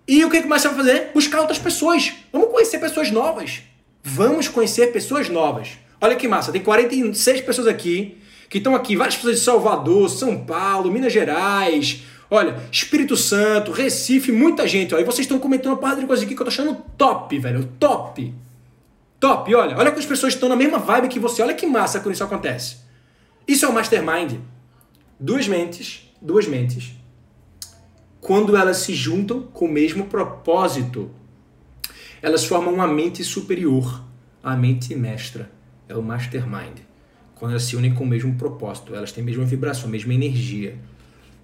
E 0.08 0.26
o 0.26 0.32
que, 0.32 0.41
que 0.41 0.48
mais 0.48 0.63
você 0.63 0.70
vai 0.70 0.78
fazer? 0.78 1.12
Buscar 1.13 1.41
outras 1.41 1.60
pessoas. 1.60 2.12
Vamos 2.34 2.50
conhecer 2.50 2.80
pessoas 2.80 3.12
novas. 3.12 3.62
Vamos 4.04 4.48
conhecer 4.48 4.88
pessoas 4.88 5.30
novas. 5.30 5.78
Olha 6.02 6.15
que 6.15 6.28
massa, 6.28 6.52
tem 6.52 6.62
46 6.62 7.41
pessoas 7.41 7.67
aqui, 7.67 8.17
que 8.50 8.58
estão 8.58 8.74
aqui, 8.74 8.96
várias 8.96 9.15
pessoas 9.15 9.38
de 9.38 9.43
Salvador, 9.43 10.10
São 10.10 10.43
Paulo, 10.43 10.91
Minas 10.91 11.13
Gerais, 11.13 12.04
olha, 12.32 12.56
Espírito 12.72 13.15
Santo, 13.15 13.72
Recife, 13.72 14.32
muita 14.32 14.67
gente. 14.67 14.96
Ó, 14.96 15.00
e 15.00 15.04
vocês 15.04 15.26
estão 15.26 15.38
comentando 15.38 15.74
uma 15.74 15.78
parte 15.78 16.00
de 16.00 16.08
coisa 16.08 16.24
aqui 16.24 16.34
que 16.34 16.41
eu 16.41 16.46
tô 16.46 16.50
achando 16.50 16.78
top, 16.98 17.38
velho, 17.38 17.63
top. 17.80 18.34
Top, 19.19 19.53
olha, 19.56 19.75
olha 19.77 19.91
que 19.91 19.99
as 19.99 20.06
pessoas 20.06 20.34
estão 20.34 20.47
na 20.47 20.56
mesma 20.56 20.77
vibe 20.77 21.08
que 21.08 21.19
você. 21.19 21.41
Olha 21.41 21.53
que 21.53 21.65
massa 21.65 21.99
quando 21.99 22.13
isso 22.13 22.23
acontece. 22.23 22.77
Isso 23.47 23.65
é 23.65 23.69
o 23.69 23.73
mastermind. 23.73 24.39
Duas 25.19 25.47
mentes, 25.47 26.13
duas 26.21 26.47
mentes, 26.47 26.93
quando 28.19 28.58
elas 28.58 28.77
se 28.77 28.93
juntam 28.93 29.41
com 29.41 29.65
o 29.65 29.71
mesmo 29.71 30.06
propósito, 30.06 31.10
elas 32.21 32.45
formam 32.45 32.73
uma 32.73 32.88
mente 32.88 33.23
superior, 33.23 34.03
a 34.43 34.56
mente 34.56 34.93
mestra. 34.93 35.49
É 35.88 35.95
o 35.95 36.03
mastermind. 36.03 36.80
Quando 37.36 37.51
elas 37.51 37.63
se 37.63 37.75
unem 37.75 37.93
com 37.93 38.03
o 38.03 38.08
mesmo 38.08 38.36
propósito, 38.36 38.93
elas 38.93 39.12
têm 39.12 39.23
a 39.23 39.25
mesma 39.25 39.45
vibração, 39.45 39.88
a 39.88 39.91
mesma 39.91 40.13
energia. 40.13 40.77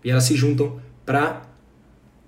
E 0.04 0.12
elas 0.12 0.26
se 0.26 0.36
juntam 0.36 0.82
para 1.06 1.44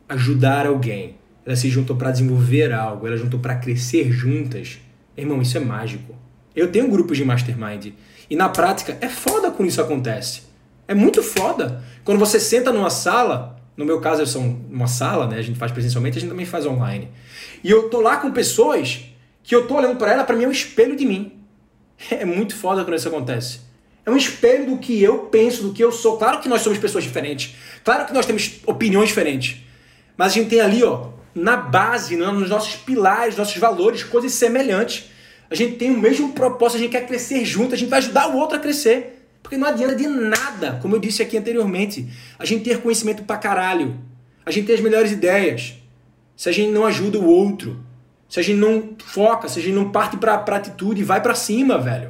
ajudar 0.08 0.66
alguém. 0.66 1.18
Elas 1.46 1.60
se 1.60 1.70
juntam 1.70 1.98
para 1.98 2.12
desenvolver 2.12 2.72
algo, 2.72 3.06
elas 3.06 3.20
juntam 3.20 3.40
para 3.40 3.56
crescer 3.56 4.12
juntas 4.12 4.80
Irmão, 5.18 5.42
isso 5.42 5.58
é 5.58 5.60
mágico. 5.60 6.16
Eu 6.56 6.72
tenho 6.72 6.90
grupos 6.90 7.18
de 7.18 7.26
mastermind. 7.26 7.94
E 8.30 8.36
na 8.36 8.50
prática 8.50 8.98
é 9.02 9.10
foda 9.10 9.52
quando 9.52 9.70
isso 9.70 9.82
acontece. 9.82 10.44
É 10.88 10.94
muito 10.94 11.22
foda. 11.22 11.84
Quando 12.04 12.20
você 12.20 12.40
senta 12.40 12.72
numa 12.72 12.90
sala, 12.90 13.60
no 13.76 13.86
meu 13.86 14.00
caso 14.00 14.22
eu 14.22 14.28
sou 14.28 14.42
uma 14.42 14.88
sala, 14.88 15.28
né? 15.28 15.38
A 15.38 15.42
gente 15.42 15.60
faz 15.60 15.72
presencialmente, 15.72 16.18
a 16.18 16.22
gente 16.22 16.30
também 16.30 16.46
faz 16.46 16.66
online. 16.66 17.10
E 17.64 17.70
eu 17.70 17.90
tô 17.90 18.00
lá 18.00 18.18
com 18.18 18.32
pessoas 18.32 19.06
que 19.44 19.56
eu 19.56 19.68
tô 19.68 19.76
olhando 19.76 19.98
para 19.98 20.12
ela, 20.12 20.24
para 20.24 20.36
mim 20.36 20.44
é 20.44 20.48
um 20.48 20.52
espelho 20.52 20.96
de 20.96 21.06
mim. 21.06 21.34
É 22.12 22.26
muito 22.26 22.56
foda 22.56 22.84
quando 22.84 22.98
isso 22.98 23.08
acontece. 23.08 23.62
É 24.06 24.12
um 24.12 24.18
espelho 24.18 24.68
do 24.68 24.78
que 24.78 25.02
eu 25.02 25.20
penso, 25.20 25.64
do 25.64 25.74
que 25.74 25.84
eu 25.84 25.92
sou. 25.92 26.18
Claro 26.18 26.40
que 26.40 26.48
nós 26.48 26.62
somos 26.62 26.78
pessoas 26.78 27.04
diferentes. 27.04 27.56
Claro 27.84 28.06
que 28.06 28.14
nós 28.14 28.26
temos 28.26 28.60
opiniões 28.66 29.10
diferentes. 29.10 29.64
Mas 30.16 30.32
a 30.32 30.36
gente 30.36 30.50
tem 30.50 30.62
ali, 30.62 30.84
ó, 30.84 31.10
na 31.36 31.58
base, 31.58 32.16
né, 32.16 32.26
nos 32.28 32.50
nossos 32.50 32.78
pilares, 32.78 33.36
nossos 33.36 33.58
valores, 33.58 34.04
coisas 34.04 34.32
semelhantes. 34.32 35.12
A 35.50 35.54
gente 35.54 35.76
tem 35.76 35.92
o 35.92 36.00
mesmo 36.00 36.32
propósito, 36.32 36.78
a 36.78 36.80
gente 36.80 36.92
quer 36.92 37.06
crescer 37.06 37.44
junto, 37.44 37.76
a 37.76 37.78
gente 37.78 37.90
vai 37.90 38.00
ajudar 38.00 38.30
o 38.30 38.38
outro 38.38 38.58
a 38.58 38.60
crescer. 38.60 39.28
Porque 39.44 39.58
não 39.58 39.68
adianta 39.68 39.96
de 39.96 40.08
nada, 40.08 40.80
como 40.82 40.96
eu 40.96 41.00
disse 41.00 41.22
aqui 41.22 41.38
anteriormente, 41.38 42.08
a 42.40 42.46
gente 42.46 42.64
ter 42.64 42.82
conhecimento 42.82 43.24
pra 43.24 43.38
caralho, 43.38 44.00
a 44.44 44.50
gente 44.50 44.66
ter 44.66 44.74
as 44.74 44.80
melhores 44.80 45.12
ideias, 45.12 45.76
se 46.36 46.50
a 46.50 46.52
gente 46.52 46.72
não 46.72 46.84
ajuda 46.86 47.20
o 47.20 47.28
outro, 47.28 47.80
se 48.28 48.40
a 48.40 48.44
gente 48.44 48.58
não 48.58 48.96
foca, 49.06 49.48
se 49.48 49.60
a 49.60 49.62
gente 49.62 49.76
não 49.76 49.92
parte 49.92 50.18
pra, 50.18 50.38
pra 50.40 50.56
atitude 50.56 51.02
e 51.02 51.04
vai 51.04 51.22
para 51.22 51.36
cima, 51.36 51.78
velho. 51.78 52.10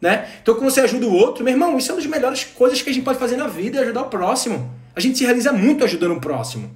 Né? 0.00 0.28
Então, 0.42 0.54
quando 0.54 0.70
você 0.70 0.80
ajuda 0.80 1.06
o 1.06 1.14
outro, 1.14 1.44
meu 1.44 1.52
irmão, 1.52 1.78
isso 1.78 1.90
é 1.90 1.94
uma 1.94 2.00
das 2.00 2.10
melhores 2.10 2.44
coisas 2.44 2.82
que 2.82 2.90
a 2.90 2.92
gente 2.92 3.04
pode 3.04 3.18
fazer 3.18 3.36
na 3.36 3.46
vida, 3.46 3.78
é 3.78 3.82
ajudar 3.82 4.02
o 4.02 4.10
próximo. 4.10 4.74
A 4.94 5.00
gente 5.00 5.18
se 5.18 5.24
realiza 5.24 5.52
muito 5.52 5.84
ajudando 5.84 6.16
o 6.16 6.20
próximo. 6.20 6.74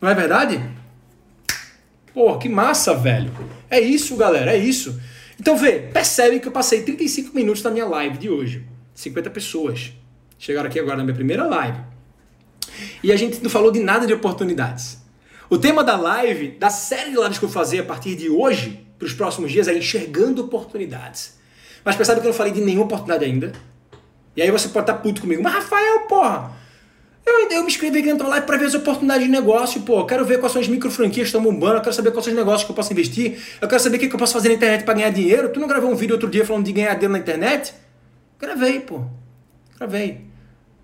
Não 0.00 0.08
é 0.08 0.14
verdade? 0.14 0.60
Pô, 2.16 2.38
que 2.38 2.48
massa, 2.48 2.94
velho. 2.94 3.30
É 3.68 3.78
isso, 3.78 4.16
galera, 4.16 4.50
é 4.50 4.56
isso. 4.56 4.98
Então 5.38 5.54
vê, 5.54 5.80
percebe 5.80 6.40
que 6.40 6.48
eu 6.48 6.50
passei 6.50 6.80
35 6.80 7.36
minutos 7.36 7.62
na 7.62 7.70
minha 7.70 7.84
live 7.84 8.16
de 8.16 8.30
hoje. 8.30 8.64
50 8.94 9.28
pessoas. 9.28 9.92
Chegaram 10.38 10.66
aqui 10.66 10.80
agora 10.80 10.96
na 10.96 11.04
minha 11.04 11.14
primeira 11.14 11.44
live. 11.44 11.78
E 13.02 13.12
a 13.12 13.16
gente 13.16 13.42
não 13.42 13.50
falou 13.50 13.70
de 13.70 13.80
nada 13.80 14.06
de 14.06 14.14
oportunidades. 14.14 14.96
O 15.50 15.58
tema 15.58 15.84
da 15.84 15.94
live, 15.94 16.52
da 16.52 16.70
série 16.70 17.10
de 17.10 17.18
lives 17.18 17.38
que 17.38 17.44
eu 17.44 17.50
vou 17.50 17.62
fazer 17.62 17.80
a 17.80 17.84
partir 17.84 18.16
de 18.16 18.30
hoje, 18.30 18.80
para 18.98 19.04
os 19.04 19.12
próximos 19.12 19.52
dias, 19.52 19.68
é 19.68 19.76
enxergando 19.76 20.42
oportunidades. 20.42 21.38
Mas 21.84 21.96
percebe 21.96 22.22
que 22.22 22.26
eu 22.26 22.30
não 22.30 22.36
falei 22.38 22.54
de 22.54 22.62
nenhuma 22.62 22.86
oportunidade 22.86 23.26
ainda. 23.26 23.52
E 24.34 24.40
aí 24.40 24.50
você 24.50 24.68
pode 24.68 24.84
estar 24.84 25.02
puto 25.02 25.20
comigo. 25.20 25.42
Mas 25.42 25.52
Rafael, 25.52 26.06
porra, 26.08 26.56
eu, 27.26 27.50
eu 27.50 27.62
me 27.62 27.68
inscrevi 27.68 27.98
aqui 27.98 28.12
na 28.12 28.16
tua 28.16 28.28
live 28.28 28.46
para 28.46 28.56
ver 28.56 28.66
as 28.66 28.74
oportunidades 28.74 29.24
de 29.24 29.30
negócio, 29.30 29.80
pô. 29.82 30.04
Quero 30.06 30.24
ver 30.24 30.38
quais 30.38 30.52
são 30.52 30.62
as 30.62 30.68
micro 30.68 30.90
franquias 30.90 31.30
que 31.30 31.36
estão 31.36 31.42
bombando, 31.42 31.76
eu 31.76 31.80
quero 31.80 31.94
saber 31.94 32.12
quais 32.12 32.24
são 32.24 32.32
os 32.32 32.38
negócios 32.38 32.64
que 32.64 32.70
eu 32.70 32.76
posso 32.76 32.92
investir, 32.92 33.38
eu 33.60 33.68
quero 33.68 33.82
saber 33.82 33.96
o 33.96 34.00
que 34.00 34.06
eu 34.06 34.18
posso 34.18 34.32
fazer 34.32 34.48
na 34.48 34.54
internet 34.54 34.84
para 34.84 34.94
ganhar 34.94 35.10
dinheiro. 35.10 35.48
Tu 35.48 35.58
não 35.58 35.66
gravou 35.66 35.90
um 35.90 35.96
vídeo 35.96 36.14
outro 36.14 36.30
dia 36.30 36.46
falando 36.46 36.64
de 36.64 36.72
ganhar 36.72 36.94
dinheiro 36.94 37.12
na 37.12 37.18
internet? 37.18 37.74
Gravei, 38.38 38.80
pô. 38.80 39.02
Gravei. 39.76 40.20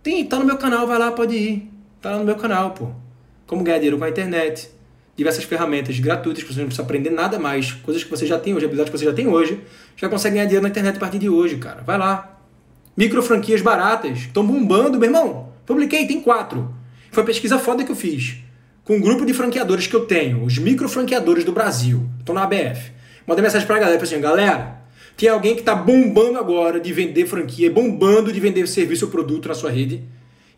Tem, 0.03 0.25
tá 0.25 0.39
no 0.39 0.45
meu 0.45 0.59
canal, 0.59 0.87
vai 0.87 0.99
lá, 0.99 1.13
pode 1.13 1.37
ir. 1.37 1.71
Tá 2.01 2.11
lá 2.11 2.19
no 2.19 2.25
meu 2.25 2.35
canal, 2.35 2.73
pô. 2.73 2.89
Como 3.47 3.63
ganhar 3.63 3.79
dinheiro 3.79 3.99
com 3.99 4.05
a 4.05 4.09
internet. 4.09 4.69
Diversas 5.15 5.45
ferramentas 5.45 5.99
gratuitas 6.01 6.43
que 6.43 6.53
você 6.53 6.59
não 6.59 6.67
precisa 6.67 6.83
aprender 6.83 7.11
nada 7.11 7.39
mais. 7.39 7.71
Coisas 7.73 8.03
que 8.03 8.11
você 8.11 8.27
já 8.27 8.39
tem 8.39 8.55
hoje, 8.55 8.65
habilidades 8.65 8.91
que 8.91 8.99
você 8.99 9.05
já 9.05 9.13
tem 9.13 9.29
hoje. 9.29 9.61
Já 9.97 10.09
consegue 10.09 10.35
ganhar 10.35 10.47
dinheiro 10.47 10.63
na 10.63 10.71
internet 10.71 10.97
a 10.97 11.01
partir 11.01 11.19
de 11.19 11.29
hoje, 11.29 11.57
cara. 11.59 11.83
Vai 11.83 11.99
lá. 11.99 12.41
Micro 12.97 13.23
franquias 13.23 13.61
baratas. 13.61 14.19
Estão 14.19 14.45
bombando, 14.45 14.99
meu 14.99 15.09
irmão. 15.09 15.52
Publiquei, 15.67 16.07
tem 16.07 16.21
quatro. 16.21 16.75
Foi 17.11 17.25
pesquisa 17.25 17.59
foda 17.59 17.85
que 17.85 17.91
eu 17.91 17.97
fiz. 17.97 18.37
Com 18.85 18.97
um 18.97 19.01
grupo 19.01 19.25
de 19.25 19.33
franqueadores 19.33 19.87
que 19.87 19.95
eu 19.95 20.07
tenho, 20.07 20.45
os 20.45 20.59
micro 20.59 20.89
franqueadores 20.89 21.45
do 21.45 21.53
Brasil. 21.53 22.09
Estão 22.19 22.35
na 22.35 22.43
ABF. 22.43 22.91
Mandei 23.27 23.43
mensagem 23.43 23.67
pra 23.67 23.79
galera, 23.79 24.03
assim, 24.03 24.21
galera, 24.21 24.83
tem 25.17 25.29
alguém 25.29 25.55
que 25.55 25.63
tá 25.63 25.75
bombando 25.75 26.39
agora 26.39 26.81
de 26.81 26.93
vender 26.93 27.27
franquia, 27.27 27.71
bombando 27.71 28.33
de 28.33 28.41
vender 28.41 28.67
serviço 28.67 29.05
ou 29.05 29.11
produto 29.11 29.49
na 29.49 29.55
sua 29.55 29.71
rede. 29.71 30.03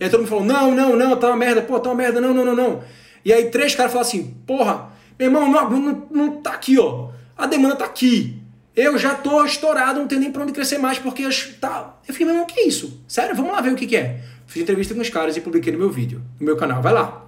E 0.00 0.04
aí 0.04 0.10
todo 0.10 0.20
mundo 0.20 0.28
falou, 0.28 0.44
não, 0.44 0.74
não, 0.74 0.96
não, 0.96 1.16
tá 1.16 1.28
uma 1.28 1.36
merda, 1.36 1.60
pô, 1.62 1.78
tá 1.78 1.90
uma 1.90 1.96
merda, 1.96 2.20
não, 2.20 2.32
não, 2.32 2.44
não, 2.44 2.56
não. 2.56 2.82
E 3.24 3.32
aí 3.32 3.50
três 3.50 3.74
caras 3.74 3.92
falaram 3.92 4.08
assim, 4.08 4.34
porra, 4.46 4.90
meu 5.18 5.28
irmão, 5.28 5.50
não, 5.50 5.70
não, 5.70 6.08
não 6.10 6.30
tá 6.40 6.52
aqui, 6.52 6.78
ó. 6.78 7.10
A 7.36 7.46
demanda 7.46 7.76
tá 7.76 7.84
aqui. 7.84 8.38
Eu 8.74 8.98
já 8.98 9.14
tô 9.14 9.44
estourado, 9.44 10.00
não 10.00 10.08
tenho 10.08 10.20
nem 10.20 10.32
pra 10.32 10.42
onde 10.42 10.52
crescer 10.52 10.78
mais, 10.78 10.98
porque 10.98 11.28
tá. 11.60 11.96
Eu 12.08 12.12
fiquei, 12.12 12.26
meu 12.26 12.34
irmão, 12.34 12.44
o 12.44 12.46
que 12.52 12.60
é 12.60 12.66
isso? 12.66 13.02
Sério, 13.06 13.36
vamos 13.36 13.52
lá 13.52 13.60
ver 13.60 13.72
o 13.72 13.76
que, 13.76 13.86
que 13.86 13.96
é. 13.96 14.20
Fiz 14.54 14.62
entrevista 14.62 14.94
com 14.94 15.00
os 15.00 15.10
caras 15.10 15.36
e 15.36 15.40
publiquei 15.40 15.72
no 15.72 15.80
meu 15.80 15.90
vídeo, 15.90 16.22
no 16.38 16.46
meu 16.46 16.56
canal. 16.56 16.80
Vai 16.80 16.92
lá. 16.92 17.26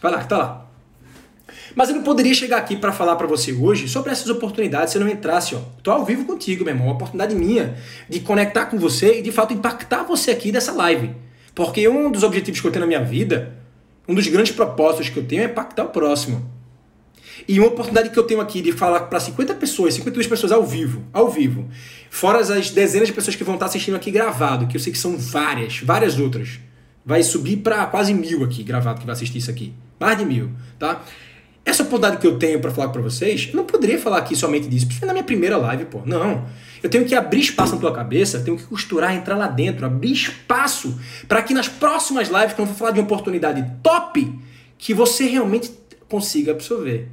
Vai 0.00 0.10
lá, 0.10 0.22
que 0.22 0.26
tá 0.26 0.38
lá. 0.38 0.66
Mas 1.74 1.90
eu 1.90 1.96
não 1.96 2.02
poderia 2.02 2.32
chegar 2.32 2.56
aqui 2.56 2.76
para 2.76 2.90
falar 2.94 3.14
para 3.16 3.26
você 3.26 3.52
hoje 3.52 3.86
sobre 3.86 4.10
essas 4.10 4.30
oportunidades 4.30 4.90
se 4.90 4.96
eu 4.96 5.02
não 5.02 5.10
entrasse, 5.10 5.54
ó. 5.54 5.58
Tô 5.82 5.90
ao 5.90 6.02
vivo 6.02 6.24
contigo, 6.24 6.64
meu 6.64 6.72
irmão. 6.72 6.86
Uma 6.86 6.94
oportunidade 6.94 7.34
minha 7.34 7.76
de 8.08 8.20
conectar 8.20 8.64
com 8.64 8.78
você 8.78 9.18
e 9.18 9.22
de 9.22 9.30
fato 9.30 9.52
impactar 9.52 10.04
você 10.04 10.30
aqui 10.30 10.50
dessa 10.50 10.72
live. 10.72 11.14
Porque 11.54 11.86
um 11.86 12.10
dos 12.10 12.22
objetivos 12.22 12.58
que 12.58 12.66
eu 12.66 12.72
tenho 12.72 12.86
na 12.86 12.88
minha 12.88 13.04
vida, 13.04 13.52
um 14.08 14.14
dos 14.14 14.26
grandes 14.26 14.52
propósitos 14.52 15.10
que 15.10 15.18
eu 15.18 15.26
tenho 15.26 15.42
é 15.42 15.44
impactar 15.44 15.84
o 15.84 15.90
próximo. 15.90 16.50
E 17.48 17.58
uma 17.58 17.68
oportunidade 17.68 18.10
que 18.10 18.18
eu 18.18 18.22
tenho 18.22 18.40
aqui 18.40 18.60
de 18.60 18.72
falar 18.72 19.00
para 19.00 19.20
50 19.20 19.54
pessoas, 19.54 19.94
52 19.94 20.26
pessoas 20.26 20.52
ao 20.52 20.64
vivo, 20.64 21.02
ao 21.12 21.30
vivo, 21.30 21.68
fora 22.10 22.38
as 22.38 22.70
dezenas 22.70 23.08
de 23.08 23.14
pessoas 23.14 23.36
que 23.36 23.44
vão 23.44 23.54
estar 23.54 23.66
assistindo 23.66 23.94
aqui 23.94 24.10
gravado, 24.10 24.66
que 24.66 24.76
eu 24.76 24.80
sei 24.80 24.92
que 24.92 24.98
são 24.98 25.16
várias, 25.16 25.78
várias 25.80 26.18
outras. 26.18 26.60
Vai 27.04 27.22
subir 27.22 27.58
para 27.58 27.84
quase 27.86 28.14
mil 28.14 28.44
aqui 28.44 28.62
gravado 28.62 29.00
que 29.00 29.06
vai 29.06 29.14
assistir 29.14 29.38
isso 29.38 29.50
aqui. 29.50 29.72
Mais 29.98 30.16
de 30.16 30.24
mil, 30.24 30.50
tá? 30.78 31.02
Essa 31.64 31.84
oportunidade 31.84 32.20
que 32.20 32.26
eu 32.26 32.38
tenho 32.38 32.60
para 32.60 32.72
falar 32.72 32.88
para 32.88 33.00
vocês, 33.00 33.48
eu 33.50 33.56
não 33.56 33.64
poderia 33.64 33.98
falar 33.98 34.18
aqui 34.18 34.34
somente 34.34 34.68
disso, 34.68 34.88
porque 34.88 35.06
na 35.06 35.12
minha 35.12 35.24
primeira 35.24 35.56
live, 35.56 35.84
pô. 35.84 36.02
Não. 36.04 36.44
Eu 36.82 36.90
tenho 36.90 37.04
que 37.04 37.14
abrir 37.14 37.40
espaço 37.40 37.74
na 37.74 37.80
tua 37.80 37.92
cabeça, 37.92 38.40
tenho 38.40 38.56
que 38.56 38.64
costurar, 38.64 39.14
entrar 39.14 39.36
lá 39.36 39.46
dentro, 39.46 39.86
abrir 39.86 40.12
espaço 40.12 40.98
para 41.28 41.40
que 41.40 41.54
nas 41.54 41.68
próximas 41.68 42.28
lives, 42.28 42.54
quando 42.54 42.60
eu 42.60 42.66
vou 42.66 42.74
falar 42.74 42.90
de 42.90 42.98
uma 42.98 43.04
oportunidade 43.04 43.64
top, 43.80 44.40
que 44.76 44.92
você 44.92 45.26
realmente 45.26 45.70
consiga 46.08 46.50
absorver. 46.50 47.08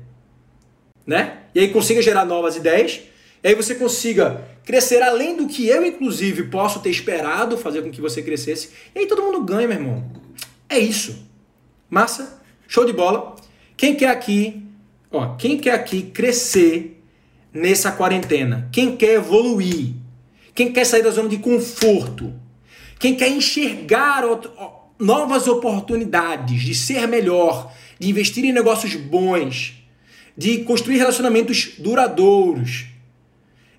Né? 1.09 1.39
E 1.55 1.59
aí 1.59 1.69
consiga 1.69 2.03
gerar 2.03 2.23
novas 2.23 2.55
ideias, 2.55 3.01
e 3.43 3.47
aí 3.47 3.55
você 3.55 3.73
consiga 3.73 4.47
crescer 4.63 5.01
além 5.01 5.35
do 5.35 5.47
que 5.47 5.67
eu, 5.67 5.83
inclusive, 5.83 6.43
posso 6.43 6.81
ter 6.81 6.91
esperado 6.91 7.57
fazer 7.57 7.81
com 7.81 7.89
que 7.89 7.99
você 7.99 8.21
crescesse. 8.21 8.69
E 8.93 8.99
aí 8.99 9.07
todo 9.07 9.23
mundo 9.23 9.43
ganha, 9.43 9.67
meu 9.67 9.77
irmão. 9.77 10.11
É 10.69 10.77
isso. 10.77 11.25
Massa? 11.89 12.39
Show 12.67 12.85
de 12.85 12.93
bola. 12.93 13.35
Quem 13.75 13.95
quer 13.95 14.09
aqui, 14.09 14.61
ó, 15.11 15.33
quem 15.33 15.57
quer 15.57 15.71
aqui 15.71 16.03
crescer 16.03 17.01
nessa 17.51 17.91
quarentena? 17.91 18.69
Quem 18.71 18.95
quer 18.95 19.15
evoluir? 19.15 19.95
Quem 20.53 20.71
quer 20.71 20.85
sair 20.85 21.01
da 21.01 21.09
zona 21.09 21.27
de 21.27 21.39
conforto? 21.39 22.31
Quem 22.99 23.15
quer 23.15 23.29
enxergar 23.29 24.23
novas 24.99 25.47
oportunidades 25.47 26.61
de 26.61 26.75
ser 26.75 27.07
melhor, 27.07 27.73
de 27.97 28.11
investir 28.11 28.45
em 28.45 28.51
negócios 28.51 28.93
bons, 28.93 29.78
de 30.39 30.59
construir 30.59 30.95
relacionamentos 30.95 31.73
duradouros, 31.79 32.85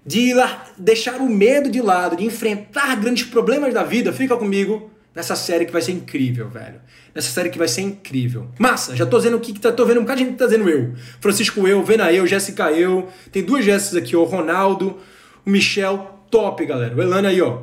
de 0.04 0.34
deixar 0.76 1.18
o 1.18 1.26
medo 1.26 1.70
de 1.70 1.80
lado, 1.80 2.16
de 2.16 2.26
enfrentar 2.26 2.96
grandes 2.96 3.24
problemas 3.24 3.72
da 3.72 3.82
vida, 3.82 4.12
fica 4.12 4.36
comigo 4.36 4.90
nessa 5.14 5.34
série 5.34 5.64
que 5.64 5.72
vai 5.72 5.80
ser 5.80 5.92
incrível, 5.92 6.50
velho. 6.50 6.82
Nessa 7.14 7.30
série 7.30 7.48
que 7.48 7.56
vai 7.56 7.66
ser 7.66 7.80
incrível. 7.80 8.48
Massa, 8.58 8.94
já 8.94 9.06
tô 9.06 9.16
dizendo 9.16 9.38
o 9.38 9.40
que 9.40 9.58
tá, 9.58 9.72
tô 9.72 9.86
vendo 9.86 10.00
um 10.00 10.02
bocado 10.02 10.20
de 10.20 10.26
gente 10.26 10.36
tá 10.36 10.44
dizendo 10.44 10.68
eu. 10.68 10.92
Francisco 11.18 11.66
eu, 11.66 11.82
Vena 11.82 12.12
eu, 12.12 12.26
Jéssica 12.26 12.70
eu. 12.70 13.08
Tem 13.32 13.42
duas 13.42 13.64
Jéssicas 13.64 13.96
aqui, 13.96 14.14
o 14.14 14.24
Ronaldo, 14.24 14.98
o 15.46 15.48
Michel, 15.48 16.20
top, 16.30 16.66
galera. 16.66 16.94
O 16.94 17.00
Elana 17.00 17.30
aí, 17.30 17.40
ó. 17.40 17.62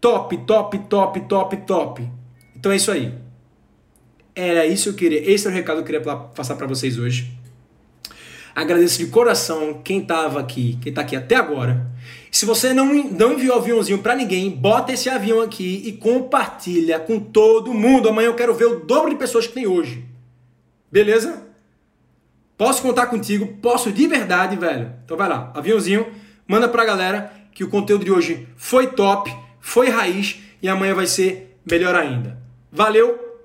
Top, 0.00 0.36
top, 0.46 0.78
top, 0.88 1.20
top, 1.22 1.56
top. 1.66 2.08
Então 2.54 2.70
é 2.70 2.76
isso 2.76 2.92
aí. 2.92 3.12
Era 4.36 4.64
isso 4.64 4.84
que 4.84 5.04
eu 5.04 5.10
queria, 5.10 5.32
esse 5.32 5.48
é 5.48 5.50
o 5.50 5.52
recado 5.52 5.82
que 5.82 5.92
eu 5.92 6.00
queria 6.00 6.16
passar 6.28 6.54
para 6.54 6.68
vocês 6.68 6.96
hoje. 6.96 7.35
Agradeço 8.56 8.96
de 8.96 9.08
coração 9.08 9.82
quem 9.84 10.00
estava 10.00 10.40
aqui, 10.40 10.78
quem 10.80 10.88
está 10.88 11.02
aqui 11.02 11.14
até 11.14 11.36
agora. 11.36 11.86
Se 12.32 12.46
você 12.46 12.72
não, 12.72 12.86
não 12.86 13.34
enviou 13.34 13.58
aviãozinho 13.58 13.98
para 13.98 14.16
ninguém, 14.16 14.48
bota 14.50 14.94
esse 14.94 15.10
avião 15.10 15.42
aqui 15.42 15.82
e 15.84 15.92
compartilha 15.92 16.98
com 16.98 17.20
todo 17.20 17.74
mundo. 17.74 18.08
Amanhã 18.08 18.28
eu 18.28 18.34
quero 18.34 18.54
ver 18.54 18.64
o 18.64 18.80
dobro 18.80 19.10
de 19.10 19.16
pessoas 19.16 19.46
que 19.46 19.52
tem 19.52 19.66
hoje. 19.66 20.06
Beleza? 20.90 21.46
Posso 22.56 22.80
contar 22.80 23.08
contigo? 23.08 23.58
Posso 23.60 23.92
de 23.92 24.06
verdade, 24.06 24.56
velho. 24.56 24.90
Então 25.04 25.18
vai 25.18 25.28
lá, 25.28 25.52
aviãozinho, 25.54 26.06
manda 26.48 26.66
pra 26.66 26.86
galera 26.86 27.30
que 27.52 27.62
o 27.62 27.68
conteúdo 27.68 28.06
de 28.06 28.10
hoje 28.10 28.48
foi 28.56 28.86
top, 28.86 29.30
foi 29.60 29.90
raiz 29.90 30.40
e 30.62 30.68
amanhã 30.68 30.94
vai 30.94 31.06
ser 31.06 31.58
melhor 31.70 31.94
ainda. 31.94 32.38
Valeu? 32.72 33.38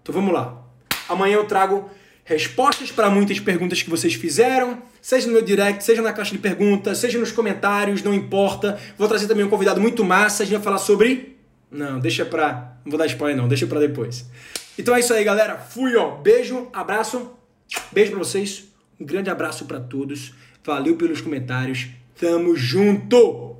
Então 0.00 0.14
vamos 0.14 0.32
lá. 0.32 0.62
Amanhã 1.08 1.34
eu 1.34 1.44
trago 1.44 1.90
respostas 2.28 2.92
para 2.92 3.08
muitas 3.08 3.40
perguntas 3.40 3.82
que 3.82 3.88
vocês 3.88 4.12
fizeram, 4.12 4.82
seja 5.00 5.26
no 5.26 5.32
meu 5.32 5.40
direct, 5.40 5.82
seja 5.82 6.02
na 6.02 6.12
caixa 6.12 6.32
de 6.32 6.38
perguntas, 6.38 6.98
seja 6.98 7.18
nos 7.18 7.32
comentários, 7.32 8.02
não 8.02 8.12
importa. 8.12 8.78
Vou 8.98 9.08
trazer 9.08 9.26
também 9.26 9.46
um 9.46 9.48
convidado 9.48 9.80
muito 9.80 10.04
massa, 10.04 10.42
a 10.42 10.46
gente 10.46 10.56
vai 10.56 10.62
falar 10.62 10.76
sobre. 10.76 11.38
Não, 11.70 11.98
deixa 11.98 12.26
pra. 12.26 12.76
Não 12.84 12.90
vou 12.90 12.98
dar 12.98 13.06
spoiler, 13.06 13.34
não, 13.34 13.48
deixa 13.48 13.66
pra 13.66 13.80
depois. 13.80 14.26
Então 14.78 14.94
é 14.94 15.00
isso 15.00 15.14
aí, 15.14 15.24
galera. 15.24 15.56
Fui, 15.56 15.96
ó. 15.96 16.16
Beijo, 16.16 16.68
abraço. 16.70 17.30
Beijo 17.90 18.10
pra 18.10 18.18
vocês. 18.18 18.64
Um 19.00 19.06
grande 19.06 19.30
abraço 19.30 19.64
para 19.64 19.80
todos. 19.80 20.34
Valeu 20.62 20.96
pelos 20.96 21.22
comentários. 21.22 21.88
Tamo 22.20 22.54
junto! 22.54 23.57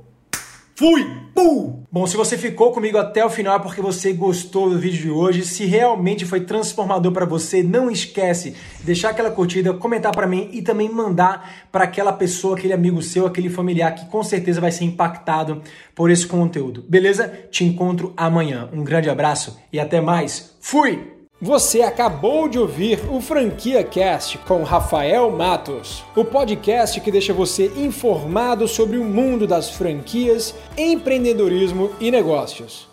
Fui! 0.79 1.05
Pum! 1.35 1.83
Bom, 1.91 2.07
se 2.07 2.17
você 2.17 2.39
ficou 2.39 2.71
comigo 2.71 2.99
até 2.99 3.25
o 3.25 3.29
final 3.29 3.57
é 3.57 3.59
porque 3.59 3.83
você 3.83 4.13
gostou 4.13 4.71
do 4.71 4.79
vídeo 4.79 5.03
de 5.03 5.11
hoje. 5.11 5.45
Se 5.45 5.65
realmente 5.65 6.25
foi 6.25 6.43
transformador 6.43 7.11
para 7.11 7.27
você, 7.27 7.65
não 7.65 7.91
esquece 7.91 8.55
de 8.79 8.85
deixar 8.85 9.11
aquela 9.11 9.33
curtida, 9.33 9.75
comentar 9.75 10.13
para 10.13 10.25
mim 10.25 10.49
e 10.53 10.63
também 10.63 10.89
mandar 10.89 11.67
para 11.73 11.83
aquela 11.83 12.13
pessoa, 12.13 12.57
aquele 12.57 12.73
amigo 12.73 13.03
seu, 13.03 13.27
aquele 13.27 13.51
familiar 13.51 13.93
que 13.93 14.07
com 14.07 14.23
certeza 14.23 14.61
vai 14.61 14.71
ser 14.71 14.85
impactado 14.85 15.63
por 15.97 16.13
esse 16.13 16.29
conteúdo. 16.29 16.85
Beleza? 16.89 17.27
Te 17.51 17.65
encontro 17.65 18.15
amanhã. 18.17 18.69
Um 18.73 18.85
grande 18.85 19.11
abraço 19.11 19.59
e 19.73 19.81
até 19.81 20.01
mais. 20.01 20.55
Fui! 20.61 21.18
Você 21.41 21.83
acabou 21.83 22.49
de 22.49 22.59
ouvir 22.59 22.99
o 23.09 23.21
Franquia 23.21 23.85
Cast 23.85 24.39
com 24.39 24.65
Rafael 24.65 25.31
Matos, 25.31 26.05
o 26.17 26.25
podcast 26.25 27.01
que 27.01 27.13
deixa 27.13 27.33
você 27.33 27.67
informado 27.77 28.67
sobre 28.67 28.97
o 28.97 29.05
mundo 29.05 29.47
das 29.47 29.71
franquias, 29.71 30.53
empreendedorismo 30.77 31.93
e 32.01 32.11
negócios. 32.11 32.88